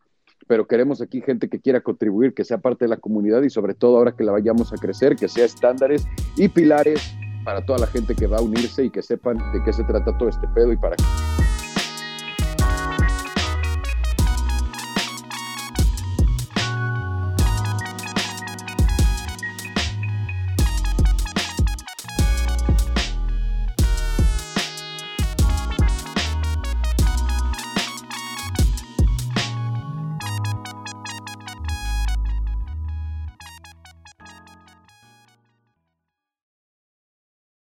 Pero 0.46 0.68
queremos 0.68 1.02
aquí 1.02 1.20
gente 1.20 1.48
que 1.48 1.60
quiera 1.60 1.80
contribuir, 1.80 2.32
que 2.32 2.44
sea 2.44 2.58
parte 2.58 2.84
de 2.84 2.90
la 2.90 2.98
comunidad 2.98 3.42
y 3.42 3.50
sobre 3.50 3.74
todo 3.74 3.96
ahora 3.96 4.14
que 4.14 4.22
la 4.22 4.32
vayamos 4.32 4.72
a 4.72 4.76
crecer, 4.76 5.16
que 5.16 5.28
sea 5.28 5.44
estándares 5.44 6.06
y 6.36 6.48
pilares 6.48 7.12
para 7.44 7.64
toda 7.64 7.80
la 7.80 7.86
gente 7.86 8.14
que 8.14 8.26
va 8.26 8.38
a 8.38 8.42
unirse 8.42 8.84
y 8.84 8.90
que 8.90 9.02
sepan 9.02 9.38
de 9.52 9.62
qué 9.64 9.72
se 9.72 9.82
trata 9.84 10.16
todo 10.16 10.28
este 10.28 10.46
pedo 10.48 10.72
y 10.72 10.76
para 10.76 10.96
qué. 10.96 11.37